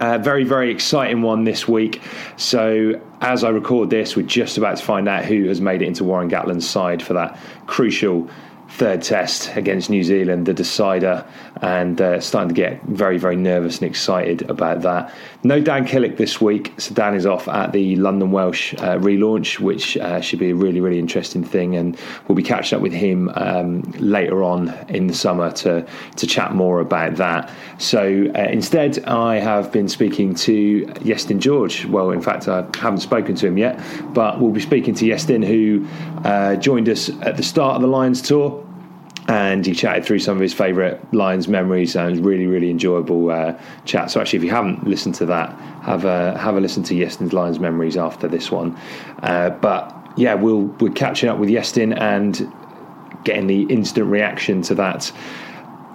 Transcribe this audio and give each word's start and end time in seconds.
Uh, 0.00 0.16
very, 0.16 0.44
very 0.44 0.70
exciting 0.70 1.20
one 1.20 1.44
this 1.44 1.68
week. 1.68 2.00
So, 2.38 2.98
as 3.20 3.44
I 3.44 3.50
record 3.50 3.90
this, 3.90 4.16
we're 4.16 4.26
just 4.26 4.56
about 4.56 4.78
to 4.78 4.82
find 4.82 5.06
out 5.06 5.26
who 5.26 5.46
has 5.48 5.60
made 5.60 5.82
it 5.82 5.86
into 5.86 6.04
Warren 6.04 6.30
Gatland's 6.30 6.68
side 6.68 7.02
for 7.02 7.12
that 7.12 7.38
crucial 7.66 8.28
third 8.70 9.02
test 9.02 9.54
against 9.56 9.90
New 9.90 10.04
Zealand, 10.04 10.46
the 10.46 10.54
decider, 10.54 11.26
and 11.60 12.00
uh, 12.00 12.20
starting 12.20 12.48
to 12.48 12.54
get 12.54 12.80
very, 12.84 13.18
very 13.18 13.36
nervous 13.36 13.78
and 13.78 13.90
excited 13.90 14.48
about 14.48 14.82
that. 14.82 15.12
No 15.42 15.60
Dan 15.60 15.86
Killick 15.86 16.16
this 16.16 16.40
week, 16.40 16.72
so 16.78 16.94
Dan 16.94 17.14
is 17.14 17.26
off 17.26 17.48
at 17.48 17.72
the 17.72 17.96
London 17.96 18.30
Welsh 18.30 18.74
uh, 18.74 18.96
relaunch, 18.98 19.58
which 19.58 19.96
uh, 19.96 20.20
should 20.20 20.38
be 20.38 20.50
a 20.50 20.54
really, 20.54 20.80
really 20.80 20.98
interesting 20.98 21.42
thing, 21.42 21.74
and 21.76 21.98
we'll 22.28 22.36
be 22.36 22.42
catching 22.42 22.76
up 22.76 22.82
with 22.82 22.92
him 22.92 23.28
um, 23.34 23.82
later 23.98 24.42
on 24.44 24.68
in 24.88 25.08
the 25.08 25.14
summer 25.14 25.50
to 25.52 25.86
to 26.16 26.26
chat 26.26 26.54
more 26.54 26.80
about 26.80 27.16
that. 27.16 27.50
So 27.78 28.30
uh, 28.34 28.38
instead, 28.50 29.04
I 29.04 29.36
have 29.36 29.72
been 29.72 29.88
speaking 29.88 30.34
to 30.36 30.86
Iestyn 31.00 31.40
George. 31.40 31.86
Well, 31.86 32.10
in 32.10 32.22
fact, 32.22 32.46
I 32.48 32.66
haven't 32.74 33.00
spoken 33.00 33.34
to 33.36 33.46
him 33.46 33.58
yet, 33.58 33.80
but 34.14 34.40
we'll 34.40 34.52
be 34.52 34.60
speaking 34.60 34.94
to 34.94 35.04
Iestyn, 35.06 35.44
who 35.44 35.86
uh, 36.24 36.56
joined 36.56 36.88
us 36.88 37.10
at 37.22 37.36
the 37.36 37.42
start 37.42 37.76
of 37.76 37.82
the 37.82 37.88
Lions 37.88 38.22
tour 38.22 38.59
and 39.28 39.64
he 39.64 39.74
chatted 39.74 40.04
through 40.04 40.18
some 40.18 40.36
of 40.36 40.40
his 40.40 40.54
favourite 40.54 41.12
Lions 41.14 41.48
memories 41.48 41.94
and 41.96 42.24
really 42.24 42.46
really 42.46 42.70
enjoyable 42.70 43.30
uh, 43.30 43.58
chat. 43.84 44.10
So 44.10 44.20
actually, 44.20 44.38
if 44.38 44.44
you 44.44 44.50
haven't 44.50 44.86
listened 44.86 45.14
to 45.16 45.26
that, 45.26 45.52
have 45.82 46.04
a 46.04 46.36
have 46.38 46.56
a 46.56 46.60
listen 46.60 46.82
to 46.84 46.94
Iestyn's 46.94 47.32
Lions 47.32 47.58
memories 47.58 47.96
after 47.96 48.28
this 48.28 48.50
one. 48.50 48.76
Uh, 49.22 49.50
but 49.50 49.96
yeah, 50.16 50.34
we'll 50.34 50.62
we're 50.80 50.92
catching 50.92 51.28
up 51.28 51.38
with 51.38 51.48
Iestyn 51.48 51.98
and 51.98 52.52
getting 53.24 53.46
the 53.46 53.62
instant 53.64 54.06
reaction 54.06 54.62
to 54.62 54.74
that 54.74 55.12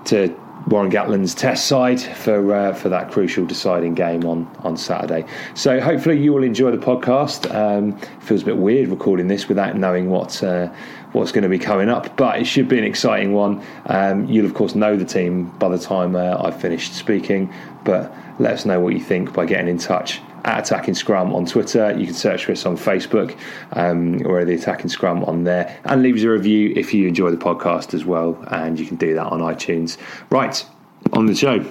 to 0.05 0.35
Warren 0.67 0.89
Gatland's 0.89 1.35
test 1.35 1.67
side 1.67 2.01
for 2.01 2.53
uh, 2.53 2.73
for 2.73 2.89
that 2.89 3.11
crucial 3.11 3.45
deciding 3.45 3.93
game 3.93 4.25
on 4.25 4.49
on 4.59 4.77
Saturday. 4.77 5.25
So 5.53 5.79
hopefully 5.79 6.19
you 6.19 6.33
will 6.33 6.43
enjoy 6.43 6.71
the 6.71 6.77
podcast. 6.77 7.53
Um, 7.53 7.97
feels 8.19 8.41
a 8.41 8.45
bit 8.45 8.57
weird 8.57 8.89
recording 8.89 9.27
this 9.27 9.47
without 9.47 9.77
knowing 9.77 10.09
what 10.09 10.41
uh, 10.43 10.73
what's 11.13 11.31
going 11.31 11.43
to 11.43 11.49
be 11.49 11.59
coming 11.59 11.89
up, 11.89 12.15
but 12.17 12.39
it 12.39 12.45
should 12.45 12.67
be 12.67 12.77
an 12.77 12.83
exciting 12.83 13.33
one. 13.33 13.63
Um, 13.85 14.25
you'll 14.25 14.45
of 14.45 14.53
course 14.53 14.75
know 14.75 14.97
the 14.97 15.05
team 15.05 15.49
by 15.59 15.69
the 15.69 15.79
time 15.79 16.15
uh, 16.15 16.37
I've 16.39 16.59
finished 16.59 16.93
speaking, 16.93 17.53
but 17.83 18.13
let 18.39 18.53
us 18.53 18.65
know 18.65 18.79
what 18.79 18.93
you 18.93 18.99
think 18.99 19.33
by 19.33 19.45
getting 19.45 19.67
in 19.67 19.77
touch 19.77 20.19
at 20.43 20.59
Attacking 20.59 20.93
Scrum 20.93 21.33
on 21.33 21.45
Twitter. 21.45 21.97
You 21.97 22.05
can 22.05 22.13
search 22.13 22.45
for 22.45 22.51
us 22.51 22.65
on 22.65 22.77
Facebook 22.77 23.37
um, 23.71 24.25
or 24.25 24.43
the 24.45 24.53
Attacking 24.53 24.89
Scrum 24.89 25.23
on 25.23 25.43
there 25.43 25.79
and 25.85 26.01
leave 26.01 26.15
us 26.15 26.23
a 26.23 26.29
review 26.29 26.73
if 26.75 26.93
you 26.93 27.07
enjoy 27.07 27.31
the 27.31 27.37
podcast 27.37 27.93
as 27.93 28.05
well. 28.05 28.41
And 28.51 28.79
you 28.79 28.85
can 28.85 28.97
do 28.97 29.13
that 29.15 29.25
on 29.25 29.39
iTunes. 29.41 29.97
Right, 30.29 30.65
on 31.13 31.25
the 31.25 31.35
show. 31.35 31.65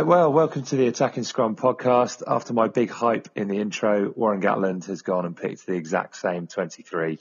Right, 0.00 0.06
well, 0.06 0.32
welcome 0.32 0.62
to 0.62 0.76
the 0.76 0.86
Attacking 0.86 1.24
Scrum 1.24 1.56
podcast. 1.56 2.22
After 2.26 2.54
my 2.54 2.68
big 2.68 2.88
hype 2.88 3.28
in 3.36 3.48
the 3.48 3.58
intro, 3.58 4.10
Warren 4.16 4.40
Gatland 4.40 4.86
has 4.86 5.02
gone 5.02 5.26
and 5.26 5.36
picked 5.36 5.66
the 5.66 5.74
exact 5.74 6.16
same 6.16 6.46
23. 6.46 7.18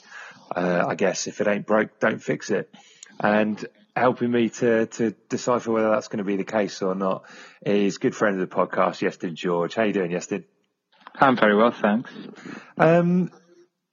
Uh, 0.55 0.85
I 0.87 0.95
guess 0.95 1.27
if 1.27 1.41
it 1.41 1.47
ain't 1.47 1.65
broke, 1.65 1.99
don't 1.99 2.23
fix 2.23 2.49
it. 2.51 2.73
And 3.19 3.65
helping 3.97 4.31
me 4.31 4.47
to, 4.47 4.85
to 4.85 5.11
decipher 5.27 5.73
whether 5.73 5.89
that's 5.89 6.07
going 6.07 6.19
to 6.19 6.23
be 6.23 6.37
the 6.37 6.45
case 6.45 6.81
or 6.81 6.95
not 6.95 7.25
is 7.65 7.97
good 7.97 8.15
friend 8.15 8.39
of 8.39 8.49
the 8.49 8.55
podcast, 8.55 9.05
Iestyn 9.05 9.33
George. 9.33 9.75
How 9.75 9.83
you 9.83 9.91
doing, 9.91 10.11
Iestyn? 10.11 10.45
I'm 11.15 11.35
very 11.35 11.57
well, 11.57 11.71
thanks. 11.71 12.09
Um, 12.77 13.29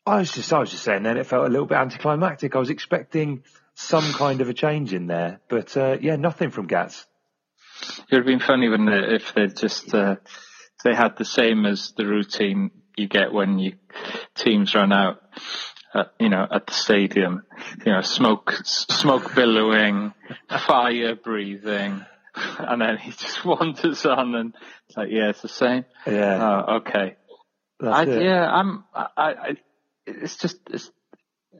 I 0.06 0.18
was 0.18 0.30
just, 0.30 0.52
I 0.52 0.60
was 0.60 0.70
just 0.70 0.84
saying 0.84 1.02
then 1.02 1.16
it 1.16 1.26
felt 1.26 1.44
a 1.44 1.50
little 1.50 1.66
bit 1.66 1.78
anticlimactic. 1.78 2.54
I 2.54 2.60
was 2.60 2.70
expecting 2.70 3.42
some 3.74 4.12
kind 4.12 4.40
of 4.40 4.48
a 4.48 4.54
change 4.54 4.94
in 4.94 5.08
there, 5.08 5.40
but, 5.48 5.76
uh, 5.76 5.98
yeah, 6.00 6.14
nothing 6.14 6.50
from 6.50 6.68
Gats. 6.68 7.04
It 7.82 8.12
would 8.12 8.18
have 8.18 8.26
been 8.26 8.40
funny, 8.40 8.68
wouldn't 8.68 8.88
it, 8.88 9.12
if 9.12 9.34
they 9.34 9.46
just 9.48 9.94
uh, 9.94 10.16
they 10.84 10.94
had 10.94 11.16
the 11.16 11.24
same 11.24 11.66
as 11.66 11.92
the 11.96 12.06
routine 12.06 12.70
you 12.96 13.08
get 13.08 13.32
when 13.32 13.58
you 13.58 13.72
teams 14.34 14.74
run 14.74 14.92
out, 14.92 15.20
uh, 15.94 16.04
you 16.18 16.28
know, 16.28 16.46
at 16.50 16.66
the 16.66 16.72
stadium. 16.72 17.42
You 17.84 17.92
know, 17.92 18.00
smoke, 18.00 18.54
smoke 18.64 19.34
billowing, 19.34 20.14
fire 20.66 21.16
breathing, 21.16 22.04
and 22.34 22.80
then 22.80 22.98
he 22.98 23.10
just 23.10 23.44
wanders 23.44 24.06
on, 24.06 24.34
and 24.34 24.54
it's 24.88 24.96
like, 24.96 25.08
yeah, 25.10 25.30
it's 25.30 25.42
the 25.42 25.48
same. 25.48 25.84
Yeah. 26.06 26.64
Oh, 26.66 26.76
okay. 26.76 27.16
That's 27.80 28.08
I, 28.08 28.14
yeah, 28.14 28.50
I'm. 28.50 28.84
I, 28.94 29.06
I. 29.16 29.56
It's 30.06 30.36
just. 30.36 30.58
It's, 30.70 30.90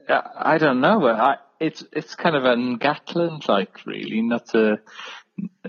I 0.09 0.21
I 0.35 0.57
don't 0.57 0.81
know. 0.81 1.07
I. 1.07 1.35
It's. 1.59 1.83
It's 1.91 2.15
kind 2.15 2.35
of 2.35 2.43
an 2.45 2.79
Gatland 2.79 3.47
like, 3.47 3.85
really, 3.85 4.21
not 4.21 4.53
a. 4.55 4.79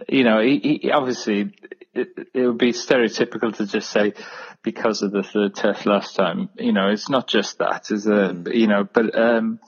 You 0.08 0.24
know, 0.24 0.40
he, 0.40 0.78
he 0.82 0.90
obviously 0.90 1.52
it, 1.94 2.08
it 2.34 2.46
would 2.46 2.58
be 2.58 2.72
stereotypical 2.72 3.54
to 3.56 3.66
just 3.66 3.90
say 3.90 4.14
because 4.62 5.02
of 5.02 5.10
the 5.12 5.22
third 5.22 5.54
test 5.54 5.86
last 5.86 6.14
time. 6.16 6.48
You 6.56 6.72
know, 6.72 6.88
it's 6.88 7.08
not 7.08 7.28
just 7.28 7.58
that. 7.58 7.90
Is 7.90 8.06
a. 8.06 8.34
You 8.46 8.66
know, 8.68 8.84
but 8.90 9.18
um, 9.18 9.60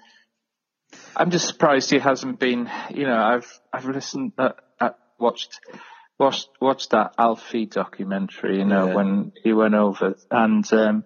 I'm 1.17 1.31
just 1.31 1.47
surprised 1.49 1.91
he 1.91 1.99
hasn't 1.99 2.39
been. 2.39 2.71
You 2.91 3.07
know, 3.07 3.17
I've 3.17 3.61
I've 3.73 3.87
listened, 3.87 4.33
uh, 4.39 4.53
uh, 4.81 4.91
watched, 5.19 5.61
watched 6.19 6.49
watched 6.61 6.91
that 6.91 7.15
Alfie 7.19 7.67
documentary. 7.67 8.59
You 8.59 8.65
know, 8.65 8.87
Yeah. 8.89 8.95
when 8.95 9.33
he 9.43 9.53
went 9.53 9.75
over 9.75 10.15
and 10.31 10.73
um, 10.73 11.05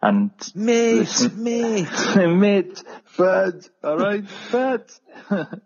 and 0.00 0.30
Mate, 0.54 0.94
listen- 1.00 1.42
mate. 1.44 1.88
mate, 2.16 2.82
bud, 3.18 3.66
all 3.84 3.98
right, 3.98 4.24
bud. 4.50 4.84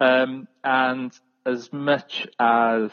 um, 0.00 0.46
and 0.62 1.12
as 1.50 1.72
much 1.72 2.26
as 2.38 2.90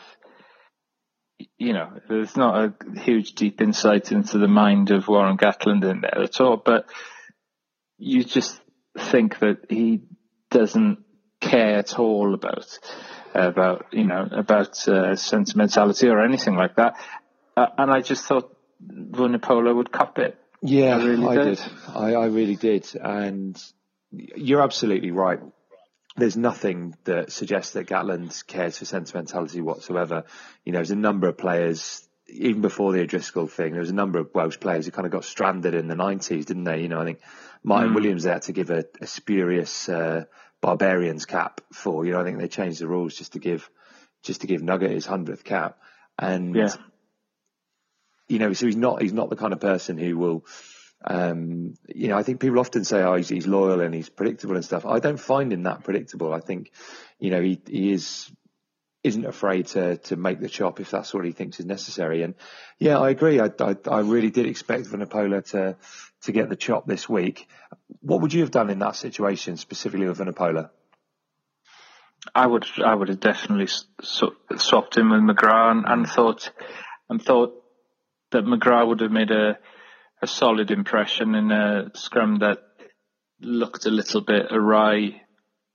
you 1.58 1.74
know, 1.74 2.00
there's 2.10 2.36
not 2.36 2.56
a 2.56 3.00
huge 3.00 3.34
deep 3.34 3.62
insight 3.62 4.12
into 4.12 4.38
the 4.40 4.48
mind 4.48 4.92
of 4.92 5.08
Warren 5.08 5.38
Gatland 5.38 5.84
in 5.90 6.02
there 6.02 6.24
at 6.24 6.42
all, 6.42 6.58
but 6.58 6.90
you 7.98 8.24
just 8.24 8.60
think 8.98 9.40
that 9.40 9.58
he 9.70 10.02
doesn't 10.50 11.04
care 11.40 11.78
at 11.78 12.00
all 12.00 12.34
about 12.34 12.80
about 13.36 13.86
you 13.92 14.06
know 14.06 14.28
about 14.32 14.88
uh, 14.88 15.16
sentimentality 15.16 16.08
or 16.08 16.24
anything 16.24 16.56
like 16.56 16.76
that. 16.78 16.96
Uh, 17.56 17.68
and 17.78 17.92
I 17.92 18.02
just 18.02 18.26
thought 18.26 18.56
Vunipola 18.84 19.76
would 19.76 19.92
cup 19.92 20.18
it. 20.20 20.38
Yeah, 20.62 20.98
I 20.98 21.06
really 21.06 21.28
I 21.28 21.36
did. 21.36 21.58
did. 21.58 21.72
I, 21.94 22.14
I 22.14 22.26
really 22.26 22.56
did. 22.56 22.88
And 22.96 23.60
you're 24.12 24.62
absolutely 24.62 25.12
right. 25.12 25.40
There's 26.18 26.36
nothing 26.36 26.96
that 27.04 27.32
suggests 27.32 27.74
that 27.74 27.88
Gatland 27.88 28.46
cares 28.48 28.80
for 28.80 28.86
sentimentality 28.86 29.62
whatsoever. 29.62 30.24
You 30.66 30.72
know, 30.72 30.80
there's 30.80 30.92
a 30.92 30.96
number 30.96 31.28
of 31.28 31.38
players, 31.38 32.08
even 32.28 32.62
before 32.62 32.92
the 32.92 33.02
O'Driscoll 33.02 33.48
thing, 33.48 33.72
there 33.72 33.82
was 33.82 33.92
a 33.92 33.96
number 33.96 34.18
of 34.18 34.34
Welsh 34.34 34.60
players 34.60 34.86
who 34.86 34.92
kind 34.92 35.06
of 35.06 35.12
got 35.12 35.26
stranded 35.26 35.76
in 35.76 35.88
the 35.88 35.96
90s, 35.96 36.46
didn't 36.46 36.64
they? 36.64 36.82
You 36.82 36.90
know, 36.90 37.00
I 37.00 37.06
think 37.06 37.20
Martyn 37.64 37.94
Williams 37.94 38.24
they 38.24 38.32
had 38.32 38.42
to 38.44 38.52
give 38.52 38.72
a, 38.72 38.86
a 39.00 39.06
spurious 39.06 39.90
uh, 39.90 40.26
Barbarians 40.60 41.26
cap 41.26 41.62
for. 41.72 42.06
You 42.06 42.14
know, 42.14 42.22
I 42.22 42.24
think 42.24 42.40
they 42.40 42.48
changed 42.48 42.82
the 42.82 42.88
rules 42.88 43.16
just 43.16 43.34
to 43.34 43.40
give 43.40 43.70
just 44.24 44.42
to 44.42 44.48
give 44.48 44.64
Nugget 44.64 44.92
his 44.92 45.06
hundredth 45.06 45.44
cap. 45.44 45.78
And 46.18 46.56
Yeah. 46.56 46.74
you 48.28 48.40
know, 48.40 48.54
so 48.54 48.66
he's 48.66 48.76
not 48.76 49.02
he's 49.02 49.14
not 49.14 49.30
the 49.30 49.36
kind 49.36 49.54
of 49.54 49.60
person 49.60 49.98
who 49.98 50.18
will. 50.18 50.46
Um, 51.04 51.76
you 51.88 52.08
know, 52.08 52.18
I 52.18 52.24
think 52.24 52.40
people 52.40 52.60
often 52.60 52.84
say, 52.84 53.04
"Oh, 53.04 53.16
he's, 53.16 53.30
he's 53.30 53.48
loyal 53.48 53.82
and 53.82 53.94
he's 53.94 54.10
predictable 54.10 54.56
and 54.56 54.66
stuff." 54.66 54.86
I 54.86 55.00
don't 55.00 55.20
find 55.20 55.54
him 55.54 55.64
that 55.64 55.84
predictable. 55.84 56.34
I 56.34 56.40
think, 56.40 56.72
you 57.20 57.30
know, 57.30 57.42
he 57.42 57.62
he 57.68 57.92
is 57.92 58.32
isn't 59.04 59.26
afraid 59.26 59.68
to 59.68 59.98
to 59.98 60.16
make 60.16 60.40
the 60.40 60.50
chop 60.50 60.80
if 60.80 60.92
that's 60.92 61.14
what 61.14 61.26
he 61.26 61.32
thinks 61.32 61.60
is 61.60 61.66
necessary. 61.66 62.24
And 62.24 62.36
yeah, 62.80 62.98
I 62.98 63.10
agree. 63.10 63.40
I 63.40 63.50
I, 63.60 63.76
I 63.90 64.00
really 64.00 64.32
did 64.32 64.48
expect 64.48 64.86
Vunipola 64.86 65.46
to 65.52 65.78
to 66.24 66.32
get 66.32 66.50
the 66.50 66.56
chop 66.56 66.88
this 66.88 67.08
week. 67.08 67.48
What 68.02 68.22
would 68.22 68.34
you 68.34 68.42
have 68.42 68.52
done 68.52 68.70
in 68.70 68.80
that 68.80 68.96
situation 68.96 69.58
specifically 69.58 70.08
with 70.08 70.18
Vunipola? 70.18 70.72
I 72.34 72.46
would 72.46 72.66
I 72.84 72.94
would 72.94 73.10
have 73.10 73.20
definitely 73.20 73.68
swapped 74.02 74.98
him 74.98 75.12
with 75.12 75.22
McGrath 75.22 75.72
and, 75.72 75.86
and 75.88 76.08
thought 76.08 76.52
and 77.10 77.22
thought 77.22 77.54
that 78.32 78.44
McGrath 78.44 78.88
would 78.88 79.02
have 79.02 79.12
made 79.12 79.32
a 79.32 79.58
a 80.22 80.28
solid 80.28 80.72
impression 80.72 81.36
in 81.36 81.52
a 81.52 81.92
scrum 81.94 82.40
that 82.40 82.60
looked 83.40 83.86
a 83.86 83.92
little 83.92 84.22
bit 84.22 84.48
awry 84.52 85.22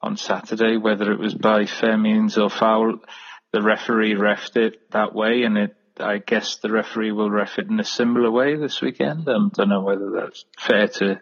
on 0.01 0.17
Saturday, 0.17 0.77
whether 0.77 1.13
it 1.13 1.19
was 1.19 1.35
by 1.35 1.67
fair 1.67 1.97
means 1.97 2.37
or 2.37 2.51
foul. 2.51 2.99
The 3.53 3.63
referee 3.63 4.15
refed 4.15 4.57
it 4.57 4.91
that 4.91 5.15
way, 5.15 5.43
and 5.43 5.57
it. 5.57 5.77
I 6.01 6.17
guess 6.17 6.57
the 6.57 6.73
referee 6.73 7.13
will 7.13 7.31
ref 7.31 7.59
it 7.59 7.69
in 7.69 7.79
a 7.79 7.85
similar 7.85 8.31
way 8.31 8.57
this 8.57 8.81
weekend. 8.81 9.29
I 9.29 9.35
don't 9.53 9.69
know 9.69 9.83
whether 9.83 10.11
that's 10.11 10.47
fair 10.59 10.89
to, 10.89 11.21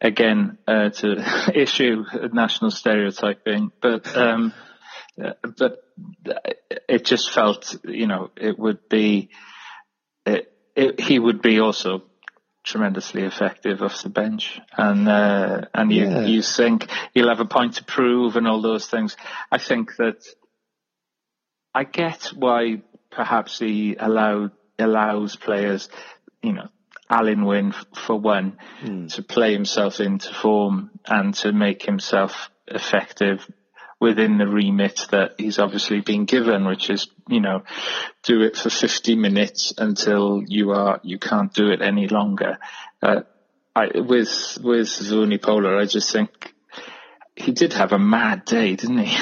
again, 0.00 0.58
uh, 0.66 0.90
to 0.90 1.52
issue 1.54 2.04
national 2.32 2.72
stereotyping, 2.72 3.70
but 3.80 4.16
um, 4.16 4.52
uh, 5.22 5.34
but 5.56 5.84
it 6.88 7.04
just 7.04 7.30
felt, 7.30 7.76
you 7.84 8.06
know, 8.06 8.30
it 8.36 8.58
would 8.58 8.88
be, 8.88 9.30
it, 10.26 10.52
it, 10.74 11.00
he 11.00 11.18
would 11.18 11.42
be 11.42 11.60
also 11.60 12.02
tremendously 12.64 13.22
effective 13.22 13.82
off 13.82 14.02
the 14.02 14.08
bench, 14.08 14.60
and 14.76 15.08
uh, 15.08 15.62
and 15.74 15.92
you 15.92 16.04
Yeah. 16.04 16.26
you 16.26 16.42
think 16.42 16.88
he'll 17.14 17.28
have 17.28 17.40
a 17.40 17.44
point 17.46 17.74
to 17.74 17.84
prove 17.84 18.36
and 18.36 18.46
all 18.46 18.60
those 18.60 18.86
things. 18.86 19.16
I 19.50 19.58
think 19.58 19.96
that 19.96 20.24
I 21.74 21.84
get 21.84 22.32
why 22.34 22.82
perhaps 23.10 23.58
he 23.58 23.96
allowed 23.98 24.52
allows 24.78 25.36
players, 25.36 25.88
you 26.42 26.52
know, 26.52 26.68
Alun 27.10 27.44
Wyn 27.44 27.72
for 27.94 28.16
one, 28.18 28.58
to 29.08 29.22
play 29.22 29.52
himself 29.52 30.00
into 30.00 30.32
form 30.32 30.90
and 31.06 31.34
to 31.34 31.52
make 31.52 31.82
himself 31.84 32.50
effective 32.66 33.46
within 34.00 34.38
the 34.38 34.46
remit 34.46 35.06
that 35.10 35.34
he's 35.38 35.58
obviously 35.58 36.00
been 36.00 36.24
given, 36.24 36.64
which 36.66 36.88
is, 36.88 37.08
you 37.28 37.40
know, 37.40 37.62
do 38.22 38.40
it 38.40 38.56
for 38.56 38.70
50 38.70 39.14
minutes 39.14 39.74
until 39.76 40.42
you 40.46 40.70
are, 40.70 41.00
you 41.02 41.18
can't 41.18 41.52
do 41.52 41.68
it 41.68 41.82
any 41.82 42.08
longer. 42.08 42.58
Uh, 43.02 43.20
I, 43.76 43.86
with, 43.98 44.58
with 44.62 44.88
Vunipola, 44.88 45.80
I 45.80 45.84
just 45.84 46.10
think 46.12 46.54
he 47.36 47.52
did 47.52 47.74
have 47.74 47.92
a 47.92 47.98
mad 47.98 48.44
day, 48.44 48.74
didn't 48.74 48.98
he? 48.98 49.16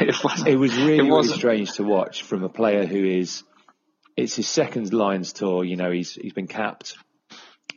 it 0.00 0.22
was, 0.22 0.46
It 0.46 0.56
was 0.56 0.74
really, 0.76 0.98
really 0.98 1.10
wasn't- 1.10 1.38
strange 1.38 1.72
to 1.74 1.84
watch 1.84 2.22
from 2.22 2.42
a 2.42 2.48
player 2.48 2.84
who 2.86 3.04
is. 3.04 3.42
It's 4.16 4.36
his 4.36 4.48
second 4.48 4.92
Lions 4.92 5.32
tour. 5.32 5.64
You 5.64 5.76
know, 5.76 5.90
he's 5.90 6.14
he's 6.14 6.32
been 6.32 6.46
capped 6.46 6.96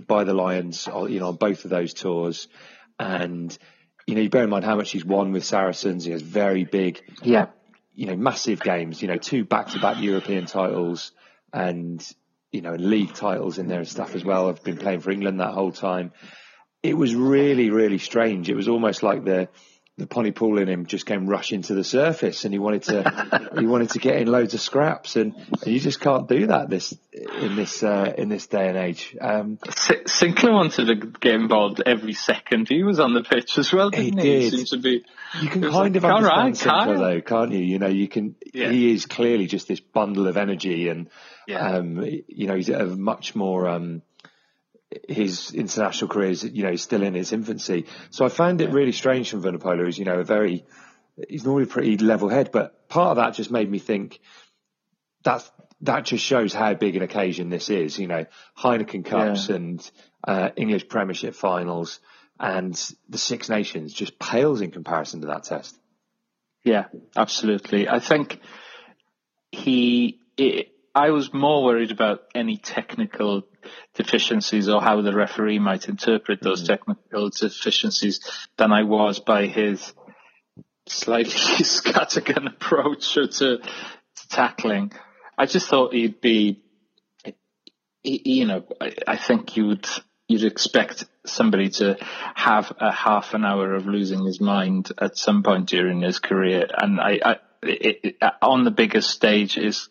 by 0.06 0.24
the 0.24 0.36
Lions. 0.36 0.88
You 0.88 1.20
know, 1.20 1.30
on 1.30 1.36
both 1.36 1.64
of 1.66 1.72
those 1.72 1.96
tours, 1.96 2.48
and 3.00 3.58
you 4.08 4.16
know, 4.16 4.22
you 4.22 4.30
bear 4.30 4.46
in 4.46 4.50
mind 4.50 4.66
how 4.66 4.78
much 4.78 4.92
he's 4.92 5.06
won 5.06 5.34
with 5.34 5.44
Saracens. 5.44 6.06
He 6.06 6.12
has 6.12 6.22
very 6.22 6.64
big, 6.64 7.02
Yeah. 7.22 7.48
you 7.94 8.08
know, 8.08 8.16
massive 8.16 8.62
games. 8.62 9.02
You 9.02 9.10
know, 9.10 9.18
two 9.18 9.44
back-to-back 9.44 10.02
European 10.02 10.46
titles, 10.46 11.12
and 11.54 12.06
you 12.52 12.62
know, 12.62 12.74
league 12.76 13.14
titles 13.14 13.58
in 13.58 13.68
there 13.68 13.80
and 13.80 13.88
stuff 13.88 14.16
as 14.16 14.24
well. 14.24 14.48
I've 14.50 14.64
been 14.64 14.78
playing 14.78 15.02
for 15.02 15.12
England 15.12 15.42
that 15.42 15.52
whole 15.52 15.74
time. 15.74 16.14
It 16.82 16.96
was 16.96 17.14
really, 17.14 17.70
really 17.70 17.98
strange. 17.98 18.50
It 18.50 18.56
was 18.56 18.70
almost 18.70 19.04
like 19.04 19.26
the 19.26 19.50
the 19.98 20.06
Pontypool 20.06 20.60
in 20.60 20.68
him 20.70 20.86
just 20.86 21.08
came 21.08 21.26
rushing 21.28 21.64
to 21.64 21.74
the 21.74 21.84
surface, 21.84 22.46
and 22.46 22.54
he 22.54 22.60
wanted 22.60 22.84
to 22.84 23.50
he 23.60 23.66
wanted 23.66 23.90
to 23.92 24.00
get 24.00 24.18
in 24.18 24.28
loads 24.28 24.54
of 24.54 24.62
scraps, 24.62 25.16
and, 25.16 25.34
and 25.36 25.68
you 25.74 25.80
just 25.80 26.00
can't 26.00 26.28
do 26.30 26.48
that 26.48 26.70
this 26.70 26.94
in 27.12 27.56
this 27.56 27.82
uh, 27.82 28.14
in 28.16 28.30
this 28.30 28.46
day 28.48 28.68
and 28.70 28.78
age. 28.78 29.18
Um, 29.20 29.58
Sinclair 30.06 30.54
wanted 30.54 30.86
to 30.86 30.96
get 31.20 31.34
involved 31.34 31.82
every 31.86 32.14
second 32.14 32.70
he 32.70 32.84
was 32.84 33.00
on 33.00 33.14
the 33.16 33.24
pitch 33.24 33.58
as 33.58 33.74
well, 33.74 33.90
He 33.90 34.12
didn't 34.12 34.20
he? 34.20 34.40
did. 34.50 34.54
seemed 34.54 34.68
to 34.68 34.78
be. 34.78 35.04
you 35.42 35.50
can 35.50 35.62
kind 35.64 35.74
like, 35.74 35.96
of 35.96 36.06
understand 36.06 36.24
right, 36.26 36.56
Sinclair 36.56 36.86
Kyle. 36.86 37.00
though, 37.00 37.22
can't 37.22 37.52
you? 37.54 37.60
You 37.60 37.80
know, 37.80 37.88
you 37.88 38.08
can. 38.08 38.36
Yeah. 38.54 38.70
He 38.72 38.94
is 38.94 39.06
clearly 39.08 39.48
just 39.48 39.68
this 39.68 39.80
bundle 39.80 40.28
of 40.28 40.38
energy, 40.38 40.90
and 40.90 41.10
Yeah. 41.48 41.78
um, 41.78 42.04
you 42.28 42.46
know, 42.48 42.56
he's 42.56 42.70
a 42.70 42.86
much 42.86 43.36
more. 43.36 43.68
Um, 43.68 44.04
his 45.08 45.54
international 45.54 46.10
career 46.10 46.30
is, 46.30 46.44
you 46.44 46.64
know, 46.64 46.72
he's 46.72 46.82
still 46.82 47.04
in 47.04 47.16
its 47.16 47.34
infancy. 47.34 47.86
So 48.10 48.26
I 48.26 48.30
found 48.30 48.62
it 48.62 48.72
really 48.72 48.92
strange 48.92 49.30
from 49.30 49.44
Vunipola. 49.44 49.86
He's, 49.86 49.98
you 50.00 50.06
know, 50.06 50.20
a 50.20 50.24
very, 50.24 50.66
he's 51.28 51.44
normally 51.44 51.66
pretty 51.66 51.98
level 51.98 52.30
head, 52.30 52.52
but 52.52 52.88
part 52.88 53.12
of 53.12 53.18
that 53.18 53.34
just 53.34 53.52
made 53.52 53.70
me 53.70 53.80
think 53.80 54.20
that's, 55.24 55.50
that 55.82 56.06
just 56.06 56.24
shows 56.24 56.54
how 56.54 56.74
big 56.74 56.96
an 56.96 57.04
occasion 57.04 57.50
this 57.50 57.70
is, 57.70 58.00
you 58.00 58.08
know, 58.08 58.26
Heineken 58.58 59.06
Cups 59.06 59.50
Yeah. 59.50 59.56
and, 59.56 59.92
uh, 60.26 60.50
English 60.56 60.88
Premiership 60.88 61.36
finals 61.36 62.00
and 62.40 62.74
the 63.10 63.18
Six 63.18 63.50
Nations 63.50 63.94
just 63.94 64.18
pales 64.20 64.62
in 64.62 64.72
comparison 64.72 65.22
to 65.22 65.28
that 65.28 65.44
test. 65.44 65.78
Yeah, 66.64 66.86
absolutely. 67.16 67.88
I 67.88 68.00
think 68.00 68.40
he. 69.52 70.20
It, 70.36 70.72
I 70.94 71.12
was 71.12 71.34
more 71.34 71.64
worried 71.64 71.92
about 71.92 72.24
any 72.36 72.58
technical 72.58 73.44
deficiencies 73.96 74.70
or 74.70 74.82
how 74.82 75.02
the 75.02 75.14
referee 75.14 75.60
might 75.60 75.88
interpret 75.90 76.42
those 76.42 76.62
hmm. 76.62 76.68
technical 76.68 77.30
deficiencies 77.30 78.20
than 78.58 78.72
I 78.72 78.84
was 78.84 79.20
by 79.20 79.48
his 79.48 79.94
slightly 80.88 81.32
scattergun 81.32 82.48
approach 82.48 83.14
to, 83.14 83.28
to 83.28 83.60
tackling. 84.30 84.92
I 85.38 85.46
just 85.46 85.68
thought 85.68 85.94
he'd 85.94 86.22
be, 86.22 86.64
you 88.04 88.46
know, 88.46 88.64
I, 88.82 88.94
I 89.08 89.18
think 89.18 89.56
you 89.58 89.68
would 89.68 89.88
you'd 90.28 90.44
expect 90.44 91.06
somebody 91.26 91.70
to 91.70 91.98
have 92.36 92.74
a 92.80 92.92
half 92.92 93.34
an 93.34 93.46
hour 93.46 93.74
of 93.74 93.86
losing 93.86 94.26
his 94.26 94.42
mind 94.42 94.92
at 95.00 95.18
some 95.18 95.42
point 95.44 95.70
during 95.70 96.02
his 96.02 96.20
career, 96.20 96.68
and 96.78 97.00
I, 97.00 97.20
I 97.24 97.36
it, 97.64 98.00
it, 98.04 98.16
on 98.42 98.64
the 98.64 98.72
biggest 98.72 99.10
stage 99.10 99.58
is 99.58 99.90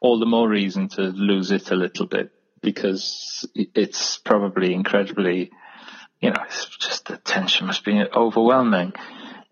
all 0.00 0.18
the 0.18 0.26
more 0.26 0.48
reason 0.48 0.88
to 0.88 1.02
lose 1.02 1.50
it 1.50 1.70
a 1.70 1.76
little 1.76 2.06
bit 2.06 2.30
because 2.62 3.48
it's 3.54 4.18
probably 4.18 4.74
incredibly, 4.74 5.50
you 6.20 6.30
know, 6.30 6.42
it's 6.46 6.66
just 6.78 7.06
the 7.06 7.16
tension 7.16 7.66
must 7.66 7.84
be 7.84 8.02
overwhelming. 8.14 8.92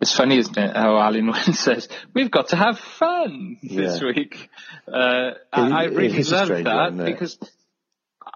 It's 0.00 0.14
funny, 0.14 0.38
isn't 0.38 0.56
it, 0.58 0.76
how 0.76 0.94
Alun 0.94 1.32
Wyn 1.32 1.54
says, 1.54 1.88
we've 2.14 2.30
got 2.30 2.48
to 2.48 2.56
have 2.56 2.78
fun 2.78 3.56
this 3.62 4.00
Yeah. 4.00 4.06
week. 4.08 4.50
Uh, 4.86 5.30
I, 5.52 5.70
I 5.70 5.84
really 5.84 6.22
love 6.22 6.48
that 6.48 6.64
one, 6.92 7.04
because 7.04 7.38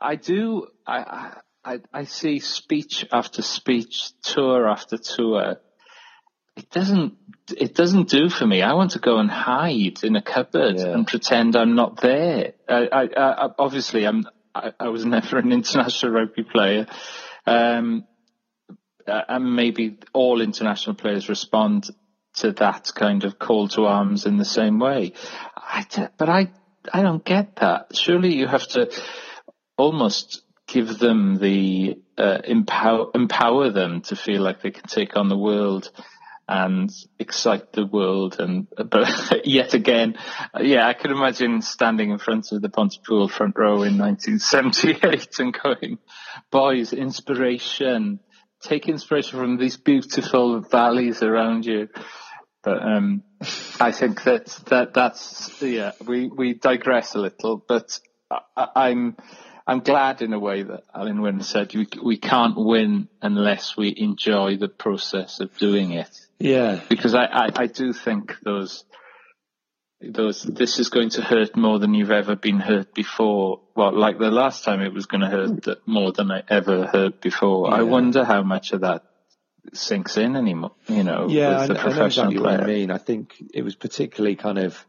I 0.01 0.17
do, 0.17 0.69
I, 0.87 1.35
I, 1.65 1.81
I 1.93 2.05
see 2.05 2.39
speech 2.39 3.05
after 3.13 3.43
speech, 3.43 4.13
tour 4.23 4.69
after 4.69 4.97
tour. 4.97 5.57
It 6.57 6.71
doesn't, 6.71 7.15
it 7.57 7.75
doesn't 7.75 8.09
do 8.09 8.29
for 8.31 8.47
me. 8.47 8.63
I 8.63 8.73
want 8.75 8.93
to 8.93 8.99
go 8.99 9.19
and 9.19 9.31
hide 9.31 10.03
in 10.03 10.17
a 10.17 10.23
cupboard 10.23 10.77
Yeah. 10.79 10.93
and 10.95 11.07
pretend 11.07 11.57
I'm 11.57 11.75
not 11.75 12.01
there. 12.01 12.55
I, 12.69 12.89
I, 12.91 13.03
I 13.05 13.49
obviously 13.59 14.07
I'm, 14.07 14.27
I, 14.55 14.73
I 14.79 14.89
was 14.89 15.05
never 15.05 15.39
an 15.39 15.53
international 15.53 16.13
rugby 16.13 16.45
player. 16.45 16.87
Um, 17.47 18.05
uh, 19.07 19.23
and 19.29 19.57
maybe 19.57 19.99
all 20.13 20.41
international 20.41 20.95
players 20.95 21.29
respond 21.29 21.89
to 22.35 22.53
that 22.53 22.93
kind 22.95 23.25
of 23.25 23.39
call 23.39 23.69
to 23.69 23.87
arms 23.87 24.27
in 24.27 24.37
the 24.37 24.45
same 24.45 24.79
way. 24.79 25.13
I 25.57 25.87
d- 25.89 26.07
but 26.17 26.29
I, 26.29 26.53
I 26.93 27.03
don't 27.03 27.25
get 27.25 27.57
that. 27.57 27.97
Surely 27.97 28.35
you 28.35 28.47
have 28.47 28.67
to 28.69 28.91
almost 29.77 30.43
give 30.69 30.99
them 30.99 31.39
the 31.39 31.99
uh, 32.17 32.39
empower 32.45 33.11
empower 33.15 33.71
them 33.71 34.03
to 34.03 34.15
feel 34.15 34.43
like 34.43 34.63
they 34.63 34.71
can 34.71 34.87
take 34.87 35.17
on 35.17 35.29
the 35.29 35.37
world 35.37 35.91
and 36.51 36.91
excite 37.17 37.73
the 37.73 37.87
world. 37.87 38.37
And 38.41 38.67
but 38.77 39.41
yet 39.47 39.73
again, 39.73 40.17
yeah, 40.61 40.87
I 40.87 40.95
could 40.95 41.13
imagine 41.13 41.63
standing 41.63 42.11
in 42.11 42.19
front 42.19 42.51
of 42.51 42.61
the 42.61 42.69
Pontypool 42.69 43.29
front 43.29 43.57
row 43.57 43.85
in 43.85 43.97
1978 43.99 45.39
and 45.39 45.57
going, 45.63 45.99
"Boys, 46.51 46.93
inspiration! 46.93 48.19
Take 48.63 48.89
inspiration 48.89 49.39
from 49.39 49.57
these 49.59 49.77
beautiful 49.77 50.61
valleys 50.61 51.23
around 51.23 51.67
you." 51.67 51.89
But 52.65 52.83
um, 52.83 53.23
I 53.79 53.93
think 53.93 54.25
that 54.25 54.47
that 54.67 54.93
that's 54.93 55.63
yeah. 55.63 55.93
We 56.05 56.27
we 56.27 56.55
digress 56.55 57.15
a 57.15 57.21
little, 57.21 57.65
but 57.67 57.99
I, 58.29 58.67
I'm. 58.75 59.17
I'm 59.67 59.81
glad 59.81 60.23
in 60.23 60.33
a 60.33 60.39
way 60.39 60.63
that 60.63 60.85
Alun 60.95 61.21
Wyn 61.23 61.43
said 61.43 61.75
we, 61.75 61.87
we 62.03 62.17
can't 62.17 62.57
win 62.57 63.09
unless 63.23 63.77
we 63.77 63.95
enjoy 63.97 64.57
the 64.57 64.69
process 64.69 65.41
of 65.41 65.57
doing 65.59 65.93
it. 65.93 66.11
Yeah. 66.39 66.81
Because 66.89 67.15
I, 67.15 67.25
I, 67.25 67.49
I 67.55 67.67
do 67.67 67.93
think 67.93 68.37
those 68.43 68.85
those 70.03 70.43
this 70.43 70.79
is 70.79 70.89
going 70.89 71.11
to 71.11 71.23
hurt 71.23 71.57
more 71.57 71.79
than 71.79 71.93
you've 71.93 72.11
ever 72.11 72.35
been 72.35 72.59
hurt 72.59 72.95
before. 72.95 73.61
Well, 73.77 73.97
like 73.97 74.19
the 74.19 74.31
last 74.31 74.65
time 74.65 74.81
it 74.81 74.95
was 74.95 75.07
going 75.07 75.21
to 75.21 75.29
hurt 75.29 75.87
more 75.87 76.13
than 76.13 76.31
I 76.31 76.43
ever 76.49 76.87
hurt 76.87 77.21
before. 77.21 77.69
Yeah. 77.69 77.77
I 77.77 77.83
wonder 77.83 78.25
how 78.25 78.43
much 78.43 78.73
of 78.73 78.81
that 78.81 79.05
sinks 79.75 80.17
in 80.17 80.37
anymore. 80.37 80.73
You 80.89 81.05
know, 81.05 81.29
Yeah, 81.29 81.51
I, 81.61 81.65
I 81.65 81.67
know 81.67 82.07
exactly 82.07 82.39
what 82.39 82.45
player. 82.45 82.63
I 82.63 82.67
mean. 82.67 82.91
I 82.91 82.99
think 82.99 83.35
it 83.53 83.63
was 83.63 83.75
particularly 83.77 84.37
kind 84.37 84.59
of 84.59 84.87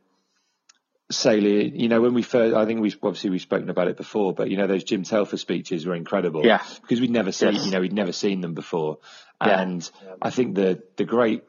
salient. 1.12 1.76
You 1.76 1.90
know, 1.90 2.02
when 2.02 2.14
we 2.14 2.22
first, 2.22 2.56
I 2.56 2.66
think 2.66 2.82
we 2.82 2.94
obviously 3.04 3.30
we've 3.30 3.42
spoken 3.42 3.70
about 3.70 3.88
it 3.88 3.98
before, 3.98 4.34
but 4.34 4.50
you 4.50 4.58
know, 4.58 4.68
those 4.68 4.84
Jim 4.84 5.04
Telfer 5.04 5.38
speeches 5.38 5.86
were 5.86 5.96
incredible. 5.96 6.46
Yeah. 6.46 6.62
because 6.82 7.00
we'd 7.02 7.12
never 7.12 7.32
seen, 7.32 7.54
Yes. 7.54 7.66
you 7.66 7.72
know, 7.72 7.82
we'd 7.82 7.94
never 7.94 8.12
seen 8.12 8.42
them 8.42 8.54
before, 8.54 9.00
Yeah. 9.46 9.62
and 9.62 9.92
I 10.22 10.30
think 10.30 10.56
the 10.56 10.82
the 10.98 11.06
great 11.06 11.44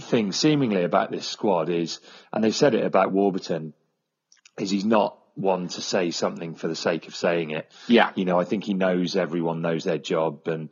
thing 0.00 0.32
seemingly 0.32 0.84
about 0.84 1.10
this 1.10 1.26
squad 1.26 1.68
is, 1.68 2.00
and 2.32 2.42
they've 2.42 2.54
said 2.54 2.74
it 2.74 2.84
about 2.84 3.12
Warburton, 3.12 3.74
is 4.58 4.70
he's 4.70 4.84
not 4.86 5.18
one 5.34 5.68
to 5.68 5.80
say 5.80 6.10
something 6.10 6.54
for 6.54 6.68
the 6.68 6.76
sake 6.76 7.08
of 7.08 7.14
saying 7.14 7.50
it. 7.50 7.70
Yeah. 7.88 8.10
You 8.14 8.24
know, 8.24 8.38
I 8.40 8.44
think 8.44 8.64
he 8.64 8.74
knows 8.74 9.16
everyone 9.16 9.62
knows 9.62 9.84
their 9.84 9.98
job 9.98 10.46
and 10.48 10.68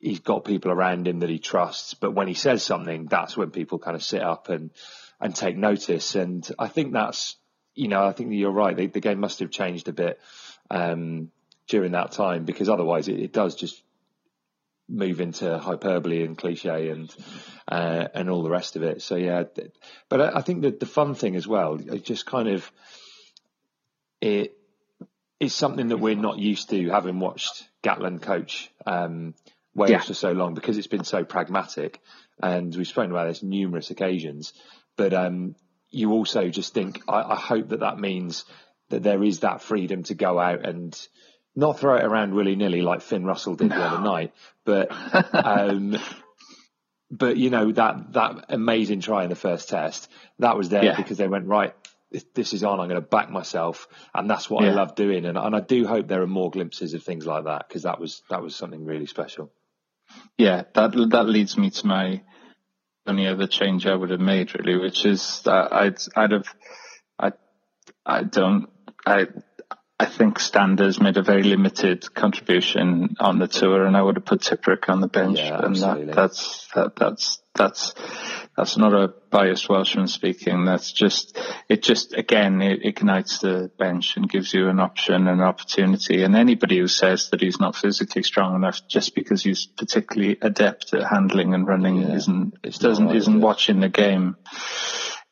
he's 0.00 0.20
got 0.20 0.44
people 0.44 0.70
around 0.70 1.08
him 1.08 1.18
that 1.20 1.28
he 1.28 1.38
trusts. 1.40 1.94
But 1.94 2.14
when 2.14 2.28
he 2.28 2.34
says 2.34 2.62
something, 2.62 3.06
that's 3.06 3.36
when 3.36 3.50
people 3.50 3.80
kind 3.80 3.96
of 3.96 4.02
sit 4.04 4.22
up 4.22 4.48
and, 4.50 4.70
and 5.20 5.34
take 5.34 5.56
notice. 5.56 6.14
And 6.14 6.48
I 6.60 6.68
think 6.68 6.92
that's, 6.92 7.36
you 7.78 7.88
know, 7.88 8.04
I 8.04 8.12
think 8.12 8.30
that 8.30 8.36
you're 8.36 8.50
right. 8.50 8.76
The, 8.76 8.86
the 8.86 9.00
game 9.00 9.20
must 9.20 9.38
have 9.38 9.50
changed 9.50 9.88
a 9.88 9.92
bit, 9.92 10.20
um, 10.70 11.30
during 11.68 11.92
that 11.92 12.12
time 12.12 12.44
because 12.44 12.68
otherwise 12.68 13.08
it, 13.08 13.20
it 13.20 13.32
does 13.32 13.54
just 13.54 13.82
move 14.88 15.20
into 15.20 15.58
hyperbole 15.58 16.24
and 16.24 16.36
cliche 16.38 16.88
and 16.88 17.14
uh, 17.70 18.08
and 18.14 18.30
all 18.30 18.42
the 18.42 18.50
rest 18.50 18.74
of 18.76 18.82
it. 18.82 19.02
So 19.02 19.16
yeah, 19.16 19.44
but 20.08 20.20
I, 20.20 20.38
I 20.38 20.42
think 20.42 20.62
that 20.62 20.80
the 20.80 20.86
fun 20.86 21.14
thing 21.14 21.36
as 21.36 21.46
well, 21.46 21.74
it 21.74 22.04
just 22.04 22.26
kind 22.26 22.48
of 22.48 22.70
it 24.20 24.56
is 25.38 25.54
something 25.54 25.88
that 25.88 25.98
we're 25.98 26.16
not 26.16 26.38
used 26.38 26.70
to 26.70 26.88
having 26.88 27.20
watched 27.20 27.68
Gatland 27.84 28.22
coach 28.22 28.70
um, 28.86 29.34
Wales 29.74 29.90
Yeah. 29.90 30.00
for 30.00 30.14
so 30.14 30.32
long 30.32 30.54
because 30.54 30.78
it's 30.78 30.88
been 30.88 31.04
so 31.04 31.22
pragmatic, 31.24 32.00
and 32.42 32.74
we've 32.74 32.88
spoken 32.88 33.12
about 33.12 33.28
this 33.28 33.42
numerous 33.42 33.90
occasions. 33.90 34.52
But 34.96 35.12
um, 35.14 35.54
you 35.90 36.12
also 36.12 36.48
just 36.48 36.74
think, 36.74 37.02
I, 37.08 37.22
I 37.22 37.36
hope 37.36 37.68
that 37.68 37.80
that 37.80 37.98
means 37.98 38.44
that 38.90 39.02
there 39.02 39.22
is 39.22 39.40
that 39.40 39.62
freedom 39.62 40.02
to 40.04 40.14
go 40.14 40.38
out 40.38 40.64
and 40.66 40.98
not 41.56 41.78
throw 41.78 41.96
it 41.96 42.04
around 42.04 42.34
willy 42.34 42.56
nilly 42.56 42.82
like 42.82 43.02
Finn 43.02 43.24
Russell 43.24 43.54
did 43.56 43.70
the 43.70 43.76
other 43.76 44.02
night, 44.02 44.32
but 44.64 44.88
um, 45.32 45.96
but 47.10 47.36
you 47.36 47.50
know 47.50 47.72
that 47.72 48.12
that 48.12 48.44
amazing 48.50 49.00
try 49.00 49.24
in 49.24 49.30
the 49.30 49.36
first 49.36 49.68
test 49.68 50.08
that 50.38 50.56
was 50.56 50.68
there 50.68 50.84
Yeah. 50.84 50.96
because 50.96 51.16
they 51.18 51.28
went 51.28 51.46
right. 51.46 51.74
This, 52.10 52.24
this 52.34 52.52
is 52.54 52.64
on. 52.64 52.80
I'm 52.80 52.88
going 52.88 53.00
to 53.00 53.06
back 53.06 53.28
myself, 53.30 53.86
and 54.14 54.30
that's 54.30 54.48
what 54.48 54.64
I 54.64 54.70
love 54.70 54.94
doing. 54.94 55.26
And, 55.26 55.36
and 55.36 55.54
I 55.54 55.60
do 55.60 55.86
hope 55.86 56.08
there 56.08 56.22
are 56.22 56.26
more 56.26 56.50
glimpses 56.50 56.94
of 56.94 57.02
things 57.02 57.26
like 57.26 57.44
that 57.44 57.68
because 57.68 57.82
that 57.82 58.00
was 58.00 58.22
that 58.30 58.42
was 58.42 58.56
something 58.56 58.86
really 58.86 59.04
special. 59.06 59.50
Yeah, 60.38 60.62
that 60.74 60.92
that 61.10 61.28
leads 61.28 61.58
me 61.58 61.68
to 61.68 61.86
my 61.86 62.22
only 63.08 63.26
other 63.26 63.46
change 63.46 63.86
I 63.86 63.94
would 63.94 64.10
have 64.10 64.20
made 64.20 64.54
really, 64.54 64.78
which 64.78 65.04
is 65.04 65.40
that 65.44 65.72
I'd 65.72 65.98
I'd 66.16 66.32
have 66.32 66.54
I 67.18 67.32
I 68.04 68.22
don't 68.22 68.68
I 69.06 69.26
I 70.00 70.06
think 70.06 70.38
Standers 70.38 71.00
made 71.00 71.16
a 71.16 71.22
very 71.22 71.42
limited 71.42 72.14
contribution 72.14 73.16
on 73.18 73.40
the 73.40 73.48
tour, 73.48 73.84
and 73.84 73.96
I 73.96 74.02
would 74.02 74.14
have 74.14 74.24
put 74.24 74.42
Tipuric 74.42 74.88
on 74.88 75.00
the 75.00 75.08
bench, 75.08 75.40
Yeah, 75.40 75.60
and 75.60 75.74
that 75.74 76.12
that's 76.14 76.68
that 76.74 76.94
that's 76.94 77.42
that's 77.56 77.94
that's 78.56 78.76
not 78.76 78.94
a 78.94 79.12
biased 79.30 79.68
Welshman 79.68 80.06
speaking. 80.06 80.64
That's 80.64 80.92
just 80.92 81.36
it. 81.68 81.82
Just 81.82 82.14
again, 82.14 82.62
it 82.62 82.84
ignites 82.84 83.38
the 83.38 83.72
bench 83.76 84.16
and 84.16 84.30
gives 84.30 84.54
you 84.54 84.68
an 84.68 84.78
option 84.78 85.14
and 85.26 85.28
an 85.28 85.40
opportunity. 85.40 86.22
And 86.22 86.36
anybody 86.36 86.78
who 86.78 86.86
says 86.86 87.30
that 87.30 87.40
he's 87.40 87.58
not 87.58 87.74
physically 87.74 88.22
strong 88.22 88.54
enough 88.54 88.86
just 88.86 89.16
because 89.16 89.42
he's 89.42 89.66
particularly 89.66 90.38
adept 90.40 90.94
at 90.94 91.02
handling 91.02 91.54
and 91.54 91.66
running 91.66 92.02
Yeah, 92.02 92.14
isn't 92.14 92.54
it's 92.62 92.78
doesn't 92.78 93.10
isn't 93.16 93.36
is 93.38 93.42
watching 93.42 93.80
the 93.80 93.88
game 93.88 94.36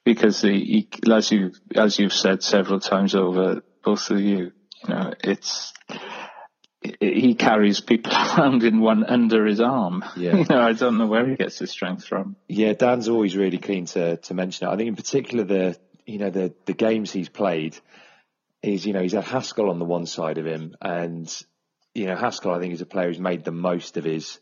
because 0.05 0.41
he, 0.41 0.89
he, 0.93 1.13
as 1.13 1.31
you 1.31 1.53
as 1.77 2.01
you've 2.01 2.13
said 2.13 2.43
several 2.43 2.81
times 2.81 3.15
over, 3.15 3.63
both 3.87 4.11
of 4.11 4.21
you, 4.21 4.51
you 4.83 4.89
know, 4.89 5.15
it's 5.23 5.73
he 7.01 7.35
carries 7.35 7.81
people 7.81 8.13
around 8.37 8.65
in 8.65 8.81
one 8.81 9.05
under 9.05 9.47
his 9.47 9.61
arm. 9.61 10.05
Yeah. 10.17 10.37
You 10.37 10.47
know, 10.49 10.61
I 10.61 10.73
don't 10.73 10.99
know 10.99 11.07
where 11.07 11.27
he 11.29 11.37
gets 11.37 11.59
his 11.59 11.71
strength 11.71 12.05
from. 12.05 12.37
Yeah, 12.49 12.73
Dan's 12.73 13.09
always 13.09 13.37
really 13.37 13.59
keen 13.59 13.87
to 13.87 14.17
to 14.17 14.35
mention 14.35 14.67
it. 14.67 14.73
I 14.73 14.77
think 14.77 14.89
in 14.89 14.97
particular 14.97 15.45
the 15.45 15.79
you 16.05 16.19
know 16.19 16.31
the 16.31 16.53
the 16.65 16.73
games 16.75 17.13
he's 17.13 17.29
played 17.29 17.79
is 18.63 18.85
you 18.85 18.93
know 18.93 19.03
he's 19.03 19.13
had 19.13 19.25
Haskell 19.25 19.71
on 19.71 19.79
the 19.79 19.85
one 19.85 20.07
side 20.07 20.39
of 20.39 20.47
him, 20.47 20.75
and 20.81 21.33
you 21.95 22.07
know 22.07 22.17
Haskell 22.17 22.55
I 22.55 22.59
think 22.59 22.75
is 22.75 22.81
a 22.81 22.87
player 22.87 23.09
who's 23.09 23.21
made 23.21 23.45
the 23.45 23.53
most 23.53 23.97
of 23.97 24.05
his 24.05 24.41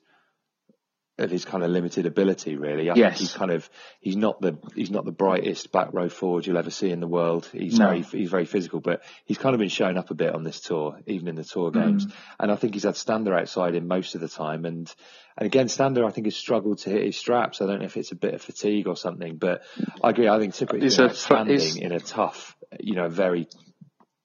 of 1.16 1.30
his 1.30 1.44
kind 1.44 1.62
of 1.62 1.70
limited 1.70 2.06
ability. 2.06 2.56
Really, 2.56 2.90
I 2.90 2.94
Yes. 2.96 3.12
think 3.18 3.20
he's 3.20 3.36
kind 3.36 3.50
of 3.52 3.70
he's 4.00 4.16
not 4.16 4.40
the 4.40 4.58
he's 4.74 4.90
not 4.90 5.04
the 5.04 5.12
brightest 5.12 5.70
back 5.70 5.92
row 5.92 6.08
forward 6.08 6.46
you'll 6.46 6.58
ever 6.58 6.70
see 6.70 6.90
in 6.90 6.98
the 7.00 7.06
world. 7.06 7.48
He's 7.52 7.78
No. 7.78 7.86
very 7.86 8.02
he's 8.02 8.30
very 8.30 8.46
physical, 8.46 8.80
but 8.80 9.02
he's 9.24 9.38
kind 9.38 9.54
of 9.54 9.60
been 9.60 9.68
showing 9.68 9.96
up 9.96 10.10
a 10.10 10.14
bit 10.14 10.34
on 10.34 10.42
this 10.42 10.60
tour, 10.60 10.98
even 11.06 11.28
in 11.28 11.36
the 11.36 11.44
tour 11.44 11.70
Mm. 11.70 11.74
games. 11.74 12.06
And 12.40 12.50
I 12.50 12.56
think 12.56 12.74
he's 12.74 12.82
had 12.82 12.96
Stander 12.96 13.34
outside 13.34 13.74
him 13.76 13.86
most 13.86 14.14
of 14.16 14.20
the 14.20 14.28
time, 14.28 14.64
and 14.64 14.92
and 15.36 15.46
again, 15.46 15.68
Stander, 15.68 16.04
I 16.04 16.10
think, 16.10 16.26
has 16.28 16.36
struggled 16.36 16.78
to 16.78 16.90
hit 16.90 17.04
his 17.04 17.16
straps. 17.16 17.60
I 17.60 17.66
don't 17.66 17.80
know 17.80 17.86
if 17.86 17.96
it's 17.96 18.12
a 18.12 18.16
bit 18.16 18.34
of 18.34 18.42
fatigue 18.42 18.86
or 18.86 18.96
something, 18.96 19.36
but 19.36 19.62
I 20.02 20.10
agree. 20.10 20.28
I 20.28 20.38
think 20.38 20.54
typically 20.54 20.82
He's 20.82 20.98
a- 21.00 21.04
outstanding 21.06 21.78
in 21.78 21.90
a 21.92 21.98
tough, 22.00 22.56
you 22.80 22.94
know, 22.94 23.08
very 23.08 23.48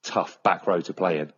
tough 0.04 0.42
back 0.44 0.66
row 0.68 0.82
to 0.82 0.94
play 0.94 1.20
in. 1.20 1.34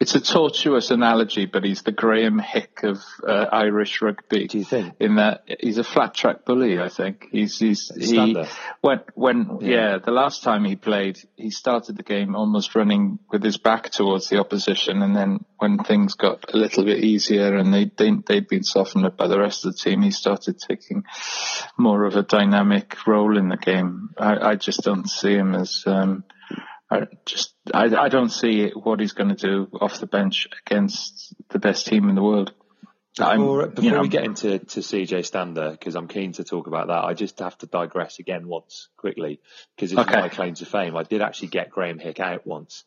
It's 0.00 0.14
a 0.14 0.20
tortuous 0.20 0.90
analogy, 0.90 1.46
but 1.46 1.64
he's 1.64 1.82
the 1.82 1.92
Graeme 1.92 2.38
Hick 2.38 2.82
of 2.82 2.98
uh, 3.26 3.46
Irish 3.52 4.02
rugby. 4.02 4.48
Do 4.48 4.58
you 4.58 4.64
think? 4.64 4.94
In 4.98 5.16
that 5.16 5.44
he's 5.60 5.78
a 5.78 5.84
flat 5.84 6.14
track 6.14 6.44
bully, 6.44 6.80
I 6.80 6.88
think 6.88 7.28
he's 7.30 7.58
he's 7.58 7.90
he 7.94 8.06
Stander. 8.06 8.48
when 8.80 9.00
when 9.14 9.58
Yeah. 9.60 9.68
yeah. 9.68 9.98
the 9.98 10.10
last 10.10 10.42
time 10.42 10.64
he 10.64 10.76
played, 10.76 11.18
he 11.36 11.50
started 11.50 11.96
the 11.96 12.02
game 12.02 12.34
almost 12.34 12.74
running 12.74 13.18
with 13.30 13.42
his 13.42 13.56
back 13.56 13.90
towards 13.90 14.28
the 14.28 14.40
opposition, 14.40 15.00
and 15.00 15.14
then 15.14 15.44
when 15.58 15.78
things 15.78 16.14
got 16.14 16.52
a 16.52 16.56
little 16.56 16.84
bit 16.84 17.02
easier 17.02 17.56
and 17.56 17.72
they 17.72 17.90
they 17.96 18.10
they'd 18.26 18.48
been 18.48 18.64
softened 18.64 19.06
up 19.06 19.16
by 19.16 19.28
the 19.28 19.38
rest 19.38 19.64
of 19.64 19.72
the 19.72 19.78
team, 19.78 20.02
he 20.02 20.10
started 20.10 20.58
taking 20.58 21.04
more 21.78 22.04
of 22.04 22.16
a 22.16 22.22
dynamic 22.22 23.06
role 23.06 23.38
in 23.38 23.48
the 23.48 23.56
game. 23.56 24.10
I, 24.18 24.50
I 24.50 24.54
just 24.56 24.82
don't 24.82 25.08
see 25.08 25.32
him 25.34 25.54
as 25.54 25.84
um, 25.86 26.24
I 26.94 27.06
just 27.26 27.54
I, 27.72 27.84
I 27.96 28.08
don't 28.08 28.30
see 28.30 28.70
what 28.70 29.00
he's 29.00 29.12
going 29.12 29.34
to 29.34 29.46
do 29.48 29.68
off 29.80 30.00
the 30.00 30.06
bench 30.06 30.48
against 30.66 31.34
the 31.50 31.58
best 31.58 31.86
team 31.86 32.08
in 32.08 32.14
the 32.14 32.22
world. 32.22 32.52
I'm- 33.18 33.38
Before, 33.40 33.72
you 33.84 33.90
know, 33.92 34.00
we 34.00 34.08
get 34.08 34.24
into 34.24 34.58
to 34.58 34.80
CJ 34.80 35.24
Stander, 35.24 35.70
because 35.70 35.94
I'm 35.94 36.08
keen 36.08 36.32
to 36.32 36.44
talk 36.44 36.66
about 36.66 36.88
that, 36.88 37.04
I 37.04 37.14
just 37.14 37.38
have 37.38 37.56
to 37.58 37.66
digress 37.66 38.18
again 38.18 38.48
once 38.48 38.88
quickly 38.96 39.40
because 39.76 39.92
it's 39.92 40.00
Okay. 40.00 40.20
my 40.20 40.28
claim 40.28 40.54
to 40.54 40.66
fame. 40.66 40.96
I 40.96 41.04
did 41.04 41.22
actually 41.22 41.48
get 41.48 41.70
Graeme 41.70 41.98
Hick 42.00 42.18
out 42.20 42.46
once 42.46 42.84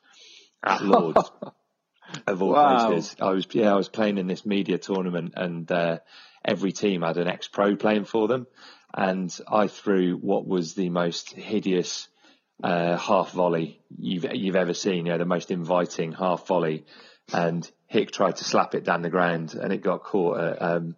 at 0.63 0.83
Lords. 0.83 1.31
of 2.27 2.41
all 2.41 2.53
Wow. 2.53 2.87
places, 2.89 3.15
I 3.19 3.31
was 3.31 3.45
yeah 3.51 3.71
I 3.71 3.75
was 3.75 3.89
playing 3.89 4.17
in 4.17 4.27
this 4.27 4.45
media 4.45 4.77
tournament 4.77 5.33
and 5.35 5.69
uh, 5.71 5.99
every 6.43 6.71
team 6.71 7.01
had 7.01 7.17
an 7.17 7.27
ex-pro 7.27 7.75
playing 7.75 8.05
for 8.05 8.27
them, 8.27 8.47
and 8.93 9.33
I 9.47 9.67
threw 9.67 10.15
what 10.15 10.47
was 10.47 10.73
the 10.73 10.89
most 10.89 11.31
hideous 11.33 12.07
uh, 12.63 12.97
half 12.97 13.31
volley 13.31 13.79
you've 13.97 14.25
you've 14.33 14.55
ever 14.55 14.73
seen. 14.73 15.05
You 15.05 15.11
know, 15.13 15.17
the 15.17 15.25
most 15.25 15.51
inviting 15.51 16.11
half 16.11 16.47
volley, 16.47 16.85
and 17.33 17.69
Hick 17.87 18.11
tried 18.11 18.37
to 18.37 18.43
slap 18.43 18.75
it 18.75 18.83
down 18.83 19.01
the 19.01 19.09
ground, 19.09 19.53
and 19.53 19.71
it 19.71 19.81
got 19.81 20.03
caught 20.03 20.39
at, 20.39 20.61
um, 20.61 20.95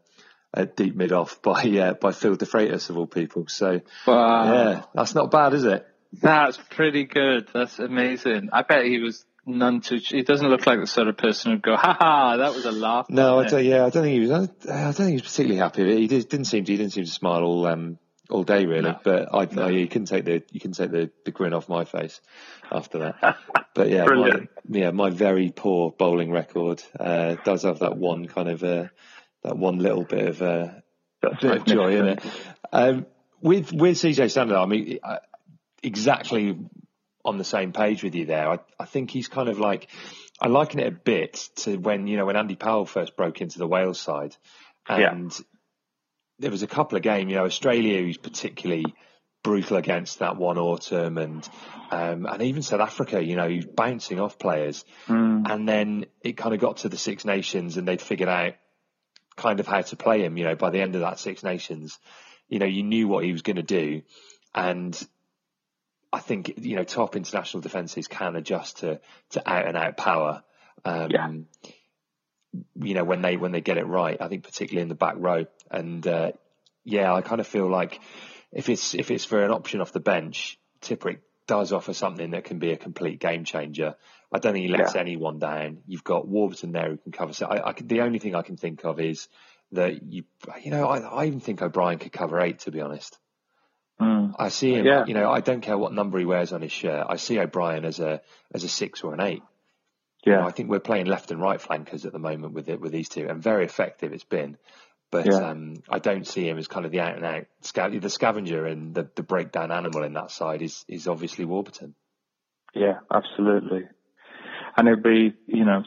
at 0.54 0.76
deep 0.76 0.96
mid 0.96 1.12
off 1.12 1.42
by 1.42 1.64
uh, 1.64 1.94
by 1.94 2.12
Phil 2.12 2.36
De 2.36 2.46
Freitas 2.46 2.90
of 2.90 2.98
all 2.98 3.08
people. 3.08 3.48
So 3.48 3.82
Wow. 4.08 4.54
yeah, 4.54 4.84
that's 4.94 5.16
not 5.16 5.32
bad, 5.32 5.54
is 5.54 5.66
it? 5.66 5.86
That's 6.14 6.58
pretty 6.72 7.06
good. 7.06 7.50
That's 7.54 7.78
amazing. 7.78 8.50
I 8.52 8.64
bet 8.64 8.86
he 8.86 9.00
was 9.00 9.26
none 9.46 9.82
too. 9.82 9.98
He 10.04 10.24
doesn't 10.24 10.48
look 10.48 10.66
like 10.66 10.80
the 10.80 10.88
sort 10.88 11.08
of 11.08 11.18
person 11.18 11.52
who'd 11.52 11.62
go, 11.62 11.76
"Ha 11.76 11.98
ha, 12.00 12.38
that 12.38 12.56
was 12.56 12.66
a 12.66 12.72
laugh." 12.72 13.08
No, 13.10 13.34
I 13.34 13.36
wasn't 13.36 13.62
it?" 13.62 13.64
don't, 13.64 13.66
yeah, 13.66 13.86
I 13.86 13.90
don't 13.90 14.04
think 14.04 14.14
he 14.14 14.20
was. 14.22 14.32
I, 14.32 14.38
don't 14.38 14.94
think 14.94 15.10
he 15.10 15.14
was 15.16 15.22
particularly 15.24 15.58
happy. 15.58 15.98
He 15.98 16.08
did, 16.08 16.30
didn't 16.30 16.46
seem 16.46 16.64
to. 16.66 16.72
He 16.72 16.78
didn't 16.78 16.94
seem 16.94 17.06
to 17.06 17.12
smile 17.12 17.44
all 17.44 17.68
um, 17.68 18.00
all 18.30 18.44
day 18.44 18.66
really. 18.66 18.82
No. 18.82 19.00
But 19.04 19.34
I, 19.34 19.46
no. 19.52 19.64
I, 19.64 19.70
you 19.70 19.88
can 19.88 20.06
take 20.06 20.26
the 20.26 20.44
you 20.52 20.60
can 20.60 20.72
take 20.72 20.92
the, 20.92 21.10
the 21.26 21.32
grin 21.32 21.54
off 21.54 21.70
my 21.70 21.86
face 21.86 22.22
after 22.72 23.00
that. 23.00 23.38
but 23.74 23.90
yeah, 23.90 24.06
my, 24.06 24.48
yeah, 24.68 24.92
my 24.92 25.10
very 25.10 25.52
poor 25.52 25.92
bowling 25.92 26.32
record 26.32 26.84
uh, 27.00 27.36
does 27.44 27.64
have 27.64 27.80
that 27.80 27.98
one 27.98 28.28
kind 28.28 28.50
of 28.50 28.64
uh, 28.64 28.88
that 29.44 29.58
one 29.58 29.80
little 29.80 30.04
bit 30.04 30.28
of 30.28 30.42
uh, 30.42 30.70
bit 31.22 31.44
of 31.44 31.66
joy 31.66 31.98
in 31.98 32.08
it. 32.08 32.24
Um, 32.72 33.06
with 33.42 33.72
with 33.74 33.98
CJ 33.98 34.32
Stander, 34.32 34.58
I 34.58 34.66
mean, 34.66 35.00
exactly 35.82 36.58
on 37.26 37.38
the 37.38 37.44
same 37.44 37.74
page 37.74 38.04
with 38.04 38.16
you 38.16 38.26
there. 38.26 38.50
I, 38.50 38.60
I 38.80 38.86
think 38.86 39.12
he's 39.12 39.28
kind 39.28 39.50
of 39.50 39.60
like 39.60 39.88
I 40.42 40.48
liken 40.48 40.80
it 40.80 40.88
a 40.88 40.92
bit 40.92 41.50
to 41.58 41.78
when 41.78 42.08
you 42.08 42.18
know 42.18 42.26
when 42.26 42.36
Andy 42.36 42.56
Powell 42.56 42.86
first 42.86 43.16
broke 43.16 43.42
into 43.42 43.60
the 43.60 43.68
Wales 43.68 44.00
side, 44.00 44.36
and 44.88 45.32
yeah. 45.32 45.46
There 46.40 46.52
was 46.52 46.64
a 46.64 46.68
couple 46.68 46.98
of 46.98 47.04
games. 47.04 47.30
You 47.30 47.38
know, 47.38 47.46
Australia 47.46 48.06
was 48.06 48.18
particularly 48.18 48.86
brutal 49.44 49.78
against 49.78 50.20
that 50.20 50.38
one 50.38 50.58
autumn, 50.58 51.18
and 51.18 51.48
um, 51.92 52.26
and 52.26 52.42
even 52.42 52.62
South 52.62 52.82
Africa. 52.82 53.24
You 53.24 53.36
know, 53.36 53.48
he's 53.48 53.66
bouncing 53.66 54.20
off 54.20 54.40
players, 54.40 54.86
mm. 55.08 55.50
and 55.50 55.68
then 55.68 56.06
it 56.22 56.38
kind 56.38 56.54
of 56.54 56.62
got 56.62 56.78
to 56.78 56.90
the 56.90 56.98
Six 56.98 57.26
Nations, 57.26 57.78
and 57.78 57.88
they'd 57.88 58.02
figured 58.02 58.30
out 58.30 58.54
kind 59.36 59.60
of 59.60 59.68
how 59.68 59.82
to 59.82 59.96
play 59.96 60.24
him. 60.24 60.38
You 60.38 60.46
know, 60.46 60.56
by 60.56 60.70
the 60.70 60.82
end 60.82 60.96
of 60.96 61.02
that 61.02 61.20
Six 61.20 61.44
Nations, 61.44 62.00
you 62.48 62.60
know, 62.60 62.66
you 62.66 62.84
knew 62.84 63.08
what 63.08 63.24
he 63.24 63.32
was 63.32 63.42
going 63.42 63.58
to 63.58 63.64
do, 63.64 64.02
and 64.56 65.08
I 66.12 66.20
think 66.20 66.54
you 66.58 66.76
know 66.76 66.84
top 66.84 67.16
international 67.16 67.62
defences 67.62 68.08
can 68.08 68.36
adjust 68.36 68.80
to 68.80 69.00
to 69.32 69.50
out 69.50 69.68
and 69.68 69.78
out 69.78 69.98
power. 69.98 70.44
Um, 70.86 71.12
yeah. 71.12 71.30
You 72.76 72.96
know 72.96 73.04
when 73.04 73.22
they 73.22 73.38
when 73.38 73.52
they 73.52 73.62
get 73.62 73.78
it 73.78 73.86
right, 73.86 74.18
I 74.20 74.28
think 74.28 74.44
particularly 74.44 74.82
in 74.82 74.90
the 74.90 74.96
back 74.96 75.16
row, 75.18 75.46
and 75.70 76.06
uh, 76.08 76.32
yeah, 76.84 77.14
I 77.14 77.22
kind 77.22 77.42
of 77.42 77.48
feel 77.48 77.70
like 77.70 78.00
if 78.52 78.70
it's 78.70 78.96
if 78.96 79.12
it's 79.12 79.26
for 79.26 79.44
an 79.44 79.52
option 79.52 79.82
off 79.82 79.92
the 79.92 80.00
bench, 80.00 80.60
Tipuric 80.82 81.20
does 81.48 81.72
offer 81.74 81.94
something 81.94 82.32
that 82.32 82.46
can 82.46 82.60
be 82.60 82.72
a 82.72 82.78
complete 82.78 83.20
game 83.20 83.44
changer. 83.44 83.96
I 84.32 84.40
don't 84.40 84.54
think 84.54 84.66
he 84.66 84.72
lets 84.72 84.96
yeah. 84.96 85.02
anyone 85.02 85.40
down. 85.40 85.80
You've 85.88 86.04
got 86.04 86.28
Warburton 86.28 86.72
there 86.72 86.90
who 86.90 86.98
can 86.98 87.12
cover. 87.12 87.34
So 87.34 87.48
I, 87.48 87.70
I, 87.70 87.74
the 87.74 88.02
only 88.02 88.20
thing 88.20 88.36
I 88.36 88.44
can 88.44 88.58
think 88.58 88.86
of 88.86 89.00
is 89.00 89.28
that 89.72 90.04
you, 90.04 90.24
you 90.62 90.72
know, 90.72 90.88
I, 90.88 91.00
I 91.00 91.26
even 91.26 91.40
think 91.40 91.62
O'Brien 91.62 92.00
could 92.00 92.12
cover 92.12 92.40
eight. 92.40 92.60
To 92.60 92.72
be 92.72 92.82
honest, 92.82 93.18
Mm. 94.00 94.34
I 94.40 94.50
see 94.50 94.74
him. 94.74 94.86
Yeah. 94.86 95.06
You 95.06 95.14
know, 95.14 95.30
I 95.30 95.42
don't 95.42 95.62
care 95.62 95.78
what 95.78 95.94
number 95.94 96.20
he 96.20 96.26
wears 96.26 96.54
on 96.54 96.62
his 96.62 96.72
shirt. 96.72 97.06
I 97.10 97.18
see 97.18 97.38
O'Brien 97.40 97.86
as 97.86 98.00
a 98.00 98.22
as 98.54 98.64
a 98.64 98.70
six 98.70 99.04
or 99.04 99.14
an 99.14 99.22
eight. 99.22 99.44
Yeah, 100.26 100.34
you 100.34 100.40
know, 100.40 100.48
I 100.48 100.52
think 100.52 100.70
we're 100.70 100.80
playing 100.80 101.06
left 101.06 101.32
and 101.32 101.42
right 101.42 101.62
flankers 101.62 102.06
at 102.06 102.14
the 102.14 102.20
moment 102.20 102.54
with 102.54 102.70
it 102.70 102.82
with 102.82 102.92
these 102.92 103.10
two, 103.10 103.28
and 103.28 103.42
very 103.42 103.66
effective 103.66 104.14
it's 104.14 104.24
been. 104.24 104.58
But 105.12 105.26
yeah. 105.26 105.50
um, 105.50 105.76
I 105.90 106.00
don't 106.00 106.28
see 106.28 106.48
him 106.48 106.58
as 106.58 106.68
kind 106.68 106.86
of 106.86 106.92
the 106.92 107.00
out 107.00 107.16
and 107.16 107.26
out 107.26 107.46
scav- 107.64 108.00
the 108.00 108.10
scavenger 108.10 108.66
and 108.66 108.94
the, 108.94 109.10
the 109.16 109.24
breakdown 109.24 109.72
animal 109.72 110.04
in 110.04 110.14
that 110.14 110.32
side 110.32 110.62
is 110.62 110.86
is 110.88 111.08
obviously 111.08 111.46
Warburton. 111.46 111.96
Yeah, 112.76 113.00
absolutely. 113.12 113.88
And 114.78 114.88
it'd 114.88 115.04
be, 115.04 115.34
you 115.48 115.66
know, 115.66 115.84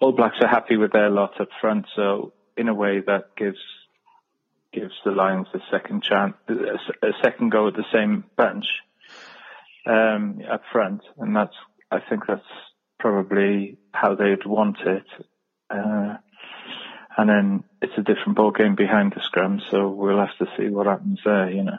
All 0.00 0.12
Blacks 0.12 0.36
are 0.40 0.48
happy 0.48 0.76
with 0.76 0.92
their 0.92 1.10
lot 1.10 1.40
up 1.40 1.48
front, 1.60 1.86
so 1.96 2.32
in 2.56 2.68
a 2.68 2.74
way 2.74 3.00
that 3.00 3.36
gives 3.36 3.58
gives 4.72 4.94
the 5.04 5.10
Lions 5.10 5.48
a 5.54 5.58
second 5.70 6.02
chance, 6.02 6.34
a 6.48 7.12
second 7.22 7.50
go 7.50 7.68
at 7.68 7.74
the 7.74 7.84
same 7.92 8.24
bench 8.36 8.66
um, 9.86 10.40
up 10.50 10.62
front, 10.70 11.02
and 11.18 11.34
that's 11.34 11.54
I 11.90 11.98
think 12.08 12.26
that's 12.28 12.42
probably 13.12 13.78
how 13.92 14.14
they'd 14.14 14.44
want 14.44 14.78
it. 14.84 15.06
Uh, 15.70 16.16
and 17.16 17.28
then 17.28 17.64
it's 17.80 17.96
a 17.96 18.02
different 18.02 18.36
ball 18.36 18.50
game 18.50 18.74
behind 18.74 19.12
the 19.14 19.22
scrum, 19.22 19.60
so 19.70 19.88
we'll 19.88 20.18
have 20.18 20.36
to 20.38 20.46
see 20.56 20.68
what 20.68 20.86
happens 20.86 21.20
there. 21.24 21.50
You 21.50 21.64
know 21.64 21.78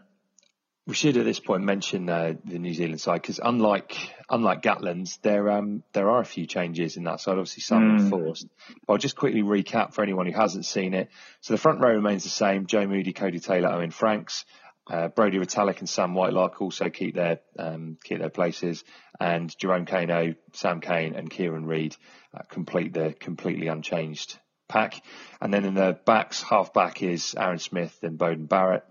we 0.87 0.95
should 0.95 1.17
at 1.17 1.25
this 1.25 1.41
point 1.41 1.63
mention 1.63 2.09
uh, 2.09 2.33
the 2.45 2.57
New 2.57 2.73
Zealand 2.73 3.01
side 3.01 3.21
because 3.21 3.41
unlike 3.43 3.93
unlike 4.29 4.61
Gatland's, 4.61 5.17
there 5.17 5.51
um, 5.51 5.83
there 5.91 6.09
are 6.09 6.21
a 6.21 6.25
few 6.25 6.45
changes 6.47 6.95
in 6.95 7.03
that 7.03 7.19
side. 7.19 7.33
Obviously, 7.33 7.61
some 7.61 7.99
mm. 7.99 8.09
forced. 8.09 8.47
But 8.87 8.93
I'll 8.93 8.97
just 8.97 9.17
quickly 9.17 9.41
recap 9.41 9.93
for 9.93 10.01
anyone 10.01 10.27
who 10.27 10.31
hasn't 10.31 10.65
seen 10.65 10.93
it. 10.93 11.09
So 11.41 11.53
the 11.53 11.57
front 11.59 11.81
row 11.81 11.93
remains 11.93 12.23
the 12.23 12.29
same: 12.29 12.67
Joe 12.67 12.87
Moody, 12.87 13.11
Codie 13.11 13.43
Taylor, 13.43 13.69
Owen 13.69 13.91
Franks. 13.91 14.45
Uh, 14.89 15.09
Brodie 15.09 15.39
Retallick 15.39 15.79
and 15.79 15.89
Sam 15.89 16.13
Whitelock 16.13 16.61
also 16.61 16.89
keep 16.89 17.15
their 17.15 17.39
um, 17.59 17.97
keep 18.03 18.19
their 18.19 18.29
places, 18.29 18.83
and 19.19 19.53
Jerome 19.57 19.85
Kaino, 19.85 20.35
Sam 20.53 20.79
Cane, 20.79 21.15
and 21.15 21.29
Kieran 21.29 21.65
Read 21.65 21.95
uh, 22.33 22.43
complete 22.49 22.93
the 22.93 23.13
completely 23.19 23.67
unchanged 23.67 24.39
pack. 24.67 25.01
And 25.41 25.53
then 25.53 25.65
in 25.65 25.73
the 25.73 25.99
backs, 26.05 26.41
half 26.41 26.73
back 26.73 27.01
is 27.01 27.35
Aaron 27.37 27.59
Smith 27.59 27.97
and 28.03 28.17
Beauden 28.17 28.47
Barrett. 28.47 28.83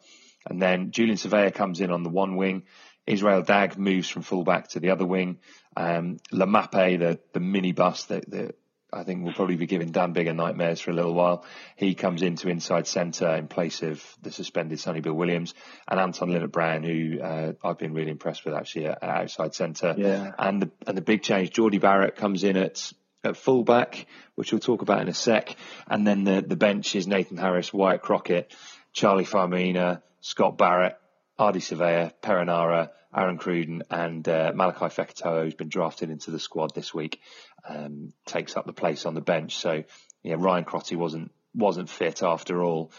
And 0.48 0.60
then 0.60 0.90
Julian 0.90 1.16
Savea 1.16 1.52
comes 1.52 1.80
in 1.80 1.90
on 1.90 2.02
the 2.02 2.10
one 2.10 2.36
wing. 2.36 2.64
Israel 3.06 3.42
Dagg 3.42 3.78
moves 3.78 4.08
from 4.08 4.22
fullback 4.22 4.68
to 4.68 4.80
the 4.80 4.90
other 4.90 5.06
wing. 5.06 5.38
Um, 5.76 6.18
Laumape, 6.32 6.98
the, 6.98 7.20
the 7.32 7.40
mini 7.40 7.72
bus 7.72 8.04
that, 8.06 8.28
that 8.30 8.56
I 8.96 9.04
think 9.04 9.22
we'll 9.22 9.34
probably 9.34 9.56
be 9.56 9.66
giving 9.66 9.90
Dan 9.90 10.12
bigger 10.12 10.32
nightmares 10.32 10.80
for 10.80 10.90
a 10.90 10.94
little 10.94 11.14
while. 11.14 11.44
He 11.76 11.94
comes 11.94 12.22
into 12.22 12.48
inside 12.48 12.86
centre 12.86 13.34
in 13.36 13.46
place 13.46 13.82
of 13.82 14.02
the 14.22 14.32
suspended 14.32 14.80
Sonny 14.80 15.00
Bill 15.00 15.12
Williams 15.12 15.54
and 15.86 16.00
Anton 16.00 16.30
Lienert-Brown, 16.30 16.82
who 16.82 17.20
uh, 17.20 17.52
I've 17.62 17.78
been 17.78 17.92
really 17.92 18.10
impressed 18.10 18.44
with 18.44 18.54
actually 18.54 18.86
at, 18.86 19.02
at 19.02 19.08
outside 19.08 19.54
centre. 19.54 19.94
Yeah. 19.96 20.32
And 20.38 20.62
the 20.62 20.70
and 20.86 20.96
the 20.96 21.02
big 21.02 21.22
change, 21.22 21.50
Jordie 21.50 21.78
Barrett 21.78 22.16
comes 22.16 22.42
in 22.42 22.56
at 22.56 22.92
at 23.22 23.36
fullback, 23.36 24.06
which 24.34 24.52
we'll 24.52 24.60
talk 24.60 24.82
about 24.82 25.02
in 25.02 25.08
a 25.08 25.14
sec, 25.14 25.54
and 25.86 26.06
then 26.06 26.24
the 26.24 26.42
the 26.46 26.56
bench 26.56 26.94
is 26.96 27.06
Nathan 27.06 27.36
Harris, 27.36 27.72
Wyatt 27.72 28.02
Crockett, 28.02 28.54
Charlie 28.92 29.24
Faumuina, 29.24 30.02
Scott 30.20 30.56
Barrett, 30.56 30.96
Ardie 31.38 31.60
Savea, 31.60 32.12
Perenara, 32.22 32.90
Aaron 33.16 33.38
Cruden, 33.38 33.82
and 33.90 34.28
uh, 34.28 34.52
Malakai 34.52 34.92
Fekitoa, 34.92 35.44
who's 35.44 35.54
been 35.54 35.68
drafted 35.68 36.10
into 36.10 36.30
the 36.30 36.38
squad 36.38 36.74
this 36.74 36.92
week, 36.92 37.20
um, 37.66 38.12
takes 38.26 38.56
up 38.56 38.66
the 38.66 38.72
place 38.72 39.06
on 39.06 39.14
the 39.14 39.20
bench. 39.20 39.56
So, 39.56 39.84
yeah, 40.22 40.36
Ryan 40.38 40.64
Crotty 40.64 40.96
wasn't 40.96 41.32
wasn't 41.54 41.88
fit 41.88 42.22
after 42.22 42.62
all. 42.62 42.92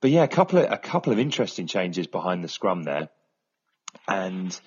But 0.00 0.10
yeah, 0.10 0.22
a 0.22 0.28
couple 0.28 0.58
of 0.58 0.72
a 0.72 0.78
couple 0.78 1.12
of 1.12 1.18
interesting 1.18 1.66
changes 1.66 2.06
behind 2.06 2.42
the 2.42 2.48
scrum 2.48 2.84
there, 2.84 3.10
and 4.08 4.58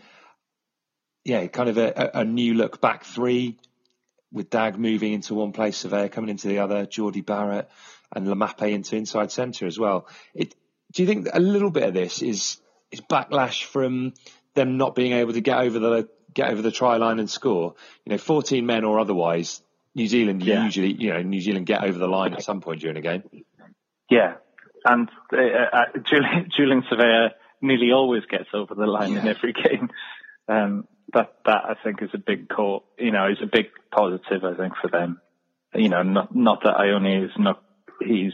yeah, 1.26 1.48
kind 1.48 1.70
of 1.70 1.78
a, 1.78 2.12
a 2.14 2.24
new 2.24 2.54
look 2.54 2.80
back 2.80 3.06
three 3.06 3.58
with 4.32 4.50
Dagg 4.50 4.78
moving 4.78 5.14
into 5.14 5.36
one 5.36 5.54
place, 5.54 5.84
Savea 5.84 6.12
coming 6.12 6.30
into 6.30 6.48
the 6.48 6.60
other, 6.60 6.86
Jordie 6.86 7.22
Barrett 7.22 7.70
and 8.16 8.28
Laumape 8.28 8.72
into 8.72 8.96
inside 8.96 9.32
centre 9.32 9.66
as 9.66 9.80
well. 9.80 10.08
It 10.34 10.54
do 10.92 11.02
you 11.02 11.08
think 11.08 11.28
a 11.34 11.40
little 11.40 11.72
bit 11.72 11.84
of 11.84 11.94
this 11.94 12.22
is 12.22 12.60
is 12.92 13.02
backlash 13.02 13.64
from 13.64 14.14
them 14.56 14.78
not 14.78 14.96
being 14.96 15.14
able 15.14 15.34
to 15.34 15.42
get 15.42 15.58
over 15.58 15.80
the 15.80 16.10
get 16.34 16.50
over 16.50 16.62
the 16.62 16.72
try 16.72 16.98
line 16.98 17.20
and 17.20 17.30
score? 17.30 17.76
You 18.06 18.12
know, 18.12 18.18
14 18.18 18.66
men 18.66 18.84
or 18.84 19.00
otherwise, 19.00 19.62
New 19.96 20.08
Zealand 20.08 20.44
yeah. 20.44 20.64
usually, 20.64 20.94
you 20.94 21.14
know, 21.14 21.22
New 21.22 21.42
Zealand 21.42 21.66
get 21.66 21.84
over 21.84 21.98
the 21.98 22.08
line 22.08 22.34
at 22.34 22.44
some 22.44 22.62
point 22.62 22.82
during 22.82 22.98
a 22.98 23.02
game. 23.02 23.24
Yeah, 24.10 24.36
and 24.86 25.10
uh, 25.32 25.38
uh, 25.38 25.86
Julian, 26.10 26.50
Julian 26.56 26.84
Savea 26.92 27.30
nearly 27.62 27.92
always 27.92 28.24
gets 28.30 28.50
over 28.54 28.76
the 28.76 28.86
line 28.86 29.14
yeah. 29.14 29.22
in 29.22 29.28
every 29.28 29.54
game. 29.64 29.90
Um, 30.48 30.88
that 31.14 31.36
that 31.46 31.62
I 31.66 31.76
think 31.84 32.02
is 32.02 32.10
a 32.14 32.18
big 32.18 32.50
call. 32.50 32.84
You 32.98 33.12
know, 33.12 33.28
is 33.28 33.38
a 33.42 33.50
big 33.52 33.68
positive. 33.92 34.44
I 34.44 34.56
think 34.56 34.74
for 34.82 34.90
them. 34.90 35.22
You 35.76 35.90
know, 35.90 36.04
not 36.04 36.36
not 36.36 36.64
that 36.64 36.76
Ioane 36.76 37.26
is 37.26 37.32
not. 37.38 37.64
He's 38.00 38.34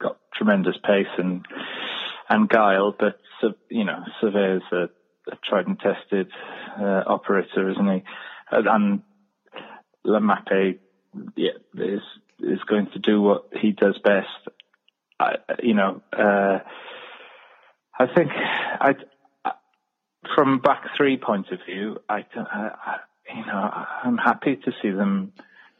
got 0.00 0.18
tremendous 0.34 0.76
pace 0.84 1.06
and 1.18 1.44
and 2.28 2.48
guile, 2.48 2.94
but 2.98 3.18
you 3.70 3.84
know, 3.84 4.02
Savea's 4.22 4.62
a, 4.72 4.88
a 5.30 5.36
tried 5.44 5.66
and 5.66 5.78
tested 5.78 6.28
uh, 6.78 7.02
operator, 7.06 7.70
isn't 7.70 7.88
he? 7.88 8.02
And 8.50 9.02
Laumape, 10.06 10.78
yeah, 11.36 11.50
is 11.74 12.02
is 12.40 12.60
going 12.66 12.88
to 12.92 12.98
do 12.98 13.20
what 13.20 13.48
he 13.58 13.72
does 13.72 13.98
best. 13.98 14.28
I, 15.18 15.36
you 15.62 15.74
know, 15.74 16.02
uh, 16.12 16.58
I 17.98 18.06
think 18.14 18.30
I, 18.34 18.94
from 20.34 20.58
back 20.58 20.84
three 20.96 21.16
point 21.16 21.50
of 21.50 21.60
view, 21.66 21.98
I, 22.08 22.24
I, 22.36 22.98
you 23.34 23.46
know, 23.46 23.86
I'm 24.04 24.18
happy 24.18 24.56
to 24.56 24.72
see 24.82 24.90
them 24.90 25.32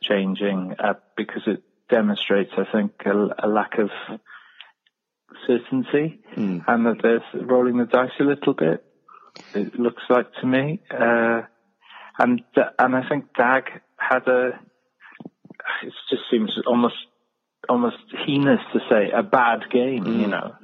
changing 0.03 0.77
uh, 0.79 0.95
because 1.17 1.43
it 1.47 1.63
demonstrates, 1.91 2.53
I 2.57 2.65
think, 2.71 2.93
a, 3.05 3.47
a 3.47 3.49
lack 3.49 3.79
of 3.79 3.91
certainty 5.47 6.21
mm. 6.35 6.65
and 6.67 6.87
that 6.87 7.03
they're 7.03 7.23
rolling 7.43 7.77
the 7.77 7.85
dice 7.85 8.11
a 8.19 8.25
little 8.25 8.55
bit. 8.55 8.85
It 9.55 9.79
looks 9.79 10.03
like 10.09 10.27
to 10.41 10.47
me, 10.47 10.81
uh, 10.91 11.43
and 12.19 12.43
and 12.79 12.97
I 12.97 13.09
think 13.09 13.27
Dagg 13.37 13.65
had 13.97 14.27
a. 14.29 14.49
It 15.83 15.93
just 16.11 16.23
seems 16.31 16.53
almost 16.67 16.95
almost 17.69 17.97
heinous 18.27 18.61
to 18.73 18.81
say 18.91 19.11
a 19.15 19.23
bad 19.23 19.71
game. 19.71 20.05
Mm. 20.05 20.21
You 20.21 20.27
know. 20.29 20.55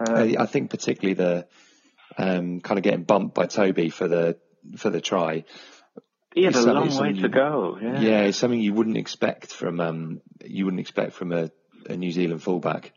Uh, 0.00 0.42
I 0.42 0.46
think 0.46 0.70
particularly 0.70 1.14
the 1.14 1.46
um, 2.18 2.60
kind 2.60 2.78
of 2.78 2.84
getting 2.84 3.04
bumped 3.04 3.34
by 3.34 3.46
Toby 3.46 3.90
for 3.90 4.08
the 4.08 4.38
for 4.76 4.90
the 4.90 5.00
try. 5.00 5.44
He 6.34 6.42
had 6.42 6.56
a 6.56 6.72
long 6.72 6.96
way 6.96 7.12
to 7.12 7.28
go. 7.28 7.78
Yeah. 7.80 8.00
yeah, 8.00 8.20
it's 8.22 8.38
something 8.38 8.60
you 8.60 8.74
wouldn't 8.74 8.96
expect 8.96 9.52
from 9.52 9.80
um, 9.80 10.20
you 10.44 10.64
wouldn't 10.64 10.80
expect 10.80 11.12
from 11.12 11.32
a, 11.32 11.50
a 11.88 11.96
New 11.96 12.10
Zealand 12.10 12.42
fullback. 12.42 12.92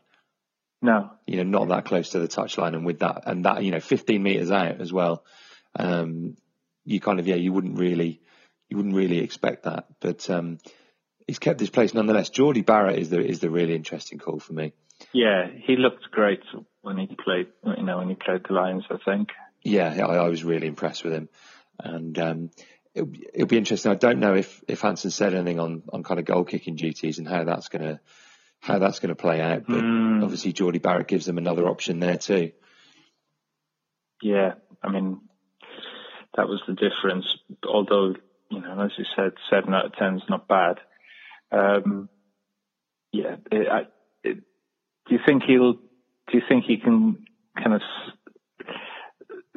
No, 0.80 1.10
you 1.26 1.36
know, 1.38 1.58
not 1.58 1.68
that 1.68 1.86
close 1.86 2.10
to 2.10 2.20
the 2.20 2.28
touchline, 2.28 2.74
and 2.74 2.86
with 2.86 3.00
that, 3.00 3.22
and 3.26 3.44
that, 3.44 3.64
you 3.64 3.72
know, 3.72 3.80
15 3.80 4.22
meters 4.22 4.50
out 4.50 4.80
as 4.80 4.92
well. 4.92 5.24
Um, 5.74 6.36
you 6.84 7.00
kind 7.00 7.18
of, 7.18 7.26
yeah, 7.26 7.34
you 7.34 7.52
wouldn't 7.52 7.78
really, 7.78 8.20
you 8.68 8.76
wouldn't 8.76 8.94
really 8.94 9.18
expect 9.18 9.64
that, 9.64 9.86
but 10.00 10.28
um, 10.30 10.58
he's 11.26 11.38
kept 11.38 11.60
his 11.60 11.70
place 11.70 11.94
nonetheless. 11.94 12.30
Jordie 12.30 12.62
Barrett 12.62 12.98
is 12.98 13.10
the 13.10 13.24
is 13.24 13.40
the 13.40 13.50
really 13.50 13.74
interesting 13.74 14.18
call 14.18 14.38
for 14.38 14.52
me. 14.52 14.72
Yeah, 15.12 15.46
he 15.52 15.76
looked 15.76 16.10
great 16.10 16.42
when 16.82 16.98
he 16.98 17.06
played. 17.06 17.48
You 17.64 17.84
know, 17.84 17.98
when 17.98 18.08
he 18.08 18.14
played 18.14 18.42
the 18.48 18.54
Lions, 18.54 18.84
I 18.90 18.96
think. 19.04 19.30
Yeah, 19.62 20.06
I, 20.06 20.16
I 20.16 20.28
was 20.28 20.44
really 20.44 20.66
impressed 20.66 21.04
with 21.04 21.12
him, 21.12 21.28
and 21.78 22.18
um, 22.18 22.50
it'll, 22.94 23.12
it'll, 23.34 23.46
be 23.46 23.58
interesting. 23.58 23.92
I 23.92 23.96
don't 23.96 24.20
know 24.20 24.34
if 24.34 24.62
if 24.66 24.80
Hansen 24.80 25.10
said 25.10 25.34
anything 25.34 25.60
on 25.60 25.82
on 25.92 26.02
kind 26.02 26.18
of 26.18 26.26
goal 26.26 26.44
kicking 26.44 26.76
duties 26.76 27.18
and 27.18 27.28
how 27.28 27.44
that's 27.44 27.68
going 27.68 27.82
to 27.82 28.00
how 28.60 28.78
that's 28.78 28.98
going 28.98 29.14
to 29.14 29.20
play 29.20 29.40
out. 29.40 29.64
But 29.66 29.82
mm. 29.82 30.22
obviously, 30.22 30.52
Jordie 30.52 30.78
Barrett 30.78 31.08
gives 31.08 31.26
them 31.26 31.38
another 31.38 31.66
option 31.66 32.00
there 32.00 32.16
too. 32.16 32.52
Yeah, 34.22 34.54
I 34.82 34.90
mean, 34.90 35.20
that 36.36 36.48
was 36.48 36.60
the 36.66 36.74
difference. 36.74 37.26
Although, 37.66 38.14
you 38.50 38.60
know, 38.60 38.80
as 38.84 38.90
you 38.98 39.04
said, 39.16 39.32
seven 39.50 39.74
out 39.74 39.86
of 39.86 39.94
ten 39.94 40.16
is 40.16 40.22
not 40.28 40.48
bad. 40.48 40.78
Um, 41.52 42.08
yeah, 43.12 43.36
it, 43.50 43.68
I, 43.70 43.80
it, 44.22 44.38
do 45.06 45.14
you 45.14 45.20
think 45.24 45.44
he'll? 45.46 45.74
Do 45.74 46.36
you 46.36 46.42
think 46.46 46.64
he 46.64 46.76
can 46.76 47.24
kind 47.56 47.74
of, 47.74 47.80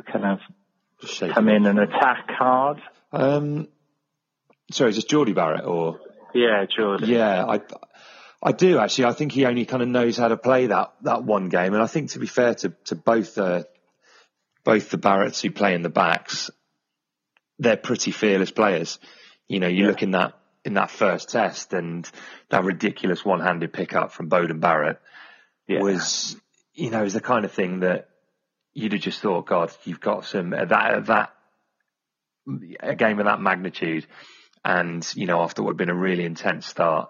kind 0.10 0.26
of 0.26 0.40
come 1.34 1.50
in 1.50 1.66
and 1.66 1.80
attack 1.80 2.30
hard? 2.30 2.82
Um, 3.12 3.68
sorry, 4.72 4.92
is 4.92 4.96
this 4.96 5.04
Jordie 5.04 5.34
Barrett 5.34 5.66
or? 5.66 6.00
Yeah, 6.34 6.66
Jordie. 6.66 7.08
Yeah, 7.08 7.44
I, 7.46 7.60
I 8.44 8.52
do 8.52 8.80
actually. 8.80 9.06
I 9.06 9.14
think 9.14 9.32
he 9.32 9.46
only 9.46 9.66
kind 9.66 9.84
of 9.84 9.90
knows 9.90 10.18
how 10.18 10.28
to 10.28 10.38
play 10.38 10.68
that 10.68 10.94
that 11.04 11.24
one 11.24 11.50
game, 11.50 11.74
and 11.74 11.84
I 11.84 11.88
think 11.88 12.12
to 12.12 12.20
be 12.20 12.28
fair 12.28 12.56
to 12.56 12.74
to 12.86 12.96
both 12.96 13.38
uh, 13.38 13.64
both 14.64 14.90
the 14.90 14.98
Barretts 14.98 15.42
who 15.42 15.52
play 15.52 15.76
in 15.76 15.84
the 15.84 15.90
backs, 15.90 16.50
they're 17.60 17.78
pretty 17.78 18.12
fearless 18.12 18.52
players. 18.52 19.00
You 19.48 19.60
know, 19.60 19.68
you 19.68 19.84
yeah. 19.84 19.88
look 19.90 20.02
in 20.02 20.12
that 20.12 20.34
in 20.66 20.76
that 20.76 20.92
first 20.92 21.30
test 21.30 21.74
and 21.74 22.10
that 22.50 22.64
ridiculous 22.64 23.26
one 23.26 23.42
handed 23.42 23.74
pickup 23.74 24.12
from 24.12 24.30
Beauden 24.30 24.60
Barrett 24.60 25.00
yeah. 25.68 25.80
was, 25.80 26.36
you 26.74 26.92
know, 26.92 27.04
is 27.04 27.14
the 27.14 27.22
kind 27.22 27.46
of 27.46 27.52
thing 27.52 27.80
that 27.80 28.10
you'd 28.74 28.94
have 28.94 29.02
just 29.02 29.22
thought, 29.22 29.48
God, 29.48 29.72
you've 29.84 30.00
got 30.00 30.26
some 30.26 30.52
that 30.52 30.70
that 31.08 31.34
a 32.80 32.96
game 32.96 33.20
of 33.20 33.26
that 33.26 33.42
magnitude, 33.42 34.08
and 34.66 35.08
you 35.16 35.28
know, 35.28 35.42
after 35.42 35.62
what 35.62 35.72
had 35.72 35.78
been 35.78 35.90
a 35.90 35.96
really 35.96 36.26
intense 36.26 36.66
start 36.66 37.10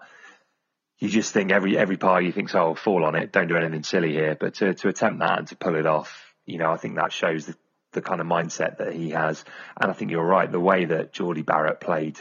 you 1.02 1.08
just 1.08 1.32
think 1.32 1.50
every 1.50 1.76
every 1.76 1.96
part 1.96 2.22
you 2.22 2.30
think, 2.30 2.48
so 2.48 2.60
I'll 2.60 2.74
fall 2.76 3.04
on 3.04 3.16
it, 3.16 3.32
don't 3.32 3.48
do 3.48 3.56
anything 3.56 3.82
silly 3.82 4.12
here. 4.12 4.36
But 4.38 4.54
to 4.54 4.72
to 4.72 4.88
attempt 4.88 5.18
that 5.18 5.36
and 5.36 5.48
to 5.48 5.56
pull 5.56 5.74
it 5.74 5.84
off, 5.84 6.32
you 6.46 6.58
know, 6.58 6.70
I 6.70 6.76
think 6.76 6.94
that 6.94 7.12
shows 7.12 7.46
the, 7.46 7.56
the 7.90 8.02
kind 8.02 8.20
of 8.20 8.28
mindset 8.28 8.78
that 8.78 8.92
he 8.92 9.10
has. 9.10 9.44
And 9.80 9.90
I 9.90 9.94
think 9.94 10.12
you're 10.12 10.24
right, 10.24 10.50
the 10.50 10.60
way 10.60 10.84
that 10.84 11.12
Jordie 11.12 11.42
Barrett 11.42 11.80
played 11.80 12.20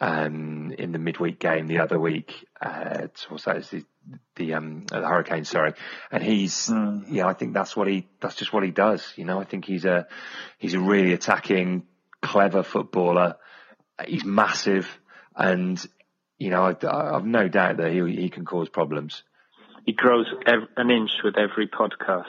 um, 0.00 0.72
in 0.78 0.92
the 0.92 0.98
midweek 0.98 1.38
game 1.38 1.66
the 1.66 1.80
other 1.80 2.00
week, 2.00 2.46
uh, 2.62 3.08
what's 3.28 3.44
that? 3.44 3.58
Is 3.58 3.68
the 3.68 3.84
the 4.36 4.54
um 4.54 4.86
the 4.86 5.06
Hurricane, 5.06 5.44
sorry. 5.44 5.74
And 6.10 6.22
he's 6.22 6.68
mm. 6.68 7.04
yeah, 7.10 7.26
I 7.26 7.34
think 7.34 7.52
that's 7.52 7.76
what 7.76 7.88
he 7.88 8.08
that's 8.22 8.36
just 8.36 8.54
what 8.54 8.62
he 8.62 8.70
does. 8.70 9.12
You 9.16 9.26
know, 9.26 9.38
I 9.38 9.44
think 9.44 9.66
he's 9.66 9.84
a 9.84 10.06
he's 10.56 10.72
a 10.72 10.80
really 10.80 11.12
attacking, 11.12 11.82
clever 12.22 12.62
footballer. 12.62 13.36
He's 14.06 14.24
massive 14.24 14.98
and 15.36 15.84
you 16.38 16.50
know, 16.50 16.64
I, 16.64 17.12
have 17.14 17.24
no 17.24 17.48
doubt 17.48 17.78
that 17.78 17.92
he 17.92 18.22
he 18.22 18.30
can 18.30 18.44
cause 18.44 18.68
problems. 18.68 19.22
He 19.84 19.92
grows 19.92 20.26
ev- 20.46 20.68
an 20.76 20.90
inch 20.90 21.10
with 21.24 21.36
every 21.36 21.68
podcast. 21.68 22.24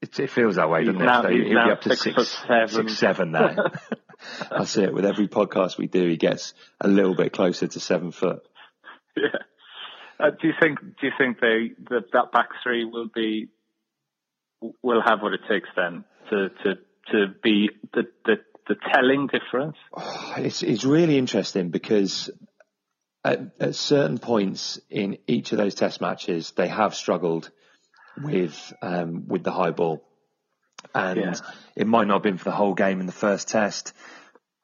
It, 0.00 0.18
it 0.18 0.30
feels 0.30 0.56
that 0.56 0.70
way, 0.70 0.84
doesn't 0.84 0.98
now, 0.98 1.20
it? 1.20 1.24
So 1.24 1.28
he'll 1.30 1.64
be 1.64 1.70
up 1.70 1.80
to 1.82 1.96
six, 1.96 2.16
six, 2.16 2.44
seven. 2.46 2.88
six, 2.88 2.98
seven 2.98 3.32
now. 3.32 3.56
That's 4.50 4.76
it. 4.76 4.92
With 4.92 5.04
every 5.04 5.28
podcast 5.28 5.78
we 5.78 5.86
do, 5.86 6.08
he 6.08 6.16
gets 6.16 6.54
a 6.80 6.88
little 6.88 7.14
bit 7.14 7.32
closer 7.32 7.66
to 7.66 7.80
seven 7.80 8.12
foot. 8.12 8.42
Yeah. 9.16 9.40
Uh, 10.20 10.30
do 10.40 10.46
you 10.46 10.54
think? 10.60 10.78
Do 10.78 11.06
you 11.06 11.10
think 11.18 11.40
they 11.40 11.72
that 11.88 12.12
that 12.12 12.30
back 12.30 12.50
three 12.62 12.84
will 12.84 13.08
be 13.12 13.48
will 14.82 15.02
have 15.04 15.20
what 15.20 15.32
it 15.32 15.40
takes 15.48 15.68
then 15.74 16.04
to 16.30 16.48
to 16.62 16.74
to 17.10 17.34
be 17.42 17.70
the 17.92 18.04
the, 18.24 18.36
the 18.68 18.76
telling 18.94 19.26
difference? 19.26 19.76
Oh, 19.92 20.34
it's 20.38 20.62
it's 20.62 20.84
really 20.84 21.18
interesting 21.18 21.70
because 21.70 22.30
at, 23.24 23.40
at, 23.60 23.74
certain 23.74 24.18
points 24.18 24.80
in 24.88 25.18
each 25.26 25.52
of 25.52 25.58
those 25.58 25.74
test 25.74 26.00
matches, 26.00 26.52
they 26.56 26.68
have 26.68 26.94
struggled 26.94 27.50
with 28.22 28.72
um, 28.82 29.26
with 29.28 29.44
the 29.44 29.52
high 29.52 29.70
ball, 29.70 30.02
and 30.94 31.18
yeah. 31.18 31.34
it 31.76 31.86
might 31.86 32.06
not 32.06 32.14
have 32.14 32.22
been 32.22 32.38
for 32.38 32.44
the 32.44 32.50
whole 32.50 32.74
game 32.74 33.00
in 33.00 33.06
the 33.06 33.12
first 33.12 33.48
test, 33.48 33.92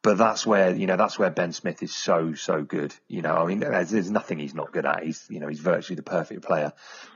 but 0.03 0.19
that's 0.19 0.47
where 0.47 0.75
you 0.75 0.87
know 0.87 0.97
that's 0.97 1.19
where 1.19 1.31
Ben 1.31 1.53
Smith 1.53 1.83
is 1.83 1.95
so 1.95 2.35
so 2.35 2.63
good. 2.63 2.95
You 3.09 3.23
know, 3.23 3.37
I 3.37 3.47
mean, 3.47 3.61
there's, 3.61 3.91
there's 3.91 4.11
nothing 4.11 4.39
he's 4.39 4.55
not 4.55 4.73
good 4.73 4.87
at. 4.87 5.03
He's 5.03 5.27
you 5.29 5.41
know 5.41 5.49
he's 5.49 5.61
virtually 5.61 5.97
the 5.97 6.03
perfect 6.03 6.43
player, 6.43 6.73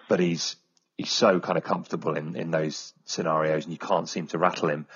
but 0.08 0.20
he's 0.20 0.56
he's 0.96 1.12
so 1.12 1.40
kind 1.40 1.56
of 1.56 1.64
comfortable 1.64 2.16
in 2.16 2.36
in 2.36 2.50
those 2.50 2.92
scenarios, 3.04 3.64
and 3.64 3.72
you 3.72 3.78
can't 3.78 4.08
seem 4.08 4.26
to 4.28 4.38
rattle 4.38 4.68
him. 4.68 4.86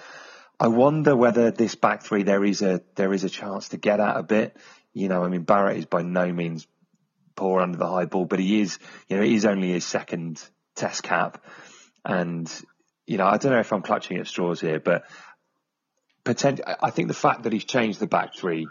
I 0.59 0.69
wonder 0.69 1.17
whether 1.17 1.51
this 1.51 1.75
back 1.75 2.03
three 2.03 2.23
there 2.23 2.45
is 2.45 2.63
a 2.63 2.83
there 2.95 3.13
is 3.13 3.25
a 3.25 3.31
chance 3.31 3.71
to 3.71 3.77
get 3.77 4.01
at 4.01 4.17
a 4.17 4.23
bit. 4.23 4.57
You 4.95 5.09
know, 5.09 5.25
I 5.25 5.29
mean, 5.29 5.43
Barrett 5.43 5.77
is 5.77 5.87
by 5.87 6.03
no 6.03 6.33
means 6.33 6.67
poor 7.35 7.61
under 7.61 7.77
the 7.77 7.89
high 7.89 8.05
ball, 8.05 8.25
but 8.25 8.39
he 8.39 8.61
is, 8.61 8.79
you 9.09 9.17
know, 9.17 9.23
it 9.25 9.33
is 9.33 9.45
only 9.45 9.73
his 9.73 9.85
second 9.85 10.41
test 10.77 11.03
cap. 11.03 11.45
And, 12.05 12.51
you 13.07 13.19
know, 13.19 13.27
I 13.27 13.37
don't 13.37 13.53
know 13.53 13.59
if 13.59 13.73
I'm 13.73 13.83
clutching 13.83 14.19
at 14.19 14.29
straws 14.29 14.61
here, 14.61 14.79
but 14.79 15.05
potent- 16.23 16.61
I 16.65 16.91
think 16.91 17.09
the 17.09 17.15
fact 17.15 17.43
that 17.43 17.53
he's 17.53 17.65
changed 17.65 17.99
the 17.99 18.07
back 18.07 18.37
three 18.37 18.69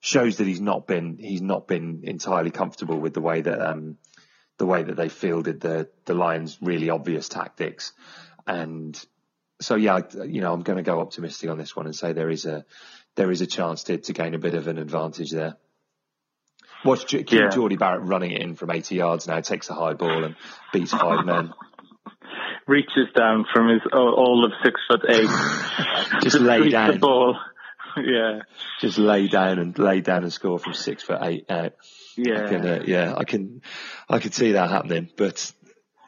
shows 0.00 0.38
that 0.38 0.46
he's 0.46 0.60
not 0.60 0.88
been, 0.88 1.18
he's 1.18 1.42
not 1.42 1.68
been 1.68 2.00
entirely 2.02 2.50
comfortable 2.50 2.98
with 2.98 3.14
the 3.14 3.20
way 3.20 3.40
that, 3.40 3.60
um, 3.60 3.96
the 4.58 4.66
way 4.66 4.82
that 4.82 4.96
they 4.96 5.08
fielded 5.08 5.60
the, 5.60 5.88
the 6.04 6.14
Lions' 6.14 6.58
really 6.60 6.90
obvious 6.90 7.28
tactics. 7.28 7.92
And 8.46 9.00
so, 9.60 9.76
yeah, 9.76 10.00
you 10.24 10.40
know, 10.40 10.52
I'm 10.52 10.62
going 10.62 10.78
to 10.78 10.82
go 10.82 11.00
optimistic 11.00 11.48
on 11.48 11.58
this 11.58 11.76
one 11.76 11.86
and 11.86 11.94
say 11.94 12.12
there 12.12 12.30
is 12.30 12.44
a, 12.46 12.64
there 13.16 13.30
is 13.30 13.40
a 13.40 13.46
chance 13.46 13.84
to, 13.84 13.98
to 13.98 14.12
gain 14.12 14.34
a 14.34 14.38
bit 14.38 14.54
of 14.54 14.68
an 14.68 14.78
advantage 14.78 15.30
there. 15.30 15.56
Watch 16.84 17.06
keep 17.06 17.30
yeah. 17.30 17.48
Jordie 17.50 17.76
Barrett 17.76 18.02
running 18.02 18.30
it 18.30 18.40
in 18.40 18.54
from 18.54 18.70
80 18.70 18.94
yards 18.94 19.26
now, 19.26 19.40
takes 19.40 19.68
a 19.68 19.74
high 19.74 19.92
ball 19.92 20.24
and 20.24 20.36
beats 20.72 20.92
five 20.92 21.26
men. 21.26 21.52
Reaches 22.66 23.08
down 23.16 23.44
from 23.52 23.68
his 23.68 23.82
all 23.92 24.44
of 24.44 24.52
six 24.64 24.80
foot 24.88 25.00
eight. 25.08 25.28
just 26.22 26.38
lay 26.38 26.68
down. 26.68 26.92
The 26.92 26.98
ball. 26.98 27.36
yeah. 27.96 28.40
Just 28.80 28.96
lay 28.96 29.26
down 29.26 29.58
and 29.58 29.76
lay 29.78 30.00
down 30.00 30.22
and 30.22 30.32
score 30.32 30.58
from 30.58 30.74
six 30.74 31.02
foot 31.02 31.18
eight 31.22 31.50
out. 31.50 31.72
Yeah. 32.16 32.44
I 32.44 32.48
can, 32.48 32.66
uh, 32.66 32.82
yeah, 32.86 33.14
I 33.16 33.24
can, 33.24 33.62
I 34.08 34.18
can 34.20 34.32
see 34.32 34.52
that 34.52 34.70
happening, 34.70 35.10
but 35.16 35.52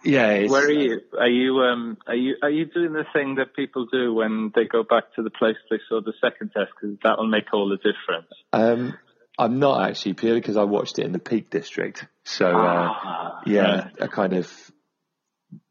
yeah. 0.04 0.46
Where 0.46 0.66
are 0.66 0.70
you? 0.70 1.00
Are 1.18 1.28
you 1.28 1.58
um 1.58 1.98
are 2.06 2.14
you 2.14 2.36
are 2.42 2.50
you 2.50 2.66
doing 2.66 2.92
the 2.92 3.04
thing 3.12 3.36
that 3.36 3.54
people 3.54 3.86
do 3.90 4.14
when 4.14 4.52
they 4.54 4.64
go 4.64 4.82
back 4.82 5.04
to 5.16 5.22
the 5.22 5.30
place 5.30 5.56
they 5.70 5.78
saw 5.88 6.00
the 6.00 6.12
second 6.20 6.50
test 6.56 6.70
because 6.80 6.96
that 7.02 7.18
will 7.18 7.28
make 7.28 7.52
all 7.52 7.68
the 7.68 7.76
difference? 7.76 8.28
Um, 8.52 8.98
I'm 9.38 9.58
not 9.58 9.88
actually 9.88 10.14
purely 10.14 10.40
because 10.40 10.56
I 10.56 10.64
watched 10.64 10.98
it 10.98 11.06
in 11.06 11.12
the 11.12 11.18
Peak 11.18 11.50
District. 11.50 12.06
So 12.24 12.46
uh, 12.46 12.88
oh, 13.04 13.30
yeah, 13.46 13.88
a 13.98 14.08
kind 14.08 14.34
of 14.34 14.52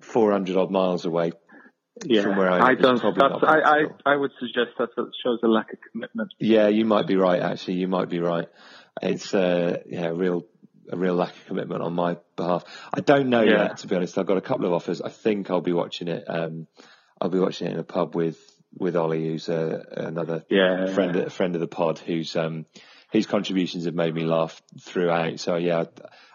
400 0.01 0.57
odd 0.57 0.71
miles 0.71 1.05
away 1.05 1.31
yeah, 2.05 2.23
from 2.23 2.37
where 2.37 2.49
I, 2.49 2.71
I 2.71 2.75
don't. 2.75 3.03
I, 3.03 3.59
I, 3.59 3.77
I 4.05 4.15
would 4.15 4.31
suggest 4.39 4.71
that 4.77 4.89
shows 4.95 5.39
a 5.43 5.47
lack 5.47 5.73
of 5.73 5.79
commitment. 5.91 6.33
Yeah, 6.39 6.67
you 6.67 6.85
might 6.85 7.07
be 7.07 7.15
right. 7.15 7.41
Actually, 7.41 7.75
you 7.75 7.87
might 7.87 8.09
be 8.09 8.19
right. 8.19 8.47
It's 9.01 9.33
uh, 9.33 9.79
yeah, 9.87 10.07
real 10.07 10.45
a 10.89 10.97
real 10.97 11.15
lack 11.15 11.35
of 11.35 11.45
commitment 11.45 11.81
on 11.81 11.93
my 11.93 12.17
behalf. 12.35 12.63
I 12.93 13.01
don't 13.01 13.29
know 13.29 13.41
yeah. 13.41 13.63
yet, 13.63 13.77
to 13.77 13.87
be 13.87 13.95
honest. 13.95 14.17
I've 14.17 14.25
got 14.25 14.37
a 14.37 14.41
couple 14.41 14.65
of 14.65 14.73
offers. 14.73 15.01
I 15.01 15.09
think 15.09 15.49
I'll 15.49 15.61
be 15.61 15.73
watching 15.73 16.07
it. 16.07 16.23
Um, 16.27 16.67
I'll 17.19 17.29
be 17.29 17.39
watching 17.39 17.67
it 17.67 17.73
in 17.73 17.79
a 17.79 17.83
pub 17.83 18.15
with 18.15 18.37
with 18.77 18.95
Ollie, 18.95 19.25
who's 19.25 19.49
uh, 19.49 19.83
another 19.91 20.45
yeah, 20.49 20.93
friend 20.93 21.15
yeah. 21.15 21.29
friend 21.29 21.55
of 21.55 21.61
the 21.61 21.67
pod, 21.67 21.99
who's 21.99 22.35
um, 22.35 22.65
his 23.11 23.25
contributions 23.25 23.85
have 23.85 23.95
made 23.95 24.15
me 24.15 24.23
laugh 24.23 24.61
throughout. 24.79 25.39
So 25.39 25.57
yeah, 25.57 25.85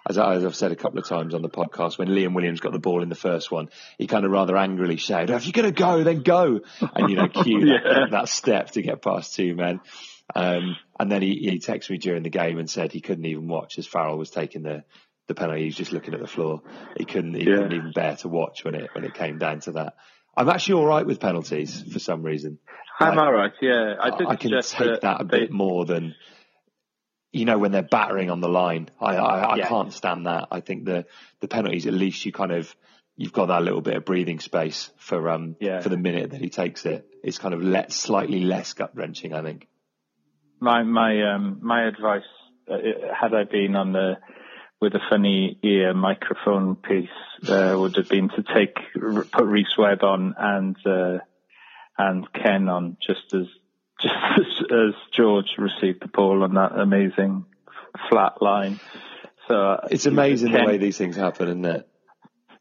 as, 0.09 0.18
I, 0.18 0.35
as 0.35 0.44
I've 0.44 0.54
said 0.54 0.72
a 0.72 0.76
couple 0.76 0.98
of 0.98 1.09
times 1.09 1.35
on 1.35 1.42
the 1.42 1.48
podcast, 1.48 1.98
when 1.98 2.09
Liam 2.09 2.35
Williams 2.35 2.61
got 2.61 2.72
the 2.72 2.78
ball 2.78 3.02
in 3.02 3.09
the 3.09 3.14
first 3.14 3.50
one, 3.50 3.70
he 3.98 4.06
kind 4.06 4.24
of 4.24 4.30
rather 4.30 4.56
angrily 4.56 4.96
shouted, 4.96 5.30
"If 5.30 5.46
you're 5.46 5.52
going 5.52 5.72
to 5.74 5.78
go, 5.78 6.04
then 6.04 6.22
go!" 6.22 6.61
And 6.80 7.11
you 7.11 7.16
know, 7.16 7.28
cue 7.28 7.61
yeah. 7.66 7.78
that, 7.82 8.11
that 8.11 8.28
step 8.28 8.70
to 8.72 8.82
get 8.82 9.02
past 9.02 9.35
two 9.35 9.54
men. 9.54 9.80
Um, 10.35 10.77
and 10.99 11.11
then 11.11 11.23
he, 11.23 11.35
he 11.37 11.59
texted 11.59 11.91
me 11.91 11.99
during 11.99 12.23
the 12.23 12.31
game 12.31 12.59
and 12.59 12.69
said 12.69 12.93
he 12.93 13.01
couldn't 13.01 13.27
even 13.27 13.49
watch 13.49 13.79
as 13.79 13.87
Farrell 13.87 14.19
was 14.19 14.31
taking 14.31 14.62
the, 14.62 14.85
the 15.29 15.35
penalty. 15.35 15.61
He 15.61 15.67
was 15.67 15.77
just 15.77 15.93
looking 15.93 16.15
at 16.15 16.21
the 16.21 16.27
floor. 16.27 16.62
He 16.97 17.05
couldn't, 17.05 17.35
he 17.35 17.45
yeah. 17.45 17.57
couldn't 17.57 17.73
even 17.73 17.93
bear 17.93 18.17
to 18.17 18.29
watch 18.29 18.65
when 18.65 18.75
it, 18.75 18.91
when 18.95 19.05
it 19.05 19.15
came 19.15 19.39
down 19.39 19.61
to 19.61 19.73
that. 19.73 19.95
I'm 20.37 20.49
actually 20.51 20.75
all 20.75 20.87
right 20.87 21.07
with 21.07 21.21
penalties 21.21 21.83
for 21.93 21.99
some 21.99 22.23
reason. 22.23 22.59
I'm 23.01 23.19
all 23.19 23.33
right. 23.33 23.53
Yeah, 23.61 23.95
I, 24.01 24.09
I, 24.09 24.31
I 24.31 24.37
can 24.37 24.51
take 24.62 25.01
that 25.01 25.21
a 25.21 25.25
they... 25.25 25.41
bit 25.41 25.51
more 25.51 25.85
than 25.85 26.15
you 27.33 27.45
know 27.45 27.59
when 27.59 27.73
they're 27.73 27.83
battering 27.83 28.31
on 28.31 28.41
the 28.41 28.49
line. 28.49 28.89
I 29.01 29.17
I, 29.17 29.39
I 29.39 29.57
yeah. 29.57 29.69
can't 29.69 29.93
stand 29.93 30.27
that. 30.27 30.49
I 30.51 30.61
think 30.61 30.85
the 30.85 31.07
the 31.41 31.49
penalties 31.49 31.87
at 31.87 31.95
least 31.95 32.25
you 32.25 32.33
kind 32.33 32.53
of 32.53 32.75
you've 33.17 33.33
got 33.33 33.47
that 33.47 33.62
little 33.62 33.81
bit 33.81 33.97
of 33.97 34.05
breathing 34.05 34.41
space 34.41 34.91
for 34.99 35.31
um 35.31 35.57
Yeah. 35.61 35.81
for 35.81 35.89
the 35.89 35.97
minute 35.97 36.31
that 36.31 36.41
he 36.41 36.49
takes 36.49 36.85
it. 36.87 37.07
It's 37.23 37.39
kind 37.39 37.55
of 37.55 37.62
let 37.62 37.93
slightly 37.93 38.41
less 38.41 38.73
gut 38.75 38.95
wrenching, 38.95 39.33
I 39.35 39.43
think. 39.43 39.69
My 40.61 40.83
my 40.83 41.35
um 41.35 41.59
my 41.62 41.87
advice 41.87 42.23
uh, 42.71 42.77
had 43.19 43.35
I 43.35 43.45
been 43.45 43.77
on 43.77 43.92
the 43.92 44.14
with 44.81 44.95
a 44.95 45.01
funny 45.11 45.59
ear 45.62 45.95
microphone 45.95 46.77
piece 46.77 47.09
uh, 47.49 47.75
would 47.77 47.97
have 47.97 48.09
been 48.09 48.29
to 48.29 48.42
take 48.55 48.77
put 49.33 49.45
Rhys 49.45 49.77
Webb 49.79 50.03
on 50.03 50.35
and 50.38 50.77
uh, 50.87 51.19
and 51.99 52.27
Ken 52.33 52.69
on 52.69 52.97
just 53.07 53.35
as 53.35 53.47
just 54.01 54.14
as, 54.38 54.64
as 54.71 54.95
George 55.12 55.57
received 55.59 56.03
the 56.03 56.09
ball 56.09 56.42
on 56.42 56.55
that 56.55 56.79
amazing 56.79 57.47
flat 58.11 58.42
line. 58.42 58.79
So 59.49 59.55
uh, 59.55 59.88
It's 59.90 60.07
amazing 60.07 60.53
Ken- 60.53 60.61
the 60.62 60.66
way 60.66 60.77
these 60.79 60.99
things 60.99 61.16
happen, 61.16 61.49
isn't 61.49 61.64
it? 61.64 61.88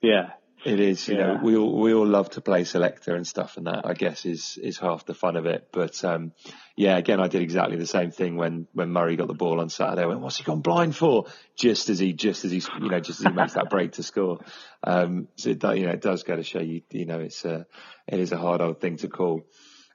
Yeah, 0.02 0.32
It 0.66 0.80
is, 0.80 1.08
you 1.08 1.16
know, 1.16 1.40
we 1.44 1.56
all 1.56 1.80
we 1.80 1.94
all 1.94 2.08
love 2.08 2.32
to 2.32 2.42
play 2.42 2.64
selector 2.64 3.16
and 3.16 3.28
stuff, 3.28 3.58
and 3.58 3.68
that 3.68 3.86
I 3.86 3.94
guess 3.94 4.26
is 4.26 4.58
is 4.62 4.80
half 4.80 5.06
the 5.06 5.14
fun 5.14 5.36
of 5.36 5.46
it. 5.46 5.68
But 5.72 6.04
um, 6.04 6.32
yeah, 6.76 6.98
again, 6.98 7.20
I 7.20 7.28
did 7.28 7.44
exactly 7.44 7.78
the 7.78 7.86
same 7.86 8.10
thing 8.10 8.36
when 8.36 8.68
when 8.74 8.90
Murray 8.90 9.16
got 9.16 9.28
the 9.28 9.36
ball 9.36 9.62
on 9.62 9.70
Saturday. 9.70 10.02
I 10.02 10.08
went, 10.08 10.22
what's 10.22 10.38
he 10.38 10.44
gone 10.44 10.62
blind 10.62 10.96
for? 10.96 11.26
Just 11.56 11.90
as 11.90 12.00
he 12.00 12.14
just 12.14 12.46
as 12.46 12.52
he 12.52 12.64
you 12.82 12.90
know 12.90 13.00
just 13.00 13.20
as 13.20 13.28
he 13.28 13.32
makes 13.32 13.54
that 13.54 13.70
break 13.70 13.94
to 13.94 14.04
score. 14.04 14.40
Um, 14.84 15.28
so 15.36 15.52
it, 15.52 15.64
you 15.64 15.86
know 15.86 15.92
it 15.92 16.02
does 16.02 16.24
go 16.24 16.36
to 16.36 16.44
show 16.44 16.62
you 16.62 16.82
you 16.90 17.06
know 17.06 17.20
it's 17.20 17.46
a 17.46 17.68
it 18.08 18.20
is 18.20 18.32
a 18.32 18.38
hard 18.38 18.62
old 18.62 18.82
thing 18.82 18.98
to 18.98 19.08
call. 19.08 19.44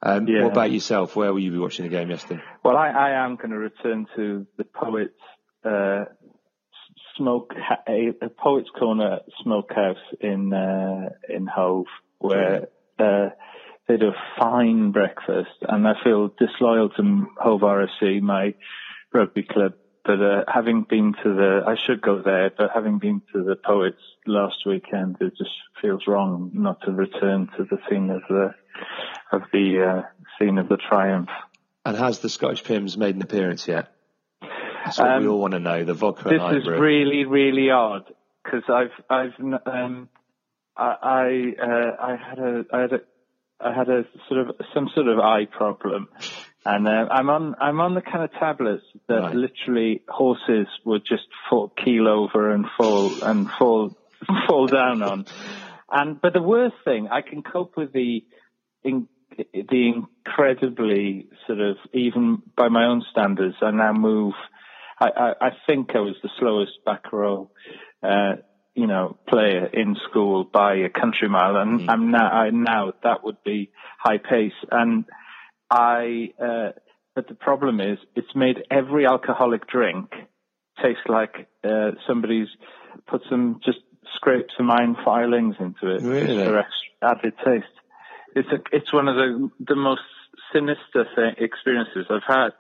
Um, 0.03 0.29
Yeah. 0.29 0.45
What 0.45 0.53
about 0.53 0.71
yourself? 0.71 1.17
Where 1.17 1.33
will 1.33 1.41
you 1.41 1.51
be 1.51 1.59
watching 1.59 1.85
the 1.85 1.91
game 1.91 2.11
yesterday? 2.11 2.41
Well, 2.65 2.77
I, 2.77 2.91
I 2.91 3.25
am 3.25 3.37
going 3.37 3.51
to 3.51 3.59
return 3.59 4.07
to 4.17 4.47
the 4.57 4.65
poets' 4.65 5.13
uh, 5.65 6.05
smoke 7.21 7.53
a, 7.87 8.13
a 8.23 8.29
poets' 8.31 8.71
corner 8.77 9.21
smokehouse 9.43 9.99
in 10.21 10.53
uh, 10.53 11.11
in 11.29 11.47
Hove, 11.47 11.87
where 12.19 12.69
uh, 12.99 13.29
they 13.87 13.97
do 13.99 14.09
a 14.09 14.39
fine 14.39 14.93
breakfast, 14.93 15.57
and 15.69 15.87
I 15.87 15.93
feel 16.03 16.33
disloyal 16.39 16.89
to 16.91 17.27
Hove 17.37 17.61
RFC, 17.61 18.21
my 18.23 18.55
rugby 19.13 19.43
club. 19.43 19.75
But 20.03 20.23
uh, 20.23 20.45
having 20.49 20.87
been 20.89 21.13
to 21.23 21.35
the, 21.35 21.61
I 21.67 21.77
should 21.87 22.01
go 22.01 22.23
there, 22.23 22.51
but 22.57 22.71
having 22.75 22.99
been 22.99 23.21
to 23.35 23.45
the 23.45 23.55
poets 23.55 24.01
last 24.27 24.65
weekend, 24.65 25.17
it 25.21 25.35
just 25.37 25.51
feels 25.83 26.07
wrong 26.07 26.51
not 26.55 26.81
to 26.83 26.91
return 26.91 27.49
to 27.59 27.65
the 27.65 27.79
scene 27.89 28.09
of 28.11 28.23
the 28.29 28.55
of 29.31 29.43
the 29.53 29.83
uh, 29.83 30.03
scene 30.39 30.57
of 30.57 30.69
the 30.69 30.79
triumph. 30.79 31.29
And 31.85 31.97
has 31.97 32.21
the 32.21 32.29
Scottish 32.29 32.65
Pimm's 32.65 32.97
made 32.97 33.15
an 33.15 33.23
appearance 33.23 33.69
yet? 33.69 33.93
That's 34.85 34.99
what 34.99 35.19
we 35.19 35.27
Um, 35.27 35.31
all 35.33 35.41
want 35.41 35.53
to 35.53 35.61
know. 35.61 35.85
The 35.85 35.95
vodka 35.95 36.29
This 36.31 36.41
is 36.41 36.67
Ibra. 36.67 36.81
really, 36.81 37.25
really 37.25 37.71
odd 37.71 38.05
because 38.45 38.63
I've, 38.69 38.93
I've, 39.09 39.41
um, 39.67 40.09
I, 40.77 40.97
I, 41.03 41.63
uh, 41.63 41.97
I 42.01 42.17
had 42.17 42.39
a, 42.39 42.65
I 42.73 42.81
had 42.81 42.93
a, 42.93 43.01
I 43.63 43.75
had 43.75 43.89
a 43.91 44.05
sort 44.29 44.49
of 44.49 44.57
some 44.73 44.89
sort 44.95 45.07
of 45.09 45.19
eye 45.19 45.45
problem, 45.45 46.09
and 46.65 46.89
uh, 46.89 47.09
I'm 47.11 47.29
on, 47.29 47.55
I'm 47.61 47.81
on 47.81 47.95
the 47.95 48.01
kind 48.01 48.25
of 48.25 48.33
tablets 48.33 48.85
that 49.09 49.21
Right. 49.21 49.35
literally 49.37 50.03
horses 50.09 50.67
would 50.87 51.03
just 51.07 51.25
fall, 51.51 51.69
keel 51.85 52.09
over 52.09 52.51
and 52.53 52.65
fall 52.79 53.19
and 53.23 53.49
fall, 53.59 53.95
fall 54.49 54.67
down 54.69 55.03
on. 55.03 55.27
And 55.93 56.21
but 56.23 56.33
the 56.33 56.41
worst 56.43 56.77
thing, 56.85 57.09
I 57.11 57.21
can 57.21 57.43
cope 57.43 57.77
with 57.77 57.93
the, 57.93 58.25
in, 58.83 59.09
the 59.53 59.93
incredibly 60.25 61.29
sort 61.47 61.61
of 61.61 61.77
even 61.93 62.41
by 62.57 62.69
my 62.69 62.87
own 62.87 63.05
standards. 63.11 63.57
I 63.61 63.71
now 63.73 63.93
move. 63.93 64.35
I, 65.01 65.09
I, 65.17 65.33
I 65.41 65.51
think 65.67 65.91
I 65.95 66.01
was 66.01 66.17
the 66.23 66.31
slowest 66.39 66.73
back 66.85 67.13
row, 67.13 67.51
uh, 68.03 68.37
you 68.75 68.87
know, 68.87 69.19
player 69.29 69.67
in 69.67 69.97
school 70.09 70.45
by 70.45 70.75
a 70.77 70.89
country 70.89 71.29
mile, 71.29 71.57
and 71.57 71.91
I'm 71.91 72.11
now 72.11 72.29
I 72.29 72.51
now 72.51 72.93
that 73.03 73.25
would 73.25 73.43
be 73.45 73.71
high 73.99 74.19
pace, 74.19 74.53
and 74.71 75.05
I. 75.71 76.31
Uh, 76.41 76.69
but 77.17 77.27
the 77.27 77.35
problem 77.35 77.81
is, 77.81 77.99
it's 78.15 78.35
made 78.37 78.59
every 78.71 79.05
alcoholic 79.05 79.67
drink 79.67 80.11
taste 80.81 81.09
like 81.09 81.49
uh, 81.65 81.91
somebody's 82.07 82.49
put 83.09 83.23
some 83.29 83.61
just 83.65 83.79
scraped 84.15 84.53
some 84.57 84.71
iron 84.71 84.97
filings 85.05 85.57
into 85.59 85.95
it 85.95 86.03
Really? 86.03 86.45
for 86.45 86.59
extra 86.59 86.91
added 87.03 87.35
taste. 87.45 87.67
It's 88.37 88.49
a, 88.49 88.59
it's 88.73 88.93
one 88.93 89.09
of 89.09 89.17
the 89.17 89.51
the 89.67 89.77
most 89.77 90.03
sinister 90.53 91.07
th- 91.17 91.39
experiences 91.39 92.07
I've 92.11 92.23
had. 92.27 92.51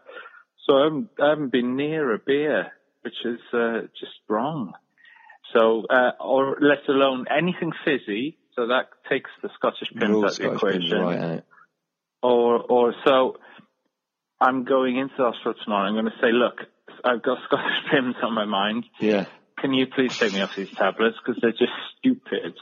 So 0.66 0.77
I 0.77 0.85
haven't, 0.85 1.09
I 1.20 1.29
haven't 1.31 1.53
been 1.53 1.77
near 1.77 2.14
a 2.14 2.18
beer, 2.18 2.73
which 3.03 3.14
is 3.25 3.40
uh, 3.53 3.83
just 3.99 4.12
wrong. 4.29 4.73
So, 5.53 5.85
uh, 5.90 6.12
or 6.20 6.59
let 6.61 6.88
alone 6.88 7.27
anything 7.31 7.73
fizzy. 7.85 8.38
So 8.57 8.68
that 8.68 8.88
takes 9.09 9.31
the 9.42 9.49
Scottish 9.57 9.88
Pimm's 9.99 10.23
out 10.23 10.31
of 10.33 10.37
the 10.37 10.53
equation. 10.53 11.01
right. 11.01 11.42
Or, 12.23 12.61
or 12.61 12.94
so 13.05 13.37
I'm 14.40 14.64
going 14.64 14.96
into 14.96 15.23
Oxford 15.23 15.57
tomorrow. 15.64 15.88
I'm 15.88 15.94
going 15.94 16.07
to 16.07 16.18
say, 16.20 16.33
look, 16.33 16.61
I've 17.05 17.23
got 17.23 17.38
Scottish 17.46 17.90
Pimm's 17.90 18.16
on 18.23 18.35
my 18.35 18.44
mind. 18.44 18.85
Yeah. 18.99 19.27
Can 19.59 19.75
you 19.75 19.87
please 19.87 20.16
take 20.16 20.33
me 20.33 20.40
off 20.40 20.57
these 20.57 20.70
tablets 20.70 21.16
because 21.25 21.40
they're 21.42 21.53
just 21.53 21.73
stupid. 21.99 22.55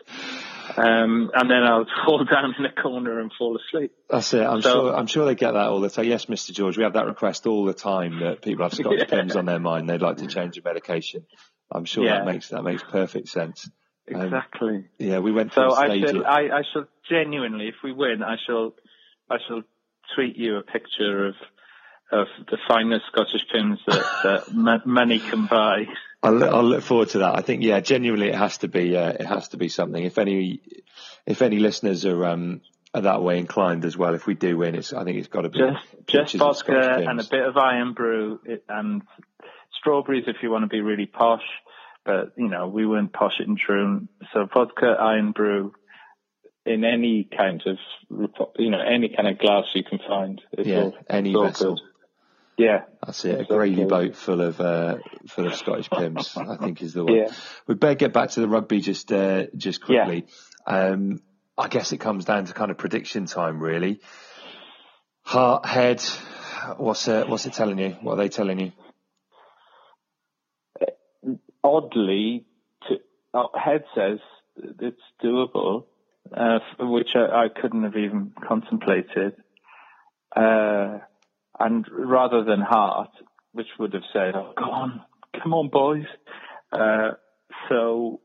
Um, 0.78 1.30
and 1.34 1.50
then 1.50 1.62
I'll 1.64 1.86
fall 2.06 2.24
down 2.24 2.54
in 2.58 2.64
a 2.64 2.72
corner 2.72 3.20
and 3.20 3.30
fall 3.38 3.56
asleep. 3.58 3.92
That's 4.08 4.32
it. 4.34 4.42
I'm 4.42 4.62
So- 4.62 4.72
sure. 4.72 4.96
I'm 4.96 5.06
sure 5.06 5.24
they 5.26 5.34
get 5.34 5.52
that 5.52 5.66
all 5.66 5.80
the 5.80 5.90
time. 5.90 6.04
Yes, 6.06 6.26
Mr. 6.26 6.52
George, 6.52 6.76
we 6.76 6.84
have 6.84 6.92
that 6.94 7.06
request 7.06 7.46
all 7.46 7.64
the 7.64 7.74
time 7.74 8.20
that 8.20 8.42
people 8.42 8.64
have 8.64 8.74
Scottish 8.74 9.00
Yeah. 9.10 9.18
Pimm's 9.20 9.36
on 9.36 9.44
their 9.46 9.58
mind. 9.58 9.88
They'd 9.88 10.02
like 10.02 10.18
to 10.18 10.26
change 10.26 10.56
the 10.56 10.62
medication. 10.64 11.26
I'm 11.70 11.84
sure 11.84 12.04
Yeah. 12.04 12.18
that 12.18 12.26
makes 12.26 12.48
that 12.50 12.62
makes 12.62 12.82
perfect 12.82 13.28
sense. 13.28 13.68
Um, 14.14 14.22
Exactly. 14.22 14.86
Yeah, 14.98 15.18
we 15.18 15.32
went 15.32 15.52
So 15.52 15.70
I 15.74 16.00
shall, 16.00 16.26
I, 16.26 16.40
I 16.40 16.62
shall 16.72 16.86
genuinely, 17.10 17.68
if 17.68 17.74
we 17.84 17.92
win, 17.92 18.22
I 18.22 18.36
shall, 18.46 18.74
I 19.28 19.36
shall 19.46 19.62
tweet 20.14 20.36
you 20.36 20.56
a 20.56 20.62
picture 20.62 21.26
of 21.26 21.34
of 22.10 22.26
the 22.50 22.56
finest 22.66 23.04
Scottish 23.12 23.44
pins 23.52 23.78
that, 23.86 24.04
that 24.24 24.54
mo- 24.54 24.80
money 24.86 25.18
can 25.18 25.44
buy. 25.44 25.84
I'll, 26.22 26.32
look- 26.32 26.52
I'll 26.52 26.64
look 26.64 26.82
forward 26.82 27.10
to 27.10 27.18
that. 27.18 27.36
I 27.38 27.42
think, 27.42 27.62
yeah, 27.62 27.80
genuinely, 27.80 28.28
it 28.28 28.34
has 28.34 28.58
to 28.58 28.68
be. 28.68 28.96
Uh, 28.96 29.10
it 29.10 29.26
has 29.26 29.48
to 29.48 29.56
be 29.56 29.68
something. 29.68 30.02
If 30.02 30.18
any, 30.18 30.60
if 31.26 31.42
any 31.42 31.58
listeners 31.58 32.04
are 32.04 32.24
um 32.26 32.60
are 32.94 33.02
that 33.02 33.22
way 33.22 33.38
inclined 33.38 33.84
as 33.84 33.96
well, 33.96 34.14
if 34.14 34.26
we 34.26 34.34
do 34.34 34.56
win, 34.56 34.74
it's. 34.74 34.92
I 34.92 35.04
think 35.04 35.18
it's 35.18 35.28
got 35.28 35.42
to 35.42 35.48
be 35.48 35.58
Just 35.58 35.76
just 36.08 36.32
pictures 36.32 36.40
of 36.40 36.56
Scottish 36.56 36.84
vodka 36.86 37.08
and 37.10 37.20
a 37.20 37.24
bit 37.24 37.46
of 37.46 37.56
Irn-Bru 37.56 38.40
and 38.68 39.02
strawberries 39.78 40.24
if 40.26 40.36
you 40.42 40.50
want 40.50 40.64
to 40.64 40.68
be 40.68 40.80
really 40.80 41.06
posh. 41.06 41.44
But 42.04 42.32
you 42.36 42.48
know, 42.48 42.66
we 42.68 42.86
weren't 42.86 43.12
posh 43.12 43.38
in 43.38 43.56
Troon, 43.56 44.08
so 44.32 44.48
vodka, 44.52 44.96
Irn-Bru, 44.98 45.72
in 46.66 46.84
any 46.84 47.28
kind 47.36 47.62
of 47.66 47.78
you 48.58 48.70
know 48.70 48.80
any 48.80 49.10
kind 49.14 49.28
of 49.28 49.38
glass 49.38 49.66
you 49.74 49.84
can 49.84 49.98
find. 50.08 50.40
It's 50.52 50.66
Yeah, 50.68 50.80
all, 50.80 50.96
any 51.08 51.32
vessel. 51.32 51.74
good. 51.76 51.82
Yeah. 52.58 52.80
That's 53.04 53.24
it. 53.24 53.40
A 53.40 53.44
gravy 53.44 53.84
boat 53.84 54.16
full 54.16 54.40
of 54.40 54.60
uh, 54.60 54.96
full 55.28 55.46
of 55.46 55.54
Scottish 55.54 55.88
Pimm's, 55.90 56.36
I 56.36 56.56
think, 56.56 56.82
is 56.82 56.92
the 56.92 57.04
one. 57.04 57.14
Yeah. 57.14 57.32
We 57.66 57.74
better 57.76 57.94
get 57.94 58.12
back 58.12 58.30
to 58.30 58.40
the 58.40 58.48
rugby 58.48 58.80
just 58.80 59.12
uh, 59.12 59.46
just 59.56 59.82
quickly. 59.82 60.26
Um, 60.66 61.20
I 61.56 61.68
guess 61.68 61.92
it 61.92 61.98
comes 61.98 62.24
down 62.24 62.46
to 62.46 62.52
kind 62.52 62.70
of 62.70 62.76
prediction 62.76 63.26
time, 63.26 63.60
really. 63.60 64.00
Heart, 65.22 65.66
head. 65.66 66.02
What's 66.76 67.06
uh, 67.06 67.24
what's 67.28 67.46
it 67.46 67.52
telling 67.52 67.78
you? 67.78 67.96
What 68.02 68.14
are 68.14 68.16
they 68.16 68.28
telling 68.28 68.58
you? 68.58 68.72
oddly, 71.68 72.44
to, 72.88 72.96
uh, 73.34 73.46
Head 73.54 73.84
says 73.94 74.18
it's 74.80 75.00
doable, 75.22 75.84
uh, 76.36 76.58
which 76.80 77.08
I, 77.14 77.44
I 77.44 77.60
couldn't 77.60 77.84
have 77.84 77.96
even 77.96 78.32
contemplated. 78.46 79.34
Uh, 80.34 80.98
and 81.58 81.84
rather 81.90 82.44
than 82.44 82.60
Heart, 82.60 83.10
which 83.52 83.68
would 83.78 83.94
have 83.94 84.02
said, 84.12 84.34
"Oh, 84.34 84.52
come 84.56 84.70
on, 84.70 85.00
come 85.42 85.54
on, 85.54 85.68
boys." 85.68 86.06
Uh, 86.72 87.12
so 87.68 88.20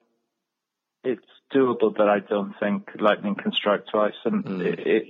it's 1.03 1.21
doable, 1.53 1.93
but 1.95 2.09
I 2.09 2.19
don't 2.19 2.53
think 2.59 2.89
lightning 2.99 3.35
can 3.35 3.51
strike 3.51 3.85
twice, 3.91 4.13
and 4.25 4.61
it, 4.61 4.79
it 4.79 5.03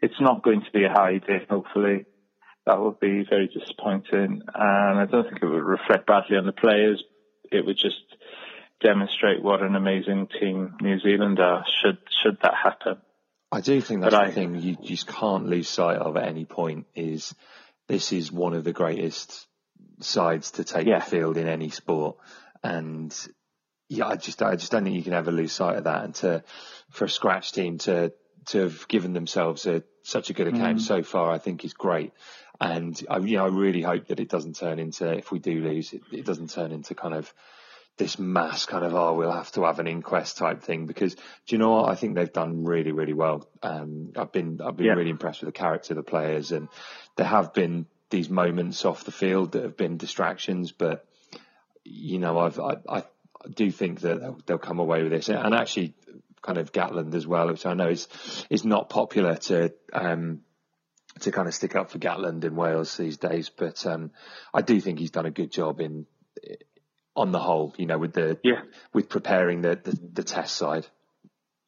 it's 0.00 0.20
not 0.20 0.42
going 0.42 0.62
to 0.62 0.70
be 0.72 0.84
a 0.84 0.92
high 0.92 1.18
day. 1.18 1.46
Hopefully, 1.48 2.06
that 2.66 2.80
would 2.80 3.00
be 3.00 3.24
very 3.28 3.48
disappointing, 3.48 4.42
and 4.54 4.98
I 5.00 5.06
don't 5.06 5.24
think 5.24 5.42
it 5.42 5.46
would 5.46 5.64
reflect 5.64 6.06
badly 6.06 6.36
on 6.36 6.46
the 6.46 6.52
players. 6.52 7.02
It 7.50 7.64
would 7.64 7.78
just 7.78 7.96
demonstrate 8.82 9.42
what 9.42 9.62
an 9.62 9.74
amazing 9.74 10.28
team 10.40 10.76
New 10.80 11.00
Zealand 11.00 11.40
are. 11.40 11.64
Should 11.82 11.98
should 12.22 12.38
that 12.42 12.54
happen? 12.54 12.98
I 13.50 13.60
do 13.60 13.80
think 13.80 14.00
that's 14.02 14.14
But 14.14 14.24
the 14.24 14.30
I- 14.30 14.34
thing 14.34 14.60
you 14.60 14.76
just 14.76 15.06
can't 15.06 15.46
lose 15.46 15.68
sight 15.68 15.96
of 15.98 16.16
at 16.16 16.28
any 16.28 16.44
point. 16.44 16.86
Is 16.94 17.34
this 17.86 18.12
is 18.12 18.30
one 18.30 18.54
of 18.54 18.64
the 18.64 18.72
greatest 18.72 19.46
sides 20.00 20.52
to 20.52 20.64
take 20.64 20.86
Yeah. 20.86 20.98
the 20.98 21.04
field 21.04 21.36
in 21.36 21.48
any 21.48 21.70
sport, 21.70 22.16
and 22.62 23.14
yeah, 23.88 24.06
I 24.08 24.16
just 24.16 24.42
I 24.42 24.56
just 24.56 24.70
don't 24.72 24.84
think 24.84 24.96
you 24.96 25.02
can 25.02 25.14
ever 25.14 25.32
lose 25.32 25.52
sight 25.52 25.76
of 25.76 25.84
that. 25.84 26.04
And 26.04 26.14
to 26.16 26.44
for 26.90 27.06
a 27.06 27.08
scratch 27.10 27.52
team 27.52 27.78
to 27.78 28.12
to 28.46 28.60
have 28.60 28.86
given 28.88 29.12
themselves 29.12 29.66
a, 29.66 29.82
such 30.04 30.30
a 30.30 30.32
good 30.32 30.48
account 30.48 30.78
Mm. 30.78 30.80
so 30.80 31.02
far, 31.02 31.30
I 31.30 31.36
think 31.38 31.64
is 31.66 31.74
great. 31.74 32.12
And 32.60 32.98
I, 33.10 33.18
you 33.18 33.36
know, 33.36 33.44
I 33.44 33.48
really 33.48 33.82
hope 33.82 34.06
that 34.06 34.20
it 34.20 34.30
doesn't 34.30 34.56
turn 34.56 34.78
into 34.78 35.06
if 35.12 35.30
we 35.30 35.38
do 35.38 35.60
lose, 35.62 35.92
it, 35.92 36.00
it 36.10 36.24
doesn't 36.24 36.50
turn 36.50 36.72
into 36.72 36.94
kind 36.94 37.12
of 37.14 37.32
this 37.98 38.18
mass 38.18 38.64
kind 38.64 38.84
of 38.84 38.94
oh 38.94 39.14
we'll 39.14 39.32
have 39.32 39.50
to 39.52 39.64
have 39.64 39.80
an 39.80 39.86
inquest 39.88 40.38
type 40.38 40.62
thing 40.62 40.86
because 40.86 41.14
do 41.14 41.20
you 41.48 41.58
know 41.58 41.70
what 41.70 41.90
I 41.90 41.94
think 41.96 42.14
they've 42.14 42.32
done 42.32 42.64
really 42.64 42.92
really 42.92 43.12
well. 43.12 43.46
Um, 43.62 44.12
I've 44.16 44.32
been 44.32 44.60
I've 44.64 44.76
been 44.76 44.86
Yeah. 44.86 44.92
really 44.94 45.10
impressed 45.10 45.40
with 45.42 45.48
the 45.48 45.58
character 45.58 45.92
of 45.92 45.96
the 45.96 46.02
players 46.10 46.52
and 46.52 46.68
there 47.16 47.26
have 47.26 47.52
been 47.52 47.86
these 48.10 48.30
moments 48.30 48.84
off 48.84 49.04
the 49.04 49.12
field 49.12 49.52
that 49.52 49.62
have 49.64 49.76
been 49.76 49.98
distractions, 49.98 50.72
but 50.72 51.06
you 51.84 52.18
know 52.18 52.38
I've 52.38 52.58
I, 52.58 52.76
I 52.88 53.02
do 53.54 53.70
think 53.70 54.00
that 54.00 54.20
they'll, 54.20 54.38
they'll 54.46 54.58
come 54.58 54.78
away 54.78 55.02
with 55.02 55.12
this 55.12 55.28
and 55.28 55.54
actually 55.54 55.94
kind 56.40 56.58
of 56.58 56.72
Gatland 56.72 57.14
as 57.14 57.26
well, 57.26 57.48
which 57.48 57.66
I 57.66 57.74
know 57.74 57.88
is 57.88 58.08
is 58.48 58.64
not 58.64 58.88
popular 58.88 59.34
to. 59.36 59.72
Um, 59.92 60.40
to 61.20 61.32
kind 61.32 61.48
of 61.48 61.54
stick 61.54 61.74
up 61.74 61.90
for 61.90 61.98
Gatland 61.98 62.44
in 62.44 62.54
Wales 62.54 62.96
these 62.96 63.16
days, 63.16 63.48
but 63.48 63.84
um, 63.86 64.12
I 64.54 64.62
do 64.62 64.80
think 64.80 65.00
he's 65.00 65.10
done 65.10 65.26
a 65.26 65.32
good 65.32 65.50
job 65.50 65.80
in 65.80 66.06
on 67.18 67.32
the 67.32 67.38
whole, 67.38 67.74
you 67.76 67.86
know, 67.86 67.98
with 67.98 68.12
the 68.12 68.38
Yeah. 68.42 68.62
with 68.92 69.08
preparing 69.08 69.62
the, 69.62 69.78
the, 69.82 69.98
the 70.12 70.22
test 70.22 70.56
side. 70.56 70.86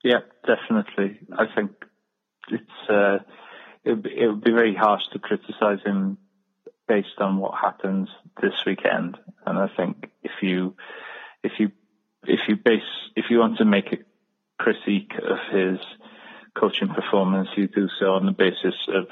Yeah, 0.02 0.20
definitely. 0.46 1.20
I 1.36 1.44
think 1.54 1.72
it's 2.48 2.90
uh, 2.90 3.18
it 3.84 3.90
would 3.90 4.02
be, 4.02 4.10
it 4.16 4.26
would 4.28 4.44
be 4.44 4.52
very 4.52 4.74
harsh 4.74 5.02
to 5.12 5.18
criticise 5.18 5.80
him 5.84 6.18
based 6.88 7.18
on 7.18 7.38
what 7.38 7.54
happens 7.60 8.08
this 8.40 8.54
weekend. 8.64 9.18
And 9.44 9.58
I 9.58 9.68
think 9.76 10.10
if 10.22 10.32
you 10.42 10.76
if 11.42 11.52
you 11.58 11.72
if 12.24 12.40
you 12.48 12.56
base 12.56 12.82
if 13.16 13.26
you 13.30 13.38
want 13.38 13.58
to 13.58 13.64
make 13.64 13.92
a 13.92 13.98
critique 14.62 15.12
of 15.16 15.38
his 15.52 15.78
coaching 16.58 16.88
performance, 16.88 17.48
you 17.56 17.66
do 17.68 17.88
so 17.98 18.14
on 18.14 18.26
the 18.26 18.32
basis 18.32 18.74
of 18.88 19.06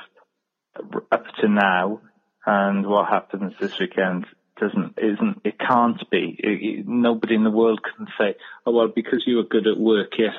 up 1.11 1.25
to 1.41 1.49
now 1.49 2.01
and 2.47 2.87
what 2.87 3.09
happens 3.09 3.53
this 3.61 3.79
weekend 3.79 4.25
doesn't 4.61 4.99
isn't 4.99 5.41
it 5.45 5.59
can't 5.59 6.03
be. 6.11 6.37
It- 6.39 6.63
it- 6.81 6.89
nobody 6.89 7.35
in 7.35 7.45
the 7.45 7.51
world 7.51 7.81
can 7.83 8.07
say 8.19 8.37
oh 8.67 8.73
well 8.73 8.89
because 8.89 9.23
you 9.27 9.37
were 9.37 9.45
good 9.45 9.67
at 9.67 9.79
work 9.79 10.13
yes 10.19 10.35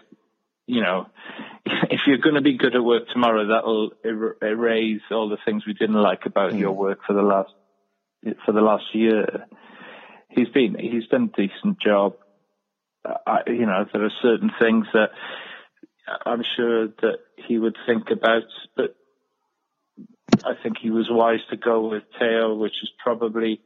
you 0.65 0.81
know 0.81 1.07
if 1.65 2.01
you're 2.07 2.17
going 2.17 2.35
to 2.35 2.41
be 2.41 2.57
good 2.57 2.75
at 2.75 2.83
work 2.83 3.07
tomorrow 3.09 3.47
that'll 3.47 3.91
er- 4.05 4.37
erase 4.41 5.01
all 5.11 5.29
the 5.29 5.37
things 5.45 5.65
we 5.65 5.73
didn't 5.73 6.01
like 6.01 6.25
about 6.25 6.55
your 6.55 6.71
work 6.71 6.99
for 7.05 7.13
the 7.13 7.21
last 7.21 7.51
for 8.45 8.51
the 8.51 8.61
last 8.61 8.93
year. 8.93 9.45
He's 10.29 10.49
been 10.49 10.75
he's 10.77 11.07
done 11.07 11.31
a 11.33 11.41
decent 11.41 11.81
job. 11.81 12.15
I, 13.05 13.41
you 13.47 13.65
know 13.65 13.85
there 13.91 14.03
are 14.03 14.11
certain 14.21 14.51
things 14.59 14.85
that 14.93 15.11
I'm 16.25 16.43
sure 16.57 16.87
that 16.87 17.19
he 17.47 17.57
would 17.57 17.77
think 17.87 18.09
about 18.11 18.43
but 18.75 18.95
I 20.43 20.53
think 20.61 20.77
he 20.81 20.89
was 20.89 21.07
wise 21.09 21.39
to 21.49 21.57
go 21.57 21.89
with 21.89 22.03
Teo, 22.17 22.55
which 22.55 22.75
is 22.83 22.89
probably, 23.03 23.61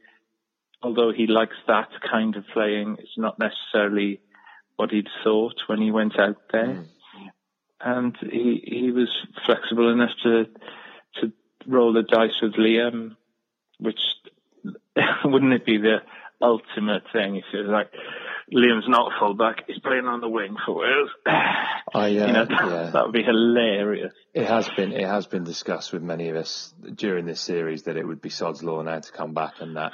although 0.84 1.12
he 1.12 1.26
likes 1.26 1.56
that 1.66 1.88
kind 2.10 2.36
of 2.36 2.44
playing, 2.52 2.98
it's 3.00 3.16
not 3.16 3.38
necessarily 3.38 4.20
what 4.76 4.90
he'd 4.90 5.08
thought 5.24 5.54
when 5.66 5.80
he 5.80 5.90
went 5.90 6.18
out 6.18 6.36
there. 6.52 6.84
And 7.80 8.16
he 8.20 8.62
he 8.64 8.90
was 8.92 9.08
flexible 9.44 9.92
enough 9.92 10.10
to 10.22 10.44
to 11.20 11.32
roll 11.66 11.92
the 11.92 12.02
dice 12.02 12.40
with 12.40 12.54
Liam, 12.54 13.16
which 13.78 14.00
wouldn't 15.24 15.52
it 15.52 15.66
be 15.66 15.78
the 15.78 15.98
ultimate 16.40 17.02
thing 17.12 17.36
if 17.36 17.44
was 17.52 17.66
like 17.66 17.90
Liam's 18.52 18.88
not 18.88 19.12
a 19.12 19.18
fullback, 19.18 19.64
he's 19.66 19.78
playing 19.78 20.06
on 20.06 20.20
the 20.20 20.28
wing 20.28 20.56
for 20.64 20.76
Wales. 20.76 21.10
I, 21.26 21.82
uh, 21.94 22.06
you 22.06 22.32
know, 22.32 22.46
yeah. 22.50 22.90
that 22.92 23.04
would 23.04 23.12
be 23.12 23.22
hilarious. 23.22 24.12
It 24.34 24.46
has 24.46 24.68
been 24.76 24.92
it 24.92 25.06
has 25.06 25.26
been 25.26 25.44
discussed 25.44 25.92
with 25.92 26.02
many 26.02 26.28
of 26.28 26.36
us 26.36 26.72
during 26.94 27.26
this 27.26 27.40
series 27.40 27.84
that 27.84 27.96
it 27.96 28.06
would 28.06 28.20
be 28.20 28.30
sod's 28.30 28.62
law 28.62 28.82
now 28.82 28.98
to 28.98 29.12
come 29.12 29.32
back 29.34 29.54
and 29.60 29.76
that 29.76 29.92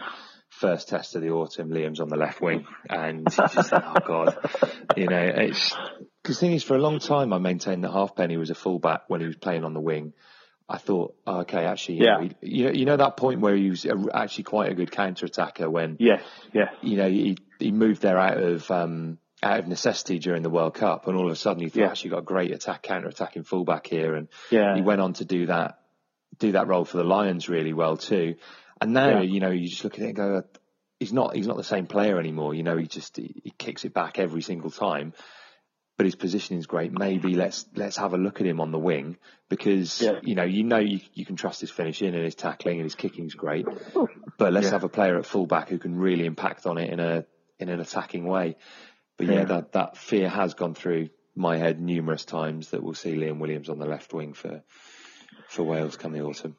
first 0.61 0.89
test 0.89 1.17
of 1.17 1.23
the 1.23 1.31
autumn, 1.31 1.71
Liam's 1.71 2.01
on 2.01 2.09
the 2.09 2.17
left 2.17 2.41
wing, 2.41 2.67
and 2.89 3.21
you 3.21 3.25
just 3.25 3.71
think, 3.71 3.83
oh 3.85 3.95
god, 4.07 4.37
you 4.97 5.07
know, 5.07 5.19
it's 5.21 5.75
because 6.23 6.37
the 6.39 6.47
thing 6.47 6.53
is, 6.53 6.63
for 6.63 6.77
a 6.77 6.81
long 6.81 6.99
time 6.99 7.33
I 7.33 7.39
maintained 7.39 7.83
that 7.85 7.93
Halfpenny 7.93 8.37
was 8.37 8.51
a 8.51 8.55
fullback 8.55 9.03
when 9.09 9.21
he 9.21 9.27
was 9.27 9.37
playing 9.37 9.65
on 9.65 9.73
the 9.75 9.81
wing. 9.81 10.13
I 10.69 10.79
thought, 10.79 11.17
oh, 11.27 11.41
okay, 11.41 11.65
actually, 11.65 11.97
you 11.97 12.05
Yeah. 12.05 12.17
know, 12.19 12.21
he, 12.23 12.37
you 12.59 12.65
know, 12.67 12.71
you 12.73 12.85
know 12.85 12.97
that 12.97 13.17
point 13.17 13.41
where 13.41 13.57
he 13.57 13.71
was 13.71 13.85
a, 13.87 13.97
actually 14.15 14.45
quite 14.45 14.71
a 14.71 14.75
good 14.75 14.93
counter 14.93 15.27
attacker 15.27 15.69
when 15.69 15.97
Yes, 15.99 16.23
yes. 16.53 16.73
you 16.81 16.97
know, 16.97 17.09
he, 17.09 17.39
he 17.59 17.73
moved 17.73 18.03
there 18.03 18.19
out 18.19 18.37
of 18.41 18.71
um, 18.71 19.19
out 19.43 19.59
of 19.61 19.67
necessity 19.67 20.19
during 20.21 20.43
the 20.43 20.51
World 20.51 20.75
Cup, 20.75 21.09
and 21.09 21.17
all 21.17 21.27
of 21.27 21.33
a 21.33 21.37
sudden 21.37 21.63
he 21.63 21.71
thought, 21.71 21.81
Yeah. 21.81 21.89
actually 21.89 22.11
got 22.11 22.19
a 22.19 22.23
great 22.23 22.53
attack 22.53 22.83
counter 22.83 23.09
attacking 23.09 23.43
fullback 23.45 23.87
here, 23.87 24.15
and 24.15 24.29
Yeah. 24.51 24.77
he 24.77 24.83
went 24.83 25.01
on 25.01 25.15
to 25.15 25.25
do 25.25 25.47
that 25.47 25.79
do 26.39 26.53
that 26.53 26.69
role 26.69 26.85
for 26.85 26.97
the 26.99 27.05
Lions 27.05 27.49
really 27.49 27.73
well 27.73 27.97
too. 27.97 28.37
And 28.81 28.93
now, 28.93 29.21
Yeah. 29.21 29.23
you 29.23 29.41
know, 29.41 29.51
you 29.51 29.69
just 29.69 29.85
look 29.85 29.95
at 29.95 30.01
it 30.01 30.07
and 30.09 30.17
go, 30.17 30.43
he's 30.99 31.13
not 31.13 31.35
he's 31.35 31.47
not 31.47 31.57
the 31.57 31.65
same 31.65 31.87
player 31.87 32.19
anymore. 32.19 32.55
You 32.55 32.63
know, 32.63 32.77
he 32.77 32.87
just 32.87 33.17
he, 33.17 33.41
he 33.45 33.51
kicks 33.51 33.85
it 33.85 33.93
back 33.95 34.19
every 34.19 34.43
single 34.43 34.71
time. 34.71 35.13
But 35.99 36.07
his 36.07 36.15
positioning 36.15 36.61
is 36.61 36.67
great. 36.67 36.93
Maybe 36.99 37.35
let's 37.35 37.67
let's 37.75 37.99
have 37.99 38.15
a 38.15 38.17
look 38.17 38.41
at 38.41 38.47
him 38.47 38.59
on 38.61 38.73
the 38.73 38.79
wing 38.79 39.19
because 39.51 40.01
Yeah. 40.01 40.21
you 40.23 40.35
know 40.35 40.45
you 40.45 40.63
know 40.65 40.79
you, 40.79 41.01
you 41.13 41.27
can 41.27 41.37
trust 41.37 41.61
his 41.61 41.71
finishing 41.71 42.15
and 42.15 42.25
his 42.25 42.35
tackling 42.35 42.77
and 42.77 42.85
his 42.85 42.95
kicking's 42.95 43.35
great. 43.35 43.67
Oh. 43.95 44.09
But 44.39 44.55
let's 44.55 44.67
Yeah. 44.67 44.73
have 44.73 44.85
a 44.85 44.89
player 44.89 45.19
at 45.19 45.27
fullback 45.27 45.69
who 45.69 45.79
can 45.79 45.95
really 45.97 46.25
impact 46.25 46.67
on 46.67 46.79
it 46.79 46.91
in 46.91 47.01
a 47.01 47.27
in 47.59 47.69
an 47.69 47.81
attacking 47.81 48.25
way. 48.25 48.57
But 49.19 49.27
yeah, 49.27 49.33
Yeah. 49.41 49.45
that 49.45 49.73
that 49.73 49.99
fear 49.99 50.31
has 50.31 50.55
gone 50.55 50.73
through 50.75 51.11
my 51.37 51.59
head 51.59 51.79
numerous 51.81 52.25
times 52.25 52.71
that 52.71 52.83
we'll 52.83 52.95
see 52.95 53.15
Liam 53.15 53.39
Williams 53.39 53.69
on 53.69 53.79
the 53.79 53.85
left 53.87 54.15
wing 54.15 54.33
for 54.33 54.63
for 55.49 55.65
Wales 55.65 55.97
come 55.99 56.13
the 56.13 56.23
autumn. 56.23 56.57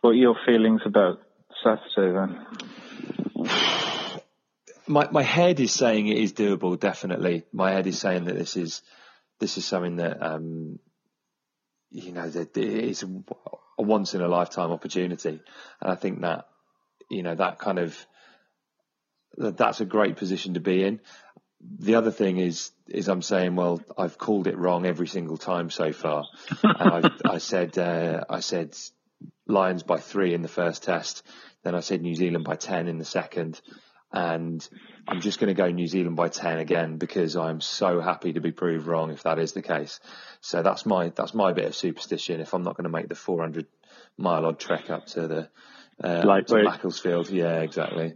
What 0.00 0.10
are 0.10 0.14
your 0.14 0.36
feelings 0.46 0.80
about 0.86 1.18
Saturday 1.64 2.12
then? 2.12 3.48
My 4.86 5.08
my 5.10 5.22
head 5.22 5.60
is 5.60 5.72
saying 5.72 6.08
it 6.08 6.18
is 6.18 6.34
doable. 6.34 6.78
Definitely, 6.78 7.44
my 7.52 7.72
head 7.72 7.86
is 7.86 7.98
saying 7.98 8.26
that 8.26 8.36
this 8.36 8.56
is 8.56 8.82
this 9.40 9.56
is 9.56 9.64
something 9.64 9.96
that 9.96 10.22
um, 10.22 10.78
you 11.90 12.12
know 12.12 12.28
that 12.28 12.56
it 12.56 12.64
is 12.64 13.02
a 13.02 13.82
once 13.82 14.14
in 14.14 14.20
a 14.20 14.28
lifetime 14.28 14.70
opportunity, 14.70 15.40
and 15.80 15.90
I 15.90 15.94
think 15.94 16.20
that 16.20 16.48
you 17.10 17.22
know 17.22 17.34
that 17.34 17.58
kind 17.58 17.78
of 17.78 17.96
that 19.38 19.56
that's 19.56 19.80
a 19.80 19.86
great 19.86 20.16
position 20.16 20.54
to 20.54 20.60
be 20.60 20.84
in. 20.84 21.00
The 21.78 21.94
other 21.94 22.10
thing 22.10 22.36
is 22.36 22.70
is 22.86 23.08
I'm 23.08 23.22
saying, 23.22 23.56
well, 23.56 23.80
I've 23.96 24.18
called 24.18 24.46
it 24.46 24.58
wrong 24.58 24.84
every 24.84 25.08
single 25.08 25.38
time 25.38 25.70
so 25.70 25.92
far, 25.92 26.24
and 26.62 27.06
I've, 27.06 27.12
I 27.24 27.38
said 27.38 27.78
uh, 27.78 28.24
I 28.28 28.40
said 28.40 28.76
Lions 29.46 29.82
by 29.82 29.98
three 29.98 30.34
in 30.34 30.42
the 30.42 30.48
first 30.48 30.82
test, 30.82 31.22
then 31.64 31.74
I 31.74 31.80
said 31.80 32.02
New 32.02 32.14
Zealand 32.14 32.44
by 32.44 32.56
ten 32.56 32.88
in 32.88 32.98
the 32.98 33.04
second, 33.04 33.60
and 34.12 34.66
I'm 35.08 35.20
just 35.20 35.40
going 35.40 35.48
to 35.48 35.60
go 35.60 35.68
New 35.70 35.88
Zealand 35.88 36.16
by 36.16 36.28
ten 36.28 36.58
again 36.58 36.98
because 36.98 37.36
I'm 37.36 37.60
so 37.60 38.00
happy 38.00 38.34
to 38.34 38.40
be 38.40 38.52
proved 38.52 38.86
wrong 38.86 39.10
if 39.10 39.24
that 39.24 39.38
is 39.38 39.52
the 39.52 39.62
case. 39.62 39.98
So 40.40 40.62
that's 40.62 40.86
my 40.86 41.08
that's 41.08 41.34
my 41.34 41.52
bit 41.52 41.64
of 41.64 41.74
superstition. 41.74 42.40
If 42.40 42.54
I'm 42.54 42.62
not 42.62 42.76
going 42.76 42.84
to 42.84 42.90
make 42.90 43.08
the 43.08 43.14
400 43.14 43.66
mile 44.16 44.46
odd 44.46 44.60
trek 44.60 44.90
up 44.90 45.06
to 45.06 45.26
the 45.26 45.48
uh, 46.02 46.40
to 46.42 46.62
Macclesfield, 46.62 47.30
yeah, 47.30 47.60
exactly. 47.60 48.14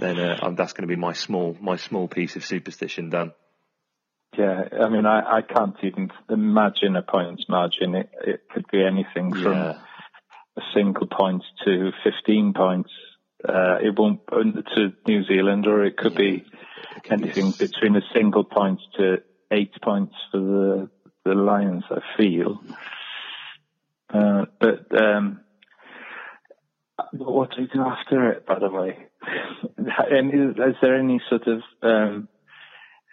Then 0.00 0.18
uh, 0.18 0.50
that's 0.50 0.72
going 0.72 0.88
to 0.88 0.94
be 0.94 1.00
my 1.00 1.12
small 1.12 1.56
my 1.60 1.76
small 1.76 2.08
piece 2.08 2.36
of 2.36 2.44
superstition 2.44 3.10
done. 3.10 3.32
Yeah, 4.36 4.64
I 4.82 4.88
mean, 4.90 5.06
I, 5.06 5.38
I 5.38 5.42
can't 5.42 5.76
even 5.82 6.10
imagine 6.28 6.94
a 6.96 7.02
points 7.02 7.46
margin. 7.48 7.94
It, 7.94 8.10
it 8.26 8.48
could 8.50 8.66
be 8.70 8.84
anything 8.84 9.32
from 9.32 9.52
Yeah. 9.54 9.78
A 10.56 10.62
single 10.74 11.06
point 11.06 11.42
to 11.64 11.92
15 12.04 12.52
points. 12.54 12.90
Uh, 13.46 13.78
it 13.82 13.98
won't 13.98 14.26
to 14.28 14.92
New 15.06 15.24
Zealand, 15.24 15.66
or 15.66 15.84
it 15.84 15.96
could 15.96 16.14
be 16.14 16.44
could 17.04 17.12
anything 17.12 17.48
s- 17.48 17.58
between 17.58 17.96
a 17.96 18.02
single 18.14 18.44
point 18.44 18.80
to 18.96 19.18
eight 19.50 19.72
points 19.82 20.14
for 20.30 20.38
the 20.38 20.90
the 21.24 21.34
Lions. 21.34 21.84
I 21.90 22.00
feel, 22.16 22.60
uh, 24.12 24.46
but 24.58 24.86
um, 25.00 25.40
what 27.12 27.54
do 27.54 27.62
you 27.62 27.68
do 27.68 27.82
after 27.82 28.30
it? 28.32 28.46
By 28.46 28.58
the 28.58 28.70
way, 28.70 29.06
and 29.76 30.32
is, 30.34 30.56
is 30.56 30.76
there 30.80 30.96
any 30.98 31.20
sort 31.28 31.46
of 31.46 31.60
um, 31.82 32.28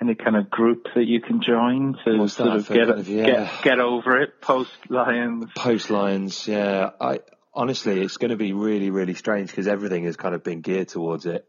any 0.02 0.16
kind 0.16 0.36
of 0.36 0.50
group 0.50 0.88
that 0.96 1.06
you 1.06 1.22
can 1.22 1.42
join 1.42 1.96
to 2.04 2.18
What's 2.18 2.34
sort 2.34 2.50
of 2.50 2.68
get 2.68 2.90
of- 2.90 3.08
yeah. 3.08 3.26
get 3.26 3.64
get 3.64 3.80
over 3.80 4.22
it 4.22 4.42
post 4.42 4.72
Lions? 4.90 5.46
Post 5.56 5.90
Lions, 5.90 6.48
yeah. 6.48 6.92
I 7.00 7.20
honestly, 7.54 8.02
it's 8.02 8.18
going 8.18 8.32
to 8.32 8.38
be 8.38 8.54
really, 8.54 8.90
really 8.90 9.14
strange 9.14 9.50
because 9.50 9.68
everything 9.68 10.06
has 10.06 10.18
kind 10.18 10.36
of 10.36 10.44
been 10.44 10.62
geared 10.62 10.90
towards 10.90 11.26
it. 11.26 11.46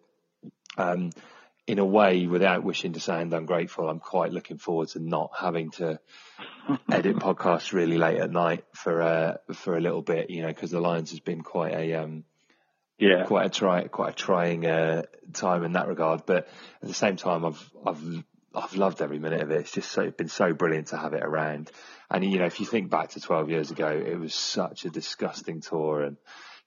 Um, 0.77 1.11
in 1.67 1.79
a 1.79 1.85
way, 1.85 2.27
without 2.27 2.63
wishing 2.63 2.93
to 2.93 3.01
sound 3.01 3.33
ungrateful, 3.33 3.89
I'm 3.89 3.99
quite 3.99 4.33
looking 4.33 4.59
forward 4.59 4.89
to 4.89 4.99
not 4.99 5.31
having 5.39 5.71
to 5.73 5.99
edit 6.93 7.17
podcasts 7.17 7.73
really 7.73 7.97
late 7.97 8.19
at 8.19 8.31
night 8.31 8.65
for 8.75 9.01
uh, 9.01 9.37
for 9.55 9.77
a 9.77 9.81
little 9.81 10.03
bit, 10.03 10.29
you 10.31 10.43
know, 10.43 10.49
because 10.49 10.71
the 10.71 10.81
Lions 10.81 11.11
has 11.11 11.21
been 11.21 11.41
quite 11.41 11.73
a 11.73 11.95
um, 11.95 12.25
Yeah, 12.99 13.25
quite 13.25 13.47
a 13.47 13.49
try, 13.49 13.89
quite 13.89 14.13
a 14.13 14.17
trying 14.17 14.67
uh, 14.67 15.03
time 15.33 15.65
in 15.65 15.73
that 15.73 15.89
regard. 15.89 16.27
But 16.27 16.49
at 16.83 16.89
the 16.89 16.95
same 16.95 17.17
time, 17.17 17.47
I've 17.47 17.71
I've 17.87 18.25
I've 18.55 18.77
loved 18.77 19.03
every 19.03 19.19
minute 19.19 19.43
of 19.43 19.51
it. 19.51 19.61
It's 19.61 19.73
just 19.73 19.91
so 19.91 20.03
it's 20.03 20.17
been 20.17 20.29
so 20.29 20.53
brilliant 20.53 20.89
to 20.89 20.97
have 20.97 21.15
it 21.15 21.23
around. 21.23 21.71
And 22.11 22.25
you 22.25 22.39
know, 22.39 22.47
if 22.47 22.61
you 22.61 22.67
think 22.67 22.91
back 22.91 23.11
to 23.11 23.21
12 23.21 23.51
years 23.51 23.71
ago, 23.71 23.89
it 23.89 24.19
was 24.19 24.35
such 24.35 24.85
a 24.85 24.91
disgusting 24.91 25.61
tour, 25.61 26.03
and 26.03 26.17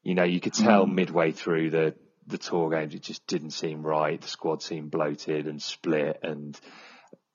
you 0.03 0.15
know, 0.15 0.23
you 0.23 0.39
could 0.39 0.53
mm. 0.53 0.63
tell 0.65 0.85
midway 0.85 1.31
through 1.31 1.69
the 1.69 1.95
the 2.27 2.37
tour 2.37 2.69
games, 2.69 2.93
it 2.93 3.01
just 3.01 3.25
didn't 3.25 3.51
seem 3.51 3.81
right. 3.83 4.19
The 4.19 4.27
squad 4.27 4.61
seemed 4.61 4.91
bloated 4.91 5.47
and 5.47 5.61
split, 5.61 6.19
and 6.23 6.59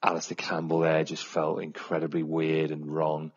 Alastair 0.02 0.36
Campbell 0.36 0.80
there 0.80 1.04
just 1.04 1.26
felt 1.26 1.62
incredibly 1.62 2.22
weird 2.22 2.70
and 2.70 2.86
wrong, 2.86 3.32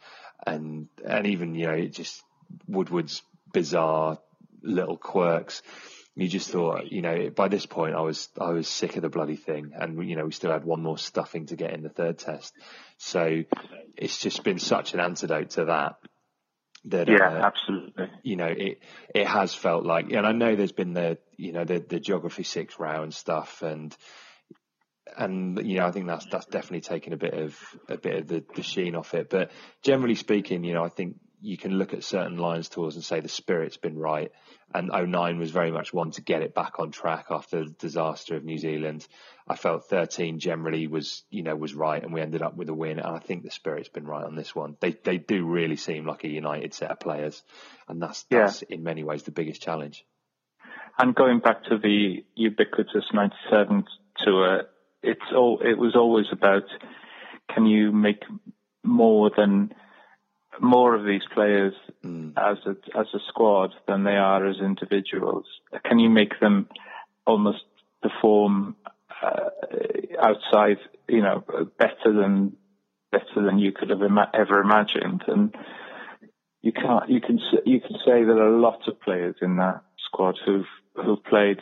and 0.45 0.87
and 1.05 1.27
even 1.27 1.55
you 1.55 1.67
know 1.67 1.73
it 1.73 1.93
just 1.93 2.21
Woodward's 2.67 3.21
bizarre 3.53 4.19
little 4.61 4.97
quirks. 4.97 5.61
You 6.17 6.29
just 6.29 6.49
thought, 6.49 6.91
you 6.91 7.01
know, 7.01 7.29
by 7.29 7.49
this 7.49 7.65
point, 7.65 7.93
I 7.93 8.01
was 8.01 8.29
I 8.39 8.51
was 8.51 8.69
sick 8.69 8.95
of 8.95 9.01
the 9.01 9.09
bloody 9.09 9.35
thing, 9.35 9.73
and 9.75 10.07
you 10.07 10.15
know, 10.15 10.25
we 10.25 10.31
still 10.31 10.51
had 10.51 10.63
one 10.63 10.81
more 10.81 10.97
stuffing 10.97 11.47
to 11.47 11.57
get 11.57 11.73
in 11.73 11.83
the 11.83 11.89
third 11.89 12.17
test. 12.17 12.53
So 12.97 13.43
it's 13.97 14.17
just 14.17 14.43
been 14.43 14.59
such 14.59 14.93
an 14.93 15.01
antidote 15.01 15.49
to 15.51 15.65
that 15.65 15.97
that 16.85 17.07
yeah, 17.07 17.27
uh, 17.27 17.45
absolutely. 17.45 18.09
You 18.23 18.35
know, 18.35 18.47
it 18.47 18.79
it 19.13 19.27
has 19.27 19.53
felt 19.53 19.85
like, 19.85 20.11
and 20.11 20.25
I 20.25 20.31
know 20.31 20.55
there's 20.55 20.71
been 20.71 20.93
the 20.93 21.17
you 21.37 21.51
know 21.51 21.65
the 21.65 21.79
the 21.79 21.99
geography 21.99 22.43
six 22.43 22.79
round 22.79 23.13
stuff, 23.13 23.61
and 23.61 23.95
and 25.17 25.65
you 25.65 25.79
know 25.79 25.87
I 25.87 25.91
think 25.91 26.07
that's 26.07 26.25
that's 26.27 26.45
definitely 26.45 26.81
taken 26.81 27.13
a 27.13 27.17
bit 27.17 27.33
of 27.33 27.57
a 27.89 27.97
bit 27.97 28.15
of 28.17 28.27
the, 28.27 28.43
the 28.55 28.63
sheen 28.63 28.95
off 28.95 29.13
it. 29.13 29.29
But 29.29 29.51
generally 29.83 30.15
speaking, 30.15 30.63
you 30.63 30.73
know, 30.73 30.83
I 30.83 30.89
think 30.89 31.17
you 31.45 31.57
can 31.57 31.77
look 31.77 31.93
at 31.93 32.03
certain 32.03 32.37
Lions 32.37 32.69
tours 32.69 32.95
and 32.95 33.03
say 33.03 33.19
the 33.19 33.29
spirit's 33.29 33.77
been 33.77 33.97
right. 33.97 34.31
And 34.73 34.89
09 34.89 35.37
was 35.37 35.51
very 35.51 35.71
much 35.71 35.93
one 35.93 36.11
to 36.11 36.21
get 36.21 36.41
it 36.41 36.55
back 36.55 36.79
on 36.79 36.91
track 36.91 37.27
after 37.29 37.63
the 37.63 37.69
disaster 37.71 38.35
of 38.35 38.43
New 38.43 38.57
Zealand. 38.57 39.07
I 39.47 39.55
felt 39.55 39.87
13 39.87 40.39
generally 40.39 40.87
was, 40.87 41.23
you 41.29 41.43
know, 41.43 41.55
was 41.55 41.75
right 41.75 42.03
and 42.03 42.11
we 42.11 42.21
ended 42.21 42.41
up 42.41 42.57
with 42.57 42.69
a 42.69 42.73
win. 42.73 42.99
And 42.99 43.15
I 43.15 43.19
think 43.19 43.43
the 43.43 43.51
spirit's 43.51 43.89
been 43.89 44.07
right 44.07 44.25
on 44.25 44.35
this 44.35 44.55
one. 44.55 44.75
They, 44.81 44.97
they 45.03 45.17
do 45.17 45.45
really 45.45 45.75
seem 45.75 46.07
like 46.07 46.23
a 46.23 46.29
united 46.29 46.73
set 46.73 46.91
of 46.91 46.99
players. 46.99 47.43
And 47.87 48.01
that's, 48.01 48.23
that's 48.23 48.63
yeah. 48.67 48.75
in 48.75 48.83
many 48.83 49.03
ways 49.03 49.23
the 49.23 49.31
biggest 49.31 49.61
challenge. 49.61 50.03
And 50.97 51.13
going 51.13 51.39
back 51.39 51.63
to 51.65 51.77
the 51.77 52.25
ubiquitous 52.35 53.05
97 53.13 53.83
tour, 54.25 54.63
it's 55.03 55.21
all, 55.35 55.59
it 55.63 55.77
was 55.77 55.95
always 55.95 56.25
about, 56.31 56.63
can 57.53 57.67
you 57.67 57.91
make 57.91 58.23
more 58.83 59.29
than 59.35 59.73
more 60.61 60.95
of 60.95 61.05
these 61.05 61.21
players 61.33 61.73
mm. 62.03 62.33
as 62.37 62.57
a 62.65 62.99
as 62.99 63.07
a 63.13 63.19
squad 63.29 63.71
than 63.87 64.03
they 64.03 64.15
are 64.15 64.47
as 64.47 64.57
individuals? 64.59 65.45
Can 65.85 65.99
you 65.99 66.09
make 66.09 66.39
them 66.39 66.67
almost 67.25 67.63
perform 68.01 68.75
uh, 69.23 69.49
outside, 70.21 70.77
you 71.07 71.21
know, 71.21 71.43
better 71.77 72.13
than 72.13 72.55
better 73.11 73.45
than 73.45 73.59
you 73.59 73.71
could 73.71 73.89
have 73.89 74.01
ima- 74.01 74.31
ever 74.33 74.61
imagined? 74.61 75.23
And 75.27 75.55
you 76.61 76.71
can't. 76.71 77.09
You 77.09 77.21
can 77.21 77.39
you 77.65 77.79
can 77.79 77.97
say 78.05 78.23
there 78.23 78.39
are 78.39 78.55
a 78.55 78.59
lot 78.59 78.87
of 78.87 78.99
players 79.01 79.35
in 79.41 79.57
that 79.57 79.81
squad 80.07 80.35
who've 80.45 80.65
who've 80.95 81.23
played 81.23 81.59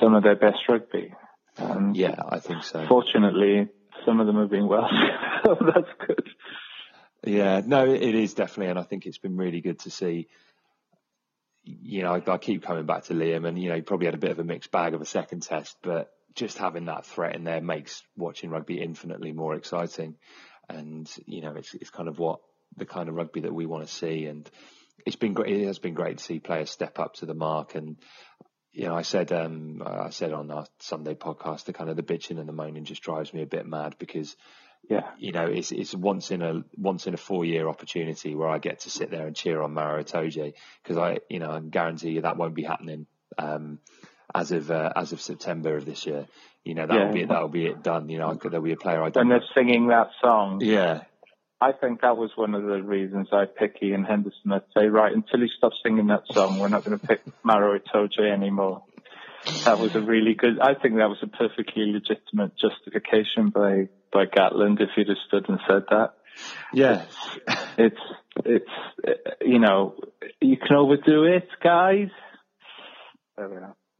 some 0.00 0.14
of 0.14 0.22
their 0.22 0.36
best 0.36 0.58
rugby. 0.68 1.12
And 1.56 1.96
yeah, 1.96 2.16
I 2.28 2.38
think 2.40 2.64
so. 2.64 2.86
Fortunately, 2.86 3.68
some 4.04 4.20
of 4.20 4.26
them 4.26 4.36
have 4.36 4.50
been 4.50 4.68
well, 4.68 4.88
so 5.44 5.56
that's 5.74 6.06
good. 6.06 6.28
Yeah, 7.26 7.62
no, 7.64 7.86
it 7.86 8.14
is 8.14 8.34
definitely, 8.34 8.70
and 8.70 8.78
I 8.78 8.82
think 8.82 9.06
it's 9.06 9.18
been 9.18 9.36
really 9.36 9.60
good 9.60 9.78
to 9.80 9.90
see. 9.90 10.28
You 11.62 12.02
know, 12.02 12.14
I, 12.14 12.30
I, 12.30 12.36
keep 12.36 12.62
coming 12.62 12.84
back 12.84 13.04
to 13.04 13.14
Liam, 13.14 13.48
and 13.48 13.58
you 13.58 13.70
know, 13.70 13.76
he 13.76 13.80
probably 13.80 14.06
had 14.06 14.14
a 14.14 14.18
bit 14.18 14.32
of 14.32 14.38
a 14.38 14.44
mixed 14.44 14.70
bag 14.70 14.92
of 14.92 15.00
a 15.00 15.06
second 15.06 15.42
test, 15.42 15.76
but 15.82 16.10
just 16.34 16.58
having 16.58 16.86
that 16.86 17.06
threat 17.06 17.34
in 17.34 17.44
there 17.44 17.62
makes 17.62 18.02
watching 18.16 18.50
rugby 18.50 18.82
infinitely 18.82 19.32
more 19.32 19.54
exciting. 19.54 20.16
And 20.68 21.10
you 21.24 21.40
know, 21.40 21.54
it's 21.56 21.74
it's 21.74 21.90
kind 21.90 22.08
of 22.08 22.18
what 22.18 22.40
the 22.76 22.84
kind 22.84 23.08
of 23.08 23.14
rugby 23.14 23.40
that 23.40 23.54
we 23.54 23.64
want 23.64 23.86
to 23.86 23.92
see, 23.92 24.26
and 24.26 24.50
it's 25.06 25.16
been 25.16 25.32
great. 25.32 25.56
It 25.56 25.66
has 25.66 25.78
been 25.78 25.94
great 25.94 26.18
to 26.18 26.24
see 26.24 26.40
players 26.40 26.70
step 26.70 26.98
up 26.98 27.14
to 27.14 27.26
the 27.26 27.34
mark, 27.34 27.74
and 27.74 27.96
you 28.72 28.86
know, 28.86 28.94
I 28.94 29.02
said 29.02 29.32
um, 29.32 29.82
I 29.86 30.10
said 30.10 30.34
on 30.34 30.50
our 30.50 30.66
Sunday 30.80 31.14
podcast, 31.14 31.64
the 31.64 31.72
kind 31.72 31.88
of 31.88 31.96
the 31.96 32.02
bitching 32.02 32.38
and 32.38 32.48
the 32.48 32.52
moaning 32.52 32.84
just 32.84 33.02
drives 33.02 33.32
me 33.32 33.40
a 33.40 33.46
bit 33.46 33.66
mad 33.66 33.96
because 33.98 34.36
yeah, 34.88 35.10
you 35.18 35.32
know, 35.32 35.46
it's 35.46 35.72
it's 35.72 35.94
once 35.94 36.30
in 36.30 36.42
a 36.42 36.62
once 36.76 37.06
in 37.06 37.14
a 37.14 37.16
four 37.16 37.44
year 37.44 37.68
opportunity 37.68 38.34
where 38.34 38.48
I 38.48 38.58
get 38.58 38.80
to 38.80 38.90
sit 38.90 39.10
there 39.10 39.26
and 39.26 39.34
cheer 39.34 39.62
on 39.62 39.72
Maro 39.72 40.02
Itoje 40.02 40.54
because 40.82 40.98
I, 40.98 41.18
you 41.28 41.38
know, 41.38 41.50
I 41.50 41.60
guarantee 41.60 42.10
you 42.10 42.22
that 42.22 42.36
won't 42.36 42.54
be 42.54 42.64
happening 42.64 43.06
um, 43.38 43.78
as 44.34 44.52
of 44.52 44.70
uh, 44.70 44.92
as 44.94 45.12
of 45.12 45.20
September 45.20 45.76
of 45.76 45.86
this 45.86 46.06
year. 46.06 46.26
You 46.64 46.74
know, 46.74 46.86
that'll 46.86 47.06
yeah. 47.06 47.12
be 47.12 47.24
that'll 47.24 47.48
be 47.48 47.66
it 47.66 47.82
done. 47.82 48.08
You 48.08 48.18
know, 48.18 48.34
there'll 48.34 48.62
be 48.62 48.72
a 48.72 48.76
player 48.76 49.02
I 49.02 49.10
don't. 49.10 49.28
When 49.28 49.38
they're 49.38 49.48
singing 49.54 49.88
that 49.88 50.08
song, 50.20 50.60
yeah. 50.62 51.02
I 51.60 51.72
think 51.72 52.02
that 52.02 52.16
was 52.16 52.30
one 52.34 52.54
of 52.54 52.64
the 52.64 52.82
reasons 52.82 53.28
I 53.32 53.44
pick 53.46 53.76
Iain 53.82 54.04
Henderson. 54.04 54.52
I'd 54.52 54.62
say, 54.76 54.86
right, 54.86 55.12
until 55.12 55.40
he 55.40 55.48
stops 55.56 55.76
singing 55.82 56.08
that 56.08 56.24
song, 56.30 56.58
we're 56.58 56.68
not 56.68 56.84
going 56.84 56.98
to 56.98 57.06
pick 57.06 57.22
Maro 57.42 57.78
Itoje 57.78 58.30
anymore. 58.30 58.82
That 59.64 59.78
was 59.78 59.94
a 59.94 60.00
really 60.00 60.34
good. 60.34 60.58
I 60.60 60.74
think 60.74 60.96
that 60.96 61.08
was 61.08 61.18
a 61.22 61.26
perfectly 61.26 61.86
legitimate 61.86 62.52
justification 62.58 63.50
by 63.50 63.88
by 64.14 64.24
Gatland 64.26 64.80
if 64.80 64.90
he'd 64.94 65.08
have 65.08 65.16
stood 65.26 65.48
and 65.48 65.58
said 65.68 65.82
that. 65.90 66.14
Yeah, 66.72 67.04
it's 67.76 68.00
it's 68.44 68.70
you 69.42 69.58
know 69.58 69.96
you 70.40 70.56
can 70.56 70.76
overdo 70.76 71.24
it, 71.24 71.48
guys. 71.62 72.08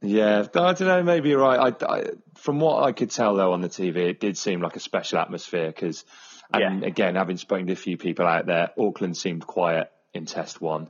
Yeah, 0.01 0.39
I 0.39 0.73
don't 0.73 0.81
know. 0.81 1.03
Maybe 1.03 1.29
you're 1.29 1.41
right. 1.41 1.73
I, 1.81 1.85
I, 1.85 2.03
from 2.35 2.59
what 2.59 2.83
I 2.83 2.91
could 2.91 3.11
tell 3.11 3.35
though 3.35 3.53
on 3.53 3.61
the 3.61 3.69
TV, 3.69 4.09
it 4.09 4.19
did 4.19 4.37
seem 4.37 4.61
like 4.61 4.75
a 4.75 4.79
special 4.79 5.19
atmosphere 5.19 5.67
because, 5.67 6.05
and 6.53 6.81
yeah. 6.81 6.87
again, 6.87 7.15
having 7.15 7.37
spoken 7.37 7.67
to 7.67 7.73
a 7.73 7.77
few 7.77 7.97
people 7.97 8.25
out 8.25 8.45
there, 8.45 8.71
Auckland 8.77 9.17
seemed 9.17 9.45
quiet 9.45 9.91
in 10.13 10.25
Test 10.25 10.61
One, 10.61 10.89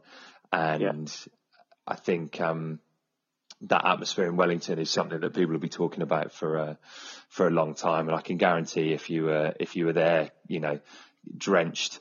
and 0.51 0.82
yeah. 1.09 1.32
I 1.88 1.95
think 1.95 2.41
um, 2.41 2.80
that 3.68 3.86
atmosphere 3.86 4.26
in 4.26 4.36
Wellington 4.36 4.80
is 4.80 4.89
something 4.89 5.20
that 5.20 5.34
people 5.34 5.51
will 5.51 5.59
be 5.59 5.70
talking 5.70 6.01
about 6.01 6.32
for 6.32 6.57
a, 6.57 6.78
for 7.30 7.47
a 7.47 7.51
long 7.51 7.74
time. 7.76 8.07
And 8.07 8.18
I 8.18 8.22
can 8.22 8.38
guarantee 8.38 8.93
if 8.93 9.09
you 9.09 9.26
were 9.26 9.53
if 9.59 9.76
you 9.76 9.86
were 9.86 9.93
there, 9.93 10.32
you 10.47 10.59
know, 10.59 10.80
drenched, 11.38 11.99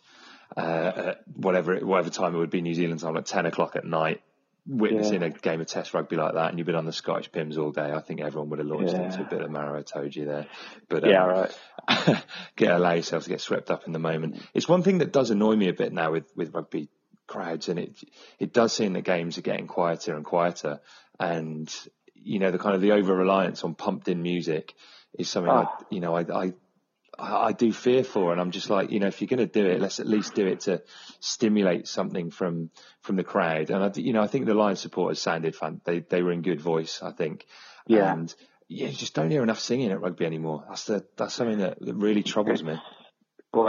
uh, 0.57 1.15
whatever 1.35 1.77
whatever 1.79 2.11
time 2.11 2.35
it 2.35 2.39
would 2.39 2.51
be, 2.51 2.61
New 2.61 2.75
Zealand 2.75 3.01
time, 3.01 3.17
at 3.17 3.27
ten 3.27 3.47
o'clock 3.47 3.77
at 3.77 3.85
night, 3.85 4.23
witnessing 4.67 5.23
yeah. 5.23 5.29
a 5.29 5.31
game 5.31 5.61
of 5.61 5.67
Test 5.67 5.95
rugby 5.95 6.17
like 6.17 6.35
that, 6.35 6.51
and 6.51 6.59
you've 6.59 6.67
been 6.67 6.75
on 6.75 6.87
the 6.87 6.93
Scottish 6.93 7.31
Pimm's 7.31 7.59
all 7.59 7.71
day, 7.71 7.93
I 7.93 8.01
think 8.01 8.21
everyone 8.21 8.51
would 8.51 8.59
have 8.59 8.69
launched 8.69 8.95
yeah. 8.95 9.05
into 9.05 9.23
a 9.23 9.25
bit 9.25 9.43
of 9.43 9.51
Maro 9.51 9.83
Itoje 9.83 10.25
there. 10.25 10.47
But 10.89 11.05
um, 11.05 11.11
yeah, 11.11 11.25
right. 11.25 12.25
get 12.57 12.73
allow 12.73 12.93
yourself 12.93 13.25
to 13.25 13.31
get 13.31 13.41
swept 13.41 13.71
up 13.71 13.87
in 13.87 13.93
the 13.93 13.99
moment. 13.99 14.41
It's 14.55 14.69
one 14.69 14.83
thing 14.83 14.99
that 14.99 15.13
does 15.13 15.31
annoy 15.31 15.57
me 15.57 15.69
a 15.69 15.75
bit 15.75 15.93
now 15.93 16.13
with 16.13 16.31
with 16.37 16.55
rugby 16.55 16.89
crowds, 17.27 17.69
and 17.69 17.79
it 17.79 17.97
it 18.39 18.53
does 18.53 18.73
seem 18.73 18.95
that 18.95 19.03
games 19.03 19.39
are 19.39 19.43
getting 19.43 19.67
quieter 19.67 20.15
and 20.15 20.25
quieter, 20.25 20.81
and 21.19 21.73
you 22.15 22.39
know 22.39 22.51
the 22.51 22.59
kind 22.59 22.75
of 22.75 22.81
the 22.81 22.93
over 22.93 23.15
reliance 23.15 23.65
on 23.65 23.75
pumped 23.75 24.09
in 24.09 24.23
music 24.23 24.75
is 25.19 25.29
something 25.29 25.51
oh. 25.51 25.69
I, 25.69 25.85
you 25.91 26.01
know 26.01 26.17
I, 26.17 26.23
I 26.23 26.53
I 27.17 27.53
do 27.53 27.73
fear 27.73 28.03
for, 28.03 28.33
and 28.33 28.41
I'm 28.41 28.51
just 28.51 28.71
like, 28.71 28.91
you 28.91 28.99
know, 28.99 29.07
if 29.07 29.21
you're 29.21 29.29
going 29.29 29.39
to 29.39 29.47
do 29.47 29.65
it, 29.65 29.81
let's 29.81 30.01
at 30.01 30.07
least 30.09 30.35
do 30.35 30.49
it 30.49 30.63
to 30.63 30.83
stimulate 31.21 31.87
something 31.87 32.33
from 32.33 32.71
from 33.03 33.15
the 33.15 33.23
crowd. 33.23 33.71
And 33.71 33.85
I, 33.85 33.93
you 33.95 34.13
know, 34.13 34.21
I 34.21 34.27
think 34.27 34.47
the 34.47 34.55
Lions 34.55 34.81
supporters 34.81 35.23
sounded 35.23 35.55
fun. 35.55 35.81
They 35.85 36.01
they 36.01 36.23
were 36.23 36.33
in 36.33 36.43
good 36.43 36.61
voice, 36.61 37.03
I 37.03 37.13
think. 37.13 37.47
Yeah. 37.87 38.13
And 38.13 38.35
yeah, 38.67 38.89
you 38.89 38.97
just 38.97 39.15
don't 39.15 39.31
hear 39.31 39.45
enough 39.45 39.61
singing 39.61 39.93
at 39.93 40.01
rugby 40.01 40.27
anymore. 40.27 40.65
That's 40.69 40.85
the 40.87 41.07
that's 41.17 41.35
something 41.35 41.59
that, 41.59 41.79
that 41.81 41.95
really 41.95 42.25
troubles 42.25 42.65
me. 42.65 42.81
Well, 43.53 43.69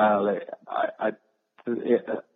I, 0.68 0.88
I 1.00 1.12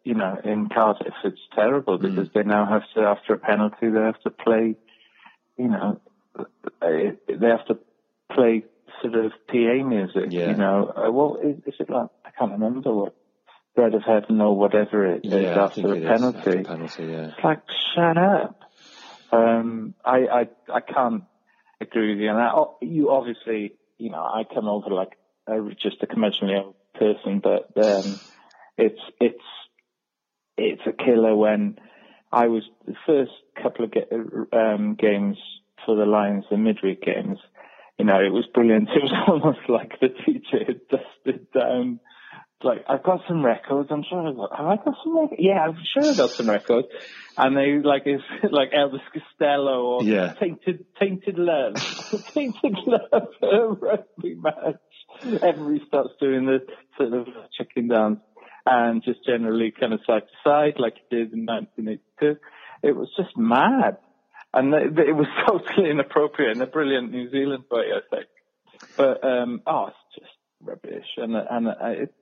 you 0.03 0.16
know, 0.16 0.38
in 0.43 0.70
Cardiff, 0.70 1.14
it's 1.24 1.39
terrible 1.53 1.97
mm. 1.97 2.01
because 2.01 2.30
mm. 2.30 2.34
they 2.34 2.43
now 2.43 2.66
have 2.66 2.84
to, 2.95 3.01
after 3.01 3.34
a 3.34 3.38
penalty, 3.38 3.89
they 3.89 3.99
have 3.99 4.20
to 4.22 4.30
play, 4.30 4.76
you 5.60 5.68
know, 5.68 5.99
they 6.82 7.47
have 7.47 7.66
to 7.68 7.78
play 8.34 8.64
sort 9.01 9.14
of 9.16 9.32
PA 9.47 9.84
music. 9.86 10.28
Yeah. 10.30 10.51
You 10.51 10.55
know, 10.55 10.93
uh, 10.95 11.12
well, 11.12 11.38
is, 11.43 11.57
is, 11.66 11.76
it 11.80 11.89
like 11.89 12.07
I 12.26 12.30
can't 12.32 12.53
remember 12.53 12.93
what 12.93 13.16
Bread 13.76 13.93
of 13.93 14.03
Heaven 14.03 14.39
or 14.39 14.57
whatever 14.57 15.05
it 15.05 15.26
is 15.26 15.32
yeah, 15.34 15.66
after 15.66 15.93
a 15.93 16.01
penalty. 16.01 16.64
Penalty, 16.64 17.03
yeah. 17.03 17.28
It's 17.28 17.43
like 17.43 17.62
shut 17.93 18.18
up. 18.18 18.62
Um, 19.32 19.93
I 20.03 20.18
I 20.18 20.47
I 20.74 20.80
can't 20.80 21.26
agree 21.82 22.16
with 22.16 22.24
you 22.24 22.30
on 22.30 22.38
that. 22.38 22.53
Oh, 22.55 22.78
you 22.82 23.12
obviously, 23.12 23.74
you 23.97 24.10
know, 24.10 24.24
I 24.24 24.43
come 24.51 24.68
over 24.68 24.89
like 24.89 25.18
a, 25.45 25.60
just 25.82 26.01
a 26.01 26.07
conventionally 26.07 26.55
old 26.55 26.76
person, 26.95 27.41
but 27.43 27.72
um, 27.78 28.22
it's 28.78 29.01
it's 29.20 29.43
it's 30.57 30.82
a 30.88 30.93
killer 30.93 31.36
when 31.36 31.78
I 32.32 32.47
was 32.47 32.63
the 32.86 32.95
first 33.05 33.32
couple 33.61 33.86
of 33.86 33.93
um, 34.53 34.95
games 34.95 35.38
for 35.86 35.95
the 35.95 36.05
Lions, 36.05 36.45
the 36.49 36.57
midweek 36.57 37.01
games. 37.01 37.39
You 37.97 38.05
know, 38.05 38.19
it 38.19 38.32
was 38.32 38.45
brilliant. 38.53 38.89
It 38.95 39.03
was 39.03 39.13
almost 39.27 39.67
like 39.67 39.99
the 39.99 40.07
DJ 40.07 40.67
had 40.67 40.88
dusted 40.88 41.51
down. 41.51 41.99
Like 42.61 42.84
I've 42.89 43.03
got 43.03 43.21
some 43.27 43.45
records. 43.45 43.89
I'm 43.89 44.03
sure 44.09 44.27
I've 44.27 44.36
got. 44.36 44.57
Have 44.57 44.67
I 44.67 44.75
got 44.75 44.95
some 45.03 45.17
records? 45.17 45.41
Yeah, 45.41 45.65
I'm 45.65 45.77
sure 45.93 46.11
I've 46.11 46.17
got 46.17 46.30
some 46.32 46.49
records. 46.49 46.88
And 47.38 47.55
they 47.55 47.80
like 47.82 48.03
it's 48.05 48.23
like 48.51 48.71
Elvis 48.71 48.99
Costello 49.13 49.86
or 49.86 50.03
yeah. 50.03 50.34
Tainted 50.34 50.86
Tainted 50.99 51.38
Love, 51.38 51.75
Tainted 52.34 52.77
Love 52.86 53.77
rugby 53.82 54.36
match. 54.36 54.75
Everybody 55.23 55.82
starts 55.88 56.11
doing 56.19 56.45
the 56.45 56.65
sort 56.97 57.13
of 57.13 57.27
chicken 57.57 57.88
dance 57.88 58.19
and 58.66 59.03
just 59.03 59.26
generally 59.26 59.72
kind 59.78 59.93
of 59.93 60.01
side 60.05 60.24
to 60.24 60.49
side 60.49 60.74
like 60.78 60.95
it 60.97 61.16
did 61.16 61.34
in 61.34 61.45
1982. 61.45 62.39
It 62.84 62.95
was 62.95 63.10
just 63.18 63.38
mad. 63.38 63.97
and 64.53 64.74
it, 64.74 64.97
it 64.99 65.16
was 65.16 65.28
totally 65.47 65.89
inappropriate 65.89 66.55
in 66.55 66.62
a 66.62 66.68
brilliant 66.68 67.12
New 67.12 67.30
Zealand 67.32 67.64
way, 67.72 67.86
I 67.95 68.16
think. 68.16 68.28
But 68.95 69.24
um, 69.24 69.62
oh, 69.68 69.88
it's 69.88 69.97
just 70.16 70.32
rubbish, 70.64 71.05
and 71.18 71.36
and 71.36 71.68
it, 71.99 72.14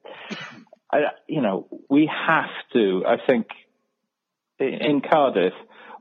I, 0.91 0.99
you 1.27 1.41
know, 1.41 1.67
we 1.89 2.09
have 2.27 2.49
to. 2.73 3.03
I 3.05 3.17
think 3.25 3.47
in 4.59 5.01
Cardiff, 5.01 5.53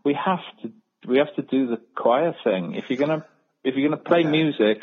we 0.04 0.14
have 0.14 0.40
to 0.62 0.72
we 1.06 1.18
have 1.18 1.34
to 1.36 1.42
do 1.42 1.68
the 1.68 1.80
choir 1.94 2.34
thing. 2.42 2.74
If 2.74 2.88
you're 2.88 2.98
gonna 2.98 3.26
if 3.64 3.74
you're 3.74 3.88
gonna 3.88 4.02
play 4.02 4.22
music, 4.24 4.82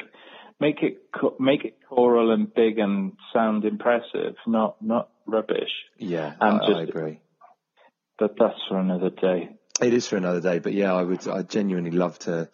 make 0.59 0.81
it 0.81 1.03
make 1.39 1.65
it 1.65 1.77
choral 1.87 2.31
and 2.31 2.53
big 2.53 2.79
and 2.79 3.13
sound 3.33 3.65
impressive, 3.65 4.35
not 4.47 4.81
not 4.81 5.09
rubbish. 5.25 5.71
Yeah, 5.97 6.33
and 6.39 6.61
I, 6.61 6.65
just, 6.65 6.79
I 6.79 6.83
agree. 6.83 7.19
But 8.17 8.35
that's 8.37 8.59
for 8.67 8.79
another 8.79 9.09
day. 9.09 9.57
It 9.81 9.93
is 9.93 10.07
for 10.07 10.17
another 10.17 10.41
day, 10.41 10.59
but 10.59 10.73
yeah, 10.73 10.93
I 10.93 11.01
would 11.01 11.27
I 11.27 11.41
genuinely 11.43 11.91
love 11.91 12.19
to 12.19 12.49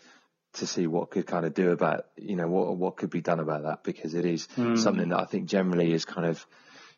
to 0.54 0.66
see 0.66 0.88
what 0.88 1.12
could 1.12 1.28
kind 1.28 1.45
of 1.45 1.54
do 1.54 1.72
about 1.72 2.06
you 2.18 2.36
know 2.36 2.47
what 2.47 2.76
what 2.78 2.97
could 2.97 3.10
be 3.10 3.22
done 3.22 3.39
about 3.39 3.64
that 3.64 3.84
because 3.84 4.14
it 4.16 4.26
is 4.26 4.47
mm. 4.56 4.78
something 4.78 5.10
that 5.10 5.20
I 5.20 5.26
think 5.26 5.47
generally 5.47 5.93
is 5.93 6.06
kind 6.06 6.28
of 6.28 6.45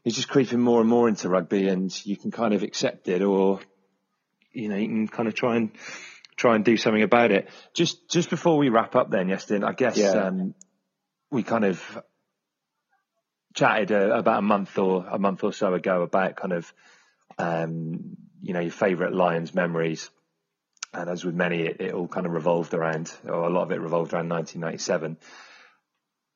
is 0.03 0.15
just 0.15 0.29
creeping 0.29 0.59
more 0.59 0.79
and 0.79 0.89
more 0.89 1.07
into 1.07 1.29
rugby, 1.29 1.67
and 1.67 1.93
you 2.05 2.17
can 2.17 2.31
kind 2.31 2.53
of 2.53 2.63
accept 2.63 3.07
it 3.07 3.21
or 3.21 3.59
you 4.51 4.69
know 4.69 4.75
you 4.75 4.87
can 4.87 5.07
kind 5.07 5.27
of 5.27 5.35
try 5.35 5.57
and 5.57 5.71
try 6.35 6.55
and 6.55 6.65
do 6.65 6.77
something 6.77 7.03
about 7.03 7.31
it. 7.31 7.49
Just 7.73 8.09
just 8.09 8.29
before 8.29 8.57
we 8.57 8.69
wrap 8.69 8.95
up, 8.95 9.11
then, 9.11 9.27
Iestyn, 9.27 9.63
I 9.67 9.73
guess 9.73 9.97
yeah. 9.97 10.11
um, 10.11 10.55
we 11.31 11.43
kind 11.43 11.65
of 11.65 12.03
chatted 13.53 13.91
uh, 13.91 14.17
about 14.17 14.39
a 14.39 14.41
month 14.41 14.77
or 14.77 15.05
a 15.09 15.17
month 15.17 15.43
or 15.43 15.53
so 15.53 15.73
ago 15.73 16.03
about 16.03 16.35
kind 16.35 16.53
of 16.53 16.73
um, 17.37 18.17
you 18.41 18.53
know 18.53 18.59
your 18.59 18.71
favourite 18.71 19.13
Lions 19.13 19.55
memories. 19.55 20.09
And 20.93 21.09
as 21.09 21.23
with 21.23 21.35
many, 21.35 21.61
it, 21.61 21.79
it, 21.79 21.93
all 21.93 22.09
kind 22.09 22.25
of 22.25 22.33
revolved 22.33 22.73
around, 22.73 23.13
or 23.25 23.45
a 23.45 23.49
lot 23.49 23.63
of 23.63 23.71
it 23.71 23.79
revolved 23.79 24.13
around 24.13 24.27
1997. 24.27 25.17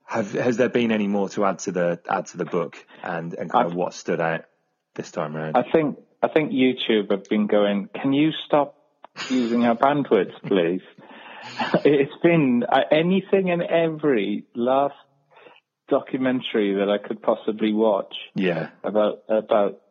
Have 0.05 0.31
has 0.31 0.55
there 0.55 0.69
been 0.69 0.93
any 0.93 1.07
more 1.07 1.27
to 1.29 1.43
add 1.43 1.59
to 1.59 1.71
the 1.73 1.99
add 2.09 2.27
to 2.27 2.37
the 2.37 2.45
book, 2.45 2.77
and 3.03 3.33
and 3.33 3.51
kind 3.51 3.65
I've, 3.65 3.71
of 3.71 3.75
what 3.75 3.93
stood 3.93 4.21
out 4.21 4.45
this 4.93 5.11
time 5.11 5.35
around? 5.35 5.57
I 5.57 5.63
think 5.69 5.99
I 6.23 6.29
think 6.29 6.51
YouTube 6.51 7.11
have 7.11 7.25
been 7.25 7.47
going. 7.47 7.89
Can 8.01 8.13
you 8.13 8.31
stop 8.45 8.77
using 9.29 9.65
our 9.65 9.75
bandwidth, 9.75 10.31
please? 10.45 10.81
It's 11.85 12.17
been 12.21 12.63
uh, 12.67 12.81
anything 12.91 13.51
and 13.51 13.61
every 13.61 14.45
last 14.55 14.95
documentary 15.89 16.75
that 16.75 16.89
I 16.89 16.97
could 17.05 17.21
possibly 17.21 17.73
watch. 17.73 18.15
Yeah. 18.35 18.69
About 18.83 19.23
about 19.29 19.81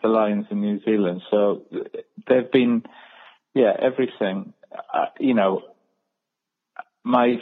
the 0.00 0.08
lions 0.08 0.46
in 0.50 0.60
New 0.60 0.80
Zealand. 0.84 1.22
So 1.30 1.62
they've 2.28 2.50
been, 2.50 2.84
yeah, 3.54 3.72
everything. 3.78 4.54
Uh, 4.72 5.06
you 5.18 5.34
know, 5.34 5.62
my 7.04 7.36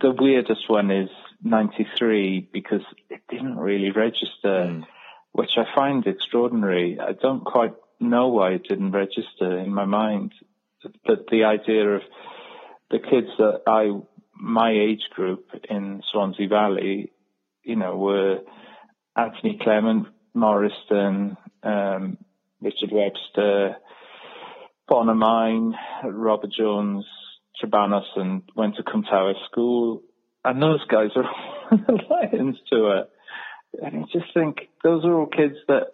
the 0.00 0.14
weirdest 0.16 0.68
one 0.68 0.90
is 0.90 1.10
'93 1.42 2.48
because 2.52 2.82
it 3.10 3.22
didn't 3.28 3.56
really 3.56 3.90
register, 3.90 4.28
mm. 4.44 4.84
which 5.32 5.52
I 5.56 5.64
find 5.74 6.06
extraordinary. 6.06 6.98
I 7.00 7.12
don't 7.12 7.44
quite 7.44 7.74
know 8.00 8.28
why 8.28 8.52
it 8.52 8.68
didn't 8.68 8.92
register 8.92 9.58
in 9.58 9.72
my 9.72 9.84
mind. 9.84 10.32
But 11.04 11.26
the 11.30 11.44
idea 11.44 11.96
of 11.96 12.02
the 12.90 12.98
kids 12.98 13.28
that 13.38 13.62
I, 13.66 13.90
my 14.34 14.70
age 14.70 15.02
group 15.14 15.48
in 15.68 16.02
Swansea 16.10 16.48
Valley, 16.48 17.12
you 17.62 17.76
know, 17.76 17.96
were 17.96 18.40
Anthony 19.16 19.58
Clement, 19.62 20.06
Morriston, 20.34 21.36
um, 21.62 22.18
Richard 22.60 22.90
Webster, 22.92 23.76
Bonymaen, 24.90 25.72
Robert 26.04 26.50
Jones, 26.56 27.04
Trebanos, 27.62 28.06
and 28.16 28.42
went 28.54 28.76
to 28.76 28.82
Cwmtawe 28.82 29.34
School. 29.50 30.02
And 30.44 30.62
those 30.62 30.84
guys 30.86 31.10
are 31.16 31.24
on 31.70 31.84
the 31.86 31.98
Lions 32.08 32.56
tour. 32.70 33.04
And 33.82 34.04
I 34.04 34.06
just 34.12 34.32
think 34.32 34.68
those 34.82 35.04
are 35.04 35.12
all 35.12 35.26
kids 35.26 35.56
that 35.68 35.88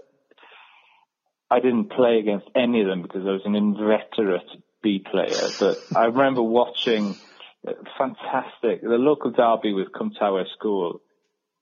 I 1.50 1.60
didn't 1.60 1.90
play 1.90 2.18
against 2.18 2.46
any 2.54 2.82
of 2.82 2.86
them 2.86 3.02
because 3.02 3.22
I 3.26 3.32
was 3.32 3.42
an 3.44 3.54
inveterate 3.54 4.48
B 4.84 5.00
player. 5.00 5.48
But 5.58 5.78
I 5.96 6.04
remember 6.04 6.42
watching 6.42 7.16
uh, 7.66 7.72
fantastic, 7.98 8.82
the 8.82 8.98
local 8.98 9.32
derby 9.32 9.72
with 9.72 9.88
Cwmtawe 9.90 10.44
School 10.56 11.00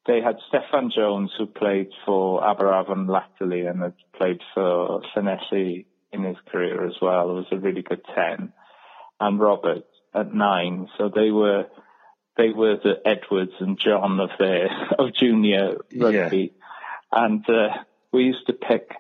they 0.07 0.21
had 0.21 0.37
Stefan 0.49 0.91
Jones, 0.95 1.31
who 1.39 1.47
played 1.47 1.89
for 2.05 2.43
Aberavon 2.43 3.09
latterly 3.09 3.67
and 3.67 3.83
had 3.83 3.95
played 4.17 4.41
for 4.53 5.03
Llanelli 5.15 5.87
in 6.13 6.25
his 6.25 6.37
career 6.51 6.87
as 6.87 6.95
well. 7.01 7.31
It 7.31 7.35
was 7.35 7.47
a 7.53 7.59
really 7.59 7.83
good 7.83 8.03
10. 8.15 8.53
And 9.21 9.41
Robert 9.41 9.85
at 10.13 10.35
nine. 10.35 10.89
So 10.99 11.09
they 11.09 11.31
were, 11.31 11.67
they 12.37 12.51
were 12.51 12.77
the 12.83 13.01
Edwards 13.07 13.53
and 13.61 13.79
John 13.79 14.19
of 14.19 14.31
their, 14.39 14.69
of 14.99 15.15
junior 15.15 15.77
rugby. 15.97 16.53
Yeah. 16.53 17.25
And, 17.25 17.49
uh, 17.49 17.69
we 18.13 18.25
used 18.25 18.47
to 18.49 18.53
pick 18.53 18.91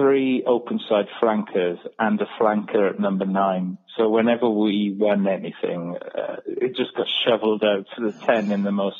three 0.00 0.42
open 0.46 0.80
side 0.88 1.06
flankers 1.20 1.78
and 1.98 2.20
a 2.20 2.26
flanker 2.40 2.90
at 2.90 2.98
number 2.98 3.26
nine. 3.26 3.76
So 3.96 4.08
whenever 4.08 4.48
we 4.48 4.96
won 4.98 5.26
anything, 5.28 5.96
uh, 5.96 6.36
it 6.46 6.74
just 6.74 6.96
got 6.96 7.06
shoveled 7.26 7.62
out 7.62 7.86
to 7.96 8.10
the 8.10 8.26
10 8.26 8.50
in 8.50 8.62
the 8.62 8.72
most 8.72 8.96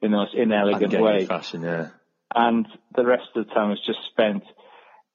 in 0.00 0.12
the 0.12 0.16
most 0.18 0.34
inelegant 0.34 1.00
way. 1.00 1.26
Fashion, 1.26 1.62
yeah. 1.62 1.88
And 2.34 2.66
the 2.94 3.04
rest 3.04 3.24
of 3.34 3.46
the 3.46 3.54
time 3.54 3.70
was 3.70 3.80
just 3.84 3.98
spent 4.10 4.44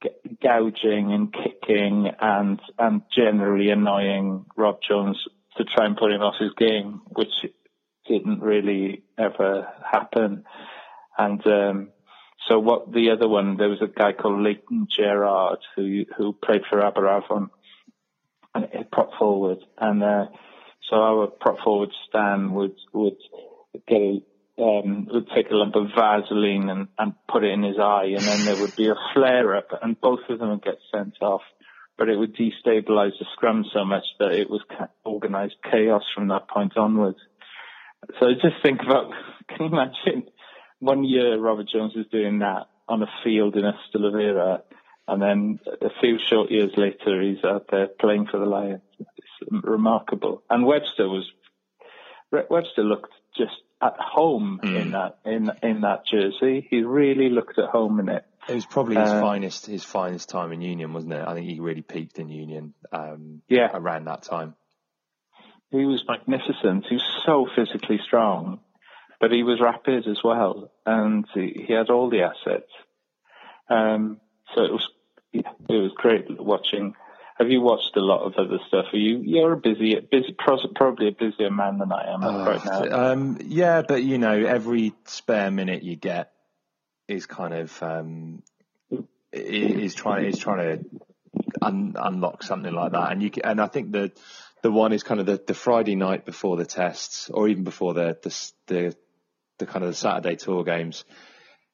g- 0.03 0.09
gouging 0.41 1.13
and 1.13 1.33
kicking 1.33 2.09
and 2.19 2.59
and 2.77 3.03
generally 3.15 3.69
annoying 3.69 4.45
Rob 4.57 4.79
Jones 4.87 5.17
to 5.57 5.63
try 5.63 5.85
and 5.85 5.95
put 5.95 6.11
him 6.11 6.21
off 6.21 6.35
his 6.39 6.51
game, 6.57 7.01
which 7.07 7.45
didn't 8.07 8.41
really 8.41 9.03
ever 9.17 9.67
happen. 9.89 10.43
And 11.17 11.45
um, 11.45 11.89
so 12.47 12.59
what 12.59 12.91
the 12.91 13.11
other 13.11 13.27
one, 13.27 13.57
there 13.57 13.69
was 13.69 13.81
a 13.81 13.87
guy 13.87 14.13
called 14.13 14.41
Leighton 14.41 14.87
Gerard 14.95 15.59
who 15.75 16.05
who 16.17 16.33
played 16.33 16.61
for 16.69 16.79
Aberavon 16.79 17.49
and 18.55 18.91
prop 18.91 19.11
forward, 19.17 19.59
and 19.77 20.03
uh, 20.03 20.25
so 20.89 20.95
our 20.95 21.27
prop 21.27 21.59
forward 21.63 21.89
Stan 22.09 22.53
would 22.53 22.75
would 22.93 23.17
get 23.87 24.01
a 24.01 24.21
um, 24.61 25.07
would 25.11 25.27
take 25.35 25.49
a 25.49 25.55
lump 25.55 25.75
of 25.75 25.87
Vaseline 25.95 26.69
and, 26.69 26.87
and 26.97 27.13
put 27.31 27.43
it 27.43 27.51
in 27.51 27.63
his 27.63 27.77
eye, 27.79 28.13
and 28.15 28.23
then 28.23 28.45
there 28.45 28.61
would 28.61 28.75
be 28.75 28.89
a 28.89 28.95
flare 29.13 29.55
up, 29.55 29.67
and 29.81 29.99
both 29.99 30.19
of 30.29 30.39
them 30.39 30.49
would 30.49 30.63
get 30.63 30.77
sent 30.93 31.15
off. 31.21 31.41
But 31.97 32.09
it 32.09 32.17
would 32.17 32.35
destabilize 32.35 33.17
the 33.19 33.25
scrum 33.33 33.65
so 33.73 33.85
much 33.85 34.03
that 34.19 34.31
it 34.31 34.49
was 34.49 34.61
organized 35.05 35.55
chaos 35.69 36.03
from 36.15 36.29
that 36.29 36.49
point 36.49 36.75
onwards. 36.75 37.19
So 38.19 38.27
just 38.33 38.55
think 38.63 38.81
about, 38.81 39.11
can 39.49 39.65
you 39.65 39.65
imagine 39.67 40.27
one 40.81 41.03
year 41.03 41.39
Robert 41.39 41.67
Jones 41.71 41.93
is 41.95 42.07
doing 42.11 42.39
that 42.39 42.67
on 42.87 43.03
a 43.03 43.07
field 43.23 43.55
in 43.55 43.71
Vera, 43.93 44.63
and 45.07 45.21
then 45.21 45.59
a 45.81 45.89
few 46.01 46.17
short 46.29 46.51
years 46.51 46.71
later 46.75 47.21
he's 47.21 47.43
out 47.45 47.67
there 47.71 47.87
playing 47.87 48.27
for 48.29 48.39
the 48.39 48.45
Lions. 48.45 48.81
It's 48.99 49.63
remarkable. 49.63 50.43
And 50.49 50.65
Webster 50.65 51.07
was, 51.07 51.29
Webster 52.31 52.83
looked 52.83 53.13
just 53.37 53.55
at 53.81 53.95
home 53.97 54.59
mm. 54.63 54.81
in 54.81 54.91
that 54.91 55.19
in 55.25 55.51
in 55.63 55.81
that 55.81 56.05
jersey. 56.05 56.67
He 56.69 56.83
really 56.83 57.29
looked 57.29 57.57
at 57.57 57.69
home 57.69 57.99
in 57.99 58.09
it. 58.09 58.25
It 58.49 58.55
was 58.55 58.65
probably 58.65 58.95
his 58.95 59.09
uh, 59.09 59.21
finest 59.21 59.67
his 59.67 59.83
finest 59.83 60.29
time 60.29 60.51
in 60.51 60.61
Union, 60.61 60.93
wasn't 60.93 61.13
it? 61.13 61.23
I 61.25 61.33
think 61.33 61.47
he 61.47 61.59
really 61.59 61.83
peaked 61.83 62.17
in 62.17 62.29
Union. 62.29 62.73
Um, 62.91 63.41
yeah, 63.47 63.69
around 63.73 64.05
that 64.05 64.23
time. 64.23 64.55
He 65.69 65.85
was 65.85 66.03
magnificent. 66.07 66.85
He 66.89 66.95
was 66.95 67.23
so 67.25 67.47
physically 67.55 67.99
strong, 68.05 68.59
but 69.21 69.31
he 69.31 69.43
was 69.43 69.61
rapid 69.61 70.07
as 70.07 70.17
well, 70.23 70.71
and 70.85 71.25
he, 71.33 71.65
he 71.67 71.73
had 71.73 71.89
all 71.89 72.09
the 72.09 72.23
assets. 72.23 72.71
Um, 73.69 74.19
so 74.53 74.63
it 74.63 74.71
was 74.71 74.87
it 75.33 75.45
was 75.69 75.93
great 75.95 76.25
watching 76.29 76.93
have 77.41 77.49
you 77.49 77.61
watched 77.61 77.95
a 77.95 78.01
lot 78.01 78.21
of 78.21 78.35
other 78.35 78.59
stuff? 78.67 78.85
Are 78.93 78.97
you 78.97 79.21
you're 79.23 79.53
a 79.53 79.57
busy, 79.57 79.99
busy, 79.99 80.35
probably 80.37 81.07
a 81.07 81.11
busier 81.11 81.49
man 81.49 81.79
than 81.79 81.91
I 81.91 82.13
am 82.13 82.23
uh, 82.23 82.45
right 82.45 82.63
now. 82.63 83.11
Um, 83.11 83.39
yeah, 83.43 83.81
but 83.81 84.03
you 84.03 84.19
know, 84.19 84.45
every 84.45 84.93
spare 85.05 85.49
minute 85.49 85.81
you 85.81 85.95
get 85.95 86.31
is 87.07 87.25
kind 87.25 87.53
of 87.55 87.81
um, 87.81 88.43
is 89.33 89.95
trying 89.95 90.25
is 90.25 90.37
trying 90.37 90.77
to 90.77 90.85
un, 91.63 91.95
unlock 91.97 92.43
something 92.43 92.71
like 92.71 92.91
that, 92.91 93.11
and 93.11 93.23
you 93.23 93.31
can, 93.31 93.43
and 93.43 93.59
I 93.59 93.67
think 93.67 93.91
the 93.91 94.11
the 94.61 94.71
one 94.71 94.93
is 94.93 95.01
kind 95.01 95.19
of 95.19 95.25
the, 95.25 95.41
the 95.43 95.55
Friday 95.55 95.95
night 95.95 96.25
before 96.25 96.57
the 96.57 96.65
tests, 96.65 97.31
or 97.31 97.47
even 97.47 97.63
before 97.63 97.95
the 97.95 98.19
the 98.21 98.51
the, 98.67 98.95
the 99.61 99.71
kind 99.71 99.85
of 99.85 99.91
the 99.91 99.95
Saturday 99.95 100.35
tour 100.35 100.63
games. 100.63 101.05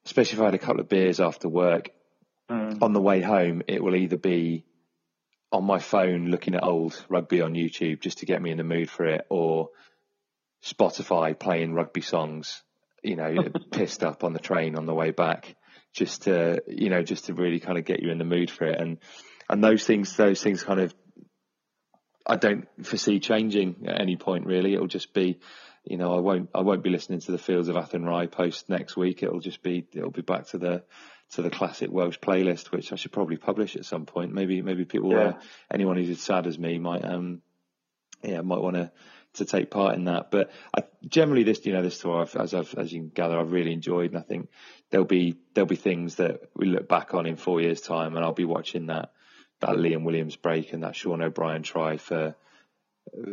Especially 0.06 0.36
if 0.36 0.42
I 0.42 0.46
had 0.46 0.54
a 0.54 0.58
couple 0.58 0.80
of 0.80 0.88
beers 0.88 1.20
after 1.20 1.48
work, 1.48 1.90
mm. 2.50 2.80
on 2.80 2.92
the 2.92 3.00
way 3.00 3.20
home, 3.20 3.62
it 3.66 3.82
will 3.82 3.96
either 3.96 4.16
be 4.16 4.64
on 5.50 5.64
my 5.64 5.78
phone 5.78 6.26
looking 6.26 6.54
at 6.54 6.62
old 6.62 7.04
rugby 7.08 7.40
on 7.40 7.54
YouTube 7.54 8.00
just 8.00 8.18
to 8.18 8.26
get 8.26 8.40
me 8.40 8.50
in 8.50 8.58
the 8.58 8.64
mood 8.64 8.90
for 8.90 9.06
it, 9.06 9.26
or 9.28 9.70
Spotify 10.64 11.38
playing 11.38 11.74
rugby 11.74 12.00
songs, 12.00 12.62
you 13.02 13.16
know, 13.16 13.34
pissed 13.72 14.04
up 14.04 14.24
on 14.24 14.32
the 14.32 14.38
train 14.38 14.76
on 14.76 14.86
the 14.86 14.94
way 14.94 15.10
back, 15.10 15.56
just 15.94 16.22
to 16.22 16.62
you 16.66 16.90
know, 16.90 17.02
just 17.02 17.26
to 17.26 17.34
really 17.34 17.60
kind 17.60 17.78
of 17.78 17.84
get 17.84 18.02
you 18.02 18.10
in 18.10 18.18
the 18.18 18.24
mood 18.24 18.50
for 18.50 18.66
it, 18.66 18.80
and 18.80 18.98
and 19.48 19.64
those 19.64 19.84
things, 19.84 20.16
those 20.16 20.42
things 20.42 20.62
kind 20.62 20.80
of. 20.80 20.94
I 22.30 22.36
don't 22.36 22.68
foresee 22.84 23.20
changing 23.20 23.86
at 23.86 24.02
any 24.02 24.16
point. 24.16 24.44
Really, 24.44 24.74
it'll 24.74 24.86
just 24.86 25.14
be, 25.14 25.38
you 25.84 25.96
know, 25.96 26.16
I 26.16 26.20
won't 26.20 26.50
I 26.54 26.60
won't 26.62 26.82
be 26.82 26.90
listening 26.90 27.20
to 27.20 27.32
the 27.32 27.38
Fields 27.38 27.68
of 27.68 27.76
Athenry 27.76 28.30
post 28.30 28.68
next 28.68 28.96
week. 28.96 29.22
It'll 29.22 29.40
just 29.40 29.62
be 29.62 29.86
it'll 29.92 30.10
be 30.10 30.22
back 30.22 30.48
to 30.48 30.58
the 30.58 30.84
to 31.32 31.42
the 31.42 31.50
classic 31.50 31.90
Welsh 31.90 32.18
playlist, 32.18 32.70
which 32.70 32.92
I 32.92 32.96
should 32.96 33.12
probably 33.12 33.36
publish 33.36 33.76
at 33.76 33.84
some 33.84 34.06
point. 34.06 34.32
Maybe 34.32 34.62
maybe 34.62 34.84
people, 34.84 35.12
yeah. 35.12 35.18
uh, 35.18 35.40
anyone 35.72 35.96
who's 35.96 36.10
as 36.10 36.20
sad 36.20 36.46
as 36.46 36.58
me, 36.58 36.78
might 36.78 37.04
um 37.04 37.42
yeah 38.22 38.40
might 38.40 38.60
want 38.60 38.76
to 38.76 38.90
to 39.34 39.44
take 39.44 39.70
part 39.70 39.94
in 39.94 40.04
that. 40.04 40.30
But 40.30 40.50
I, 40.76 40.82
generally, 41.06 41.44
this 41.44 41.64
you 41.64 41.72
know 41.72 41.82
this 41.82 41.98
tour, 41.98 42.22
I've, 42.22 42.36
as 42.36 42.54
I've, 42.54 42.74
as 42.76 42.92
you 42.92 43.00
can 43.00 43.08
gather, 43.10 43.38
I've 43.38 43.52
really 43.52 43.72
enjoyed, 43.72 44.10
and 44.12 44.18
I 44.18 44.22
think 44.22 44.48
there'll 44.90 45.06
be 45.06 45.36
there'll 45.54 45.66
be 45.66 45.76
things 45.76 46.16
that 46.16 46.40
we 46.54 46.66
look 46.66 46.88
back 46.88 47.14
on 47.14 47.26
in 47.26 47.36
four 47.36 47.60
years' 47.60 47.80
time, 47.80 48.16
and 48.16 48.24
I'll 48.24 48.32
be 48.32 48.44
watching 48.44 48.86
that 48.86 49.12
that 49.60 49.76
Liam 49.76 50.04
Williams 50.04 50.36
break 50.36 50.72
and 50.72 50.82
that 50.82 50.96
Sean 50.96 51.22
O'Brien 51.22 51.62
try 51.62 51.96
for 51.96 52.36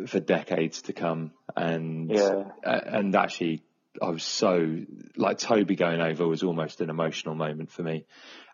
for 0.08 0.20
decades 0.20 0.84
to 0.84 0.94
come, 0.94 1.32
and 1.56 2.10
yeah. 2.12 2.44
and 2.64 3.16
actually. 3.16 3.64
I 4.02 4.10
was 4.10 4.26
so 4.26 4.82
like 5.16 5.38
Toby 5.38 5.78
going 5.78 6.02
over 6.02 6.28
was 6.28 6.44
almost 6.44 6.82
an 6.82 6.90
emotional 6.90 7.34
moment 7.34 7.72
for 7.72 7.82
me, 7.82 8.06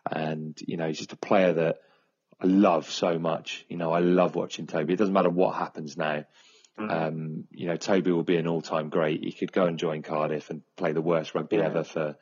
and 0.08 0.56
you 0.64 0.76
know 0.76 0.86
he's 0.86 0.98
just 0.98 1.12
a 1.12 1.16
player 1.16 1.52
that 1.54 1.78
I 2.40 2.46
love 2.46 2.88
so 2.88 3.18
much. 3.18 3.66
You 3.68 3.76
know 3.76 3.90
I 3.90 3.98
love 3.98 4.36
watching 4.36 4.68
Toby. 4.68 4.92
It 4.92 4.98
doesn't 4.98 5.12
matter 5.12 5.30
what 5.30 5.56
happens 5.56 5.96
now 5.96 6.26
Mm. 6.78 6.90
Um, 6.90 7.44
you 7.50 7.66
know, 7.66 7.76
Toby 7.76 8.12
will 8.12 8.22
be 8.22 8.36
an 8.36 8.46
all-time 8.46 8.88
great. 8.88 9.22
He 9.22 9.32
could 9.32 9.52
go 9.52 9.66
and 9.66 9.78
join 9.78 10.02
Cardiff 10.02 10.50
and 10.50 10.62
play 10.76 10.92
the 10.92 11.02
worst 11.02 11.34
rugby 11.34 11.56
yeah. 11.56 11.66
ever 11.66 11.84
for 11.84 12.16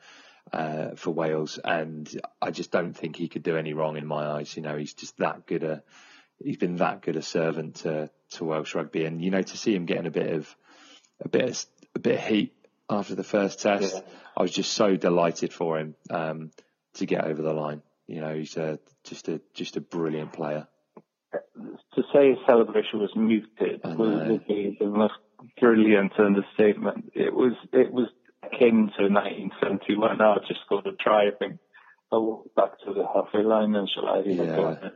uh, 0.51 0.95
for 0.95 1.11
Wales, 1.11 1.59
and 1.63 2.09
I 2.41 2.51
just 2.51 2.71
don't 2.71 2.93
think 2.93 3.15
he 3.15 3.29
could 3.29 3.43
do 3.43 3.55
any 3.55 3.73
wrong 3.73 3.95
in 3.95 4.05
my 4.05 4.25
eyes. 4.25 4.55
You 4.57 4.63
know, 4.63 4.75
he's 4.75 4.93
just 4.93 5.17
that 5.17 5.45
good 5.45 5.63
a 5.63 5.83
he's 6.43 6.57
been 6.57 6.77
that 6.77 7.01
good 7.01 7.15
a 7.15 7.21
servant 7.21 7.75
to 7.77 8.09
to 8.31 8.45
Welsh 8.45 8.75
rugby, 8.75 9.05
and 9.05 9.23
you 9.23 9.31
know, 9.31 9.41
to 9.41 9.57
see 9.57 9.75
him 9.75 9.85
getting 9.85 10.07
a 10.07 10.11
bit 10.11 10.33
of 10.33 10.55
a 11.23 11.29
bit 11.29 11.49
of, 11.49 11.65
a 11.95 11.99
bit 11.99 12.15
of 12.15 12.25
heat 12.25 12.53
after 12.89 13.15
the 13.15 13.23
first 13.23 13.61
test, 13.61 13.93
yeah. 13.93 14.01
I 14.35 14.41
was 14.41 14.51
just 14.51 14.73
so 14.73 14.95
delighted 14.95 15.53
for 15.53 15.79
him 15.79 15.95
um, 16.09 16.51
to 16.95 17.05
get 17.05 17.25
over 17.25 17.41
the 17.41 17.53
line. 17.53 17.81
You 18.07 18.21
know, 18.21 18.35
he's 18.35 18.57
a, 18.57 18.79
just 19.03 19.27
a 19.29 19.41
just 19.53 19.77
a 19.77 19.81
brilliant 19.81 20.33
player 20.33 20.67
to 21.95 22.03
say 22.13 22.29
his 22.29 22.37
celebration 22.45 22.99
was 22.99 23.11
muted 23.15 23.81
would 23.83 24.47
be 24.47 24.77
the 24.79 24.87
most 24.87 25.13
brilliant 25.59 26.13
understatement. 26.17 27.11
It 27.13 27.33
was 27.33 27.53
it 27.73 27.91
was 27.91 28.07
akin 28.43 28.91
to 28.97 29.07
1971. 29.09 30.21
I 30.21 30.35
just 30.47 30.61
got 30.69 30.83
to 30.85 30.91
try. 30.93 31.27
I 31.27 31.31
think 31.37 31.59
I'll 32.11 32.25
walk 32.25 32.55
back 32.55 32.79
to 32.85 32.93
the 32.93 33.05
halfway 33.13 33.43
line 33.43 33.75
and 33.75 33.89
shall 33.89 34.07
I? 34.07 34.21
Yeah. 34.25 34.89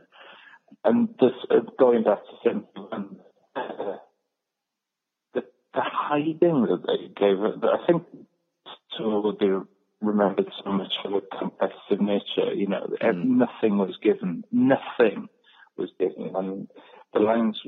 And 0.84 1.08
this 1.20 1.32
uh, 1.50 1.60
going 1.78 2.04
back 2.04 2.18
to 2.18 2.50
71, 2.50 2.88
uh, 2.92 2.98
the, 5.34 5.42
the 5.74 5.80
hiding 5.80 6.66
that 6.68 6.82
they 6.86 7.08
gave, 7.08 7.42
it, 7.42 7.60
but 7.60 7.70
I 7.70 7.86
think 7.86 8.04
tour 8.96 9.22
would 9.22 9.38
be 9.38 9.50
remembered 10.00 10.50
so 10.64 10.72
much 10.72 10.92
for 11.02 11.10
the 11.10 11.22
competitive 11.38 12.00
nature. 12.00 12.52
You 12.54 12.68
know, 12.68 12.86
mm. 13.02 13.24
nothing 13.24 13.78
was 13.78 13.96
given, 14.02 14.44
nothing 14.52 15.28
was 15.76 15.90
given. 15.98 16.32
And 16.34 16.68
the 17.12 17.20
Lions, 17.20 17.60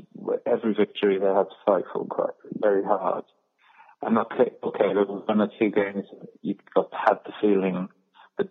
every 0.45 0.73
victory 0.73 1.17
they 1.19 1.25
had 1.25 1.43
to 1.43 1.55
fight 1.65 1.83
for 1.91 2.05
quite 2.05 2.35
very 2.53 2.83
hard. 2.83 3.23
And 4.01 4.17
okay, 4.17 4.51
okay, 4.63 4.93
there 4.93 5.05
was 5.05 5.23
one 5.27 5.41
or 5.41 5.49
two 5.59 5.71
games 5.71 6.05
you 6.41 6.55
got 6.73 6.89
had 6.93 7.19
the 7.25 7.33
feeling. 7.41 7.89
But 8.37 8.49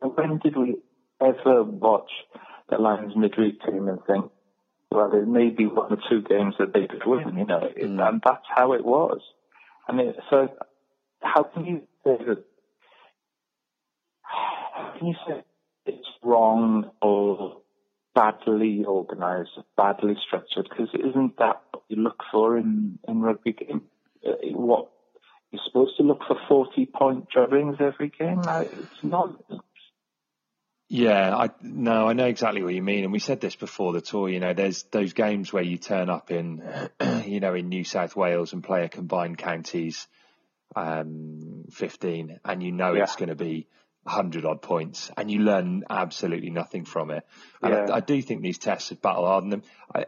when 0.00 0.38
did 0.42 0.56
we 0.56 0.76
ever 1.20 1.64
watch 1.64 2.10
the 2.70 2.78
Lions 2.78 3.12
midweek 3.14 3.60
team 3.62 3.88
and 3.88 3.98
think, 4.06 4.30
well, 4.96 5.10
there 5.10 5.26
may 5.26 5.50
be 5.50 5.66
one 5.66 5.92
or 5.92 5.98
two 6.08 6.22
games 6.22 6.54
that 6.58 6.72
they 6.72 6.86
could 6.86 7.04
win, 7.04 7.36
you 7.36 7.44
know, 7.44 7.68
mm. 7.78 8.08
and 8.08 8.22
that's 8.24 8.46
how 8.54 8.72
it 8.72 8.84
was. 8.84 9.20
I 9.86 9.92
mean, 9.92 10.14
so, 10.30 10.48
how 11.20 11.42
can 11.42 11.66
you 11.66 11.82
say 12.02 12.16
that? 12.26 12.44
How 14.22 14.94
can 14.98 15.08
you 15.08 15.14
say 15.28 15.44
it's 15.84 16.08
wrong 16.22 16.90
or 17.02 17.58
badly 18.14 18.84
organised, 18.86 19.50
badly 19.76 20.16
structured, 20.26 20.66
because 20.70 20.88
isn't 20.94 21.36
that 21.36 21.60
what 21.72 21.84
you 21.88 22.02
look 22.02 22.22
for 22.32 22.56
in, 22.56 22.98
in 23.06 23.20
rugby 23.20 23.52
game? 23.52 23.82
Uh, 24.26 24.32
what 24.52 24.88
you're 25.52 25.62
supposed 25.66 25.98
to 25.98 26.04
look 26.04 26.20
for 26.26 26.38
40 26.48 26.86
point 26.86 27.26
drubbings 27.30 27.80
every 27.82 28.10
game? 28.18 28.40
No, 28.40 28.60
it's 28.60 29.02
not. 29.02 29.34
Yeah, 30.88 31.36
I 31.36 31.50
no, 31.62 32.08
I 32.08 32.12
know 32.12 32.26
exactly 32.26 32.62
what 32.62 32.72
you 32.72 32.82
mean, 32.82 33.02
and 33.02 33.12
we 33.12 33.18
said 33.18 33.40
this 33.40 33.56
before 33.56 33.92
the 33.92 34.00
tour. 34.00 34.28
You 34.28 34.38
know, 34.38 34.54
there's 34.54 34.84
those 34.84 35.14
games 35.14 35.52
where 35.52 35.64
you 35.64 35.78
turn 35.78 36.08
up 36.08 36.30
in, 36.30 36.62
you 37.26 37.40
know, 37.40 37.54
in 37.54 37.68
New 37.68 37.82
South 37.82 38.14
Wales 38.14 38.52
and 38.52 38.62
play 38.62 38.84
a 38.84 38.88
combined 38.88 39.36
counties 39.36 40.06
um, 40.76 41.64
15, 41.72 42.38
and 42.44 42.62
you 42.62 42.70
know 42.70 42.92
yeah. 42.92 43.02
it's 43.02 43.16
going 43.16 43.30
to 43.30 43.34
be 43.34 43.66
hundred 44.06 44.44
odd 44.44 44.62
points, 44.62 45.10
and 45.16 45.28
you 45.28 45.40
learn 45.40 45.84
absolutely 45.90 46.50
nothing 46.50 46.84
from 46.84 47.10
it. 47.10 47.26
And 47.60 47.72
yeah. 47.72 47.86
I, 47.92 47.96
I, 47.96 48.00
do 48.00 48.22
think 48.22 48.42
these 48.42 48.58
tests 48.58 48.90
have 48.90 49.02
battle 49.02 49.26
hardened 49.26 49.52
them. 49.52 49.62
I, 49.92 50.06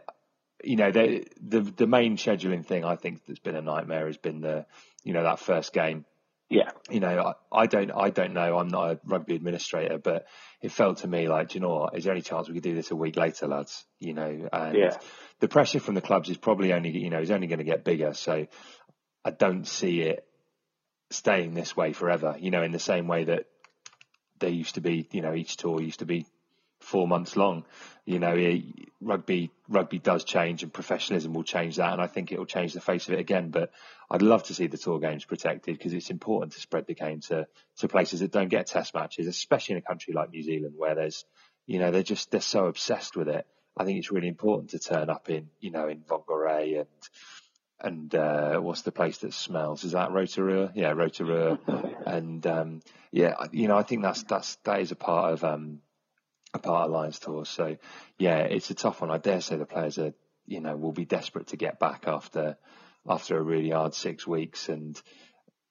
you 0.63 0.77
know, 0.77 0.91
they, 0.91 1.25
the 1.41 1.59
the 1.61 1.87
main 1.87 2.15
scheduling 2.15 2.65
thing 2.65 2.85
I 2.85 2.95
think 2.95 3.25
that's 3.25 3.39
been 3.39 3.55
a 3.55 3.61
nightmare 3.61 4.07
has 4.07 4.17
been 4.17 4.41
the, 4.41 4.65
you 5.03 5.13
know, 5.13 5.23
that 5.23 5.39
first 5.39 5.73
game. 5.73 6.05
Yeah. 6.49 6.71
You 6.89 6.99
know, 6.99 7.33
I, 7.51 7.61
I 7.61 7.65
don't, 7.67 7.91
I 7.91 8.09
don't 8.09 8.33
know. 8.33 8.57
I'm 8.57 8.69
not 8.69 8.91
a 8.91 8.99
rugby 9.05 9.35
administrator, 9.35 9.99
but 9.99 10.25
it 10.61 10.71
felt 10.71 10.99
to 10.99 11.07
me 11.07 11.27
like, 11.27 11.53
you 11.53 11.61
know 11.61 11.69
what? 11.69 11.97
Is 11.97 12.03
there 12.03 12.13
any 12.13 12.23
chance 12.23 12.47
we 12.47 12.55
could 12.55 12.63
do 12.63 12.73
this 12.73 12.89
a 12.89 12.95
week 12.95 13.17
later, 13.17 13.47
lads? 13.47 13.85
You 13.99 14.15
know, 14.15 14.49
and 14.51 14.75
yeah. 14.75 14.97
the 15.39 15.47
pressure 15.47 15.79
from 15.79 15.93
the 15.93 16.01
clubs 16.01 16.29
is 16.29 16.37
probably 16.37 16.73
only, 16.73 16.89
you 16.89 17.11
know, 17.11 17.19
is 17.19 17.31
only 17.31 17.47
going 17.47 17.59
to 17.59 17.65
get 17.65 17.83
bigger. 17.83 18.13
So 18.13 18.47
I 19.23 19.31
don't 19.31 19.67
see 19.67 20.01
it 20.01 20.25
staying 21.11 21.53
this 21.53 21.77
way 21.77 21.93
forever. 21.93 22.35
You 22.39 22.49
know, 22.49 22.63
in 22.63 22.71
the 22.71 22.79
same 22.79 23.07
way 23.07 23.25
that 23.25 23.45
there 24.39 24.49
used 24.49 24.75
to 24.75 24.81
be, 24.81 25.07
you 25.11 25.21
know, 25.21 25.35
each 25.35 25.57
tour 25.57 25.81
used 25.81 25.99
to 25.99 26.05
be 26.05 26.25
four 26.79 27.07
months 27.07 27.35
long. 27.35 27.65
You 28.05 28.19
know, 28.19 28.35
rugby 29.01 29.51
rugby 29.67 29.99
does 29.99 30.23
change, 30.23 30.63
and 30.63 30.73
professionalism 30.73 31.33
will 31.33 31.43
change 31.43 31.75
that, 31.75 31.93
and 31.93 32.01
I 32.01 32.07
think 32.07 32.31
it 32.31 32.39
will 32.39 32.45
change 32.45 32.73
the 32.73 32.81
face 32.81 33.07
of 33.07 33.13
it 33.13 33.19
again. 33.19 33.49
But 33.49 33.71
I'd 34.09 34.21
love 34.21 34.43
to 34.43 34.53
see 34.53 34.67
the 34.67 34.77
tour 34.77 34.99
games 34.99 35.25
protected 35.25 35.77
because 35.77 35.93
it's 35.93 36.09
important 36.09 36.53
to 36.53 36.59
spread 36.59 36.87
the 36.87 36.95
game 36.95 37.19
to 37.21 37.47
to 37.77 37.87
places 37.87 38.21
that 38.21 38.31
don't 38.31 38.49
get 38.49 38.67
test 38.67 38.95
matches, 38.95 39.27
especially 39.27 39.73
in 39.73 39.79
a 39.79 39.87
country 39.87 40.13
like 40.13 40.31
New 40.31 40.43
Zealand 40.43 40.73
where 40.77 40.95
there's, 40.95 41.25
you 41.67 41.79
know, 41.79 41.91
they're 41.91 42.03
just 42.03 42.31
they're 42.31 42.41
so 42.41 42.65
obsessed 42.65 43.15
with 43.15 43.27
it. 43.27 43.45
I 43.77 43.85
think 43.85 43.99
it's 43.99 44.11
really 44.11 44.27
important 44.27 44.71
to 44.71 44.79
turn 44.79 45.09
up 45.09 45.29
in, 45.29 45.49
you 45.59 45.71
know, 45.71 45.87
in 45.87 45.99
Whangarei 46.01 46.79
and 46.79 46.87
and 47.81 48.13
uh, 48.13 48.59
what's 48.59 48.81
the 48.81 48.91
place 48.91 49.19
that 49.19 49.33
smells? 49.33 49.83
Is 49.83 49.93
that 49.93 50.11
Rotorua? 50.11 50.71
Yeah, 50.75 50.91
Rotorua. 50.91 51.59
and 52.05 52.45
um, 52.45 52.81
yeah, 53.11 53.35
you 53.51 53.67
know, 53.67 53.77
I 53.77 53.83
think 53.83 54.01
that's 54.01 54.23
that's 54.23 54.55
that 54.65 54.81
is 54.81 54.91
a 54.91 54.95
part 54.95 55.33
of 55.33 55.43
um, 55.43 55.79
a 56.53 56.59
part 56.59 56.85
of 56.85 56.91
Lions 56.91 57.19
Tour. 57.19 57.45
So 57.45 57.77
yeah, 58.17 58.39
it's 58.39 58.69
a 58.69 58.75
tough 58.75 59.01
one. 59.01 59.11
I 59.11 59.17
dare 59.17 59.41
say 59.41 59.57
the 59.57 59.65
players 59.65 59.97
are, 59.97 60.13
you 60.45 60.61
know, 60.61 60.75
will 60.75 60.91
be 60.91 61.05
desperate 61.05 61.47
to 61.47 61.57
get 61.57 61.79
back 61.79 62.05
after 62.07 62.57
after 63.07 63.37
a 63.37 63.41
really 63.41 63.69
hard 63.69 63.93
six 63.93 64.25
weeks. 64.27 64.69
And 64.69 64.99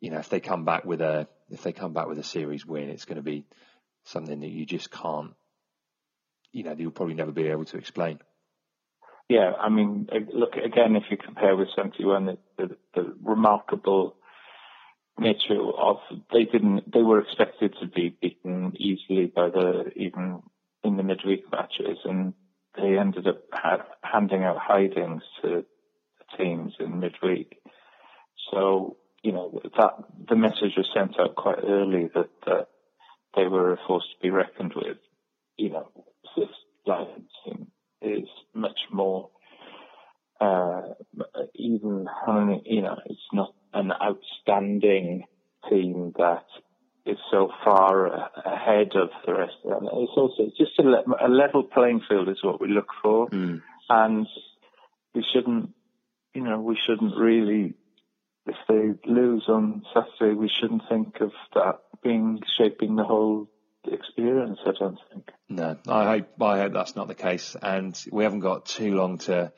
you 0.01 0.11
know, 0.11 0.19
if 0.19 0.29
they 0.29 0.41
come 0.41 0.65
back 0.65 0.85
with 0.85 1.01
a 1.01 1.29
if 1.51 1.63
they 1.63 1.73
come 1.73 1.93
back 1.93 2.09
with 2.09 2.19
a 2.19 2.25
series 2.25 2.67
win, 2.67 2.91
it's 2.91 3.05
going 3.05 3.17
to 3.17 3.23
be 3.23 3.45
something 4.05 4.41
that 4.41 4.51
you 4.51 4.67
just 4.67 4.91
can't. 4.91 5.35
You 6.53 6.65
know, 6.65 6.75
you'll 6.77 6.93
probably 6.93 7.15
never 7.15 7.33
be 7.33 7.49
able 7.49 7.67
to 7.67 7.77
explain 7.77 8.21
yeah, 9.29 9.53
I 9.61 9.69
mean, 9.69 10.09
look 10.33 10.55
again. 10.55 10.97
If 10.97 11.05
you 11.11 11.19
compare 11.19 11.55
with 11.55 11.69
'71, 11.77 12.27
the, 12.27 12.39
the, 12.57 12.77
the 12.95 13.15
remarkable 13.23 14.17
nature 15.19 15.61
of 15.61 15.97
they 16.33 16.45
didn't 16.45 16.91
they 16.93 17.03
were 17.03 17.21
expected 17.21 17.75
to 17.81 17.89
be 17.89 18.17
beaten 18.23 18.73
easily 18.79 19.27
by 19.27 19.51
the 19.51 19.91
even 19.97 20.43
in 20.85 20.97
the 20.97 21.03
midweek 21.03 21.51
matches, 21.51 21.99
and 22.05 22.35
they 22.77 22.99
ended 22.99 23.27
up 23.27 23.43
ha- 23.53 23.87
handing 24.03 24.45
out 24.45 24.59
hidings 24.59 25.23
to 25.43 25.65
the 26.19 26.37
teams 26.37 26.75
in 26.81 27.01
midweek. 27.01 27.61
So 28.51 28.97
you 29.23 29.33
know 29.33 29.61
that 29.65 29.93
the 30.29 30.37
message 30.37 30.77
was 30.77 30.89
sent 30.95 31.19
out 31.19 31.35
quite 31.35 31.59
early 31.67 32.09
that 32.15 32.31
uh, 32.47 32.65
they 33.37 33.47
were 33.47 33.73
a 33.73 33.79
force 33.87 34.05
to 34.15 34.23
be 34.23 34.31
reckoned 34.31 34.75
with. 34.75 34.99
You 35.57 35.71
know, 35.71 35.91
this 36.37 36.49
Lions 36.87 37.31
team 37.45 37.69
is 38.01 38.29
much 38.55 38.79
more 38.93 39.31
uh, 40.41 40.83
even 41.55 42.07
you 42.65 42.83
know 42.83 42.97
it's 43.07 43.21
not 43.33 43.55
an 43.75 43.93
outstanding 43.93 45.25
team 45.69 46.13
that 46.17 46.45
is 47.09 47.19
so 47.31 47.51
far 47.65 48.07
ahead 48.45 48.93
of 48.95 49.11
the 49.27 49.35
rest 49.35 49.55
of 49.65 49.71
them. 49.71 49.89
It's 49.93 50.13
also 50.17 50.51
just 50.57 50.79
a, 50.79 50.83
le- 50.83 51.27
a 51.27 51.29
level 51.29 51.63
playing 51.63 52.03
field 52.09 52.29
is 52.29 52.43
what 52.43 52.61
we 52.61 52.69
look 52.69 52.89
for, 53.03 53.29
mm. 53.29 53.63
and 53.89 54.27
we 55.15 55.25
shouldn't, 55.33 55.71
you 56.35 56.43
know, 56.43 56.61
we 56.61 56.79
shouldn't 56.87 57.17
really. 57.17 57.75
If 58.47 58.57
they 58.67 59.11
lose 59.11 59.45
on 59.49 59.83
Saturday, 59.93 60.35
we 60.35 60.49
shouldn't 60.49 60.83
think 60.89 61.21
of 61.21 61.33
that 61.55 61.81
being 62.03 62.41
shaping 62.57 62.97
the 62.97 63.05
whole 63.05 63.47
experience. 63.85 64.59
I 64.65 64.73
don't 64.79 64.99
think. 65.13 65.29
No, 65.51 65.77
I 65.87 66.05
hope 66.05 66.43
I 66.43 66.59
hope 66.59 66.73
that's 66.73 66.97
not 66.97 67.09
the 67.09 67.15
case, 67.15 67.57
and 67.61 67.99
we 68.11 68.25
haven't 68.25 68.41
got 68.41 68.65
too 68.65 68.95
long 68.95 69.19
to 69.19 69.53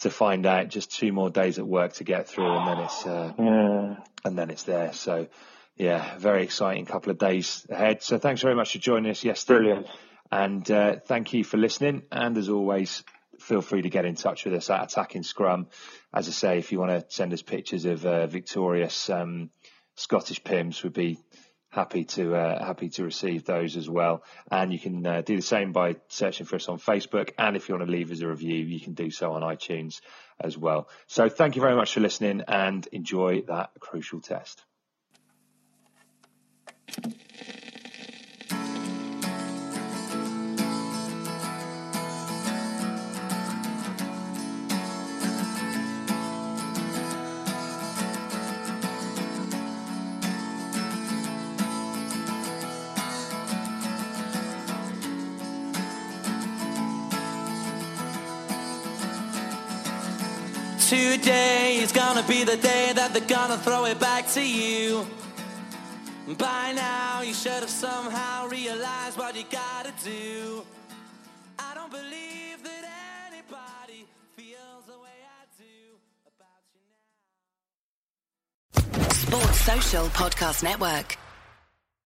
to 0.00 0.10
find 0.10 0.46
out. 0.46 0.68
Just 0.68 0.96
two 0.98 1.12
more 1.12 1.30
days 1.30 1.58
at 1.58 1.66
work 1.66 1.94
to 1.94 2.04
get 2.04 2.28
through, 2.28 2.50
and 2.50 2.68
then 2.68 2.78
it's 2.78 3.06
uh, 3.06 3.32
Yeah. 3.38 3.96
and 4.24 4.38
then 4.38 4.50
it's 4.50 4.62
there. 4.62 4.92
So 4.94 5.28
yeah, 5.76 6.18
very 6.18 6.42
exciting 6.42 6.84
couple 6.86 7.10
of 7.10 7.18
days 7.18 7.66
ahead. 7.70 8.02
So 8.02 8.18
thanks 8.18 8.42
very 8.42 8.54
much 8.54 8.72
for 8.72 8.78
joining 8.78 9.10
us 9.10 9.24
yesterday. 9.24 9.64
Brilliant. 9.64 9.86
And 10.30 10.70
uh, 10.70 10.96
thank 11.06 11.32
you 11.32 11.44
for 11.44 11.56
listening. 11.56 12.02
And 12.10 12.36
as 12.38 12.48
always, 12.48 13.04
feel 13.38 13.60
free 13.60 13.82
to 13.82 13.90
get 13.90 14.04
in 14.04 14.14
touch 14.14 14.44
with 14.44 14.54
us 14.54 14.70
at 14.70 14.84
Attacking 14.84 15.22
Scrum. 15.22 15.68
As 16.12 16.28
I 16.28 16.30
say, 16.30 16.58
if 16.58 16.72
you 16.72 16.80
want 16.80 16.92
to 16.92 17.14
send 17.14 17.32
us 17.32 17.42
pictures 17.42 17.84
of 17.84 18.06
uh, 18.06 18.26
victorious 18.26 19.10
um, 19.10 19.50
Scottish 19.96 20.42
Pimm's, 20.42 20.82
we'd 20.82 20.92
be 20.92 21.18
happy 21.68 22.04
to 22.04 22.34
uh, 22.34 22.64
happy 22.64 22.90
to 22.90 23.02
receive 23.04 23.44
those 23.44 23.76
as 23.76 23.88
well. 23.88 24.22
And 24.50 24.72
you 24.72 24.78
can 24.78 25.06
uh, 25.06 25.22
do 25.22 25.36
the 25.36 25.42
same 25.42 25.72
by 25.72 25.96
searching 26.08 26.46
for 26.46 26.56
us 26.56 26.68
on 26.68 26.78
Facebook. 26.78 27.32
And 27.38 27.56
if 27.56 27.68
you 27.68 27.74
want 27.74 27.86
to 27.86 27.92
leave 27.92 28.12
us 28.12 28.20
a 28.20 28.28
review, 28.28 28.64
you 28.64 28.80
can 28.80 28.94
do 28.94 29.10
so 29.10 29.32
on 29.32 29.42
iTunes 29.42 30.00
as 30.38 30.56
well. 30.56 30.88
So 31.06 31.28
thank 31.28 31.56
you 31.56 31.62
very 31.62 31.76
much 31.76 31.94
for 31.94 32.00
listening 32.00 32.42
and 32.46 32.86
enjoy 32.92 33.42
that 33.48 33.70
crucial 33.80 34.20
test. 34.20 34.62
Today 60.92 61.78
is 61.78 61.90
gonna 61.90 62.22
be 62.28 62.44
the 62.44 62.58
day 62.58 62.92
that 62.94 63.14
they're 63.14 63.26
gonna 63.26 63.56
throw 63.56 63.86
it 63.86 63.98
back 63.98 64.26
to 64.32 64.46
you. 64.46 65.06
By 66.38 66.72
now, 66.72 67.22
you 67.22 67.34
should 67.34 67.52
have 67.52 67.70
somehow 67.70 68.46
realized 68.48 69.18
what 69.18 69.36
you 69.36 69.44
gotta 69.50 69.92
do. 70.02 70.64
I 71.58 71.74
don't 71.74 71.90
believe 71.90 72.62
that 72.62 72.84
anybody 73.28 74.06
feels 74.36 74.84
the 74.86 74.98
way 74.98 75.18
I 75.40 75.44
do 75.58 75.98
about 76.26 76.62
you 76.72 76.80
now. 78.96 79.08
Sports 79.12 79.60
Social 79.60 80.06
Podcast 80.08 80.62
Network. 80.62 81.18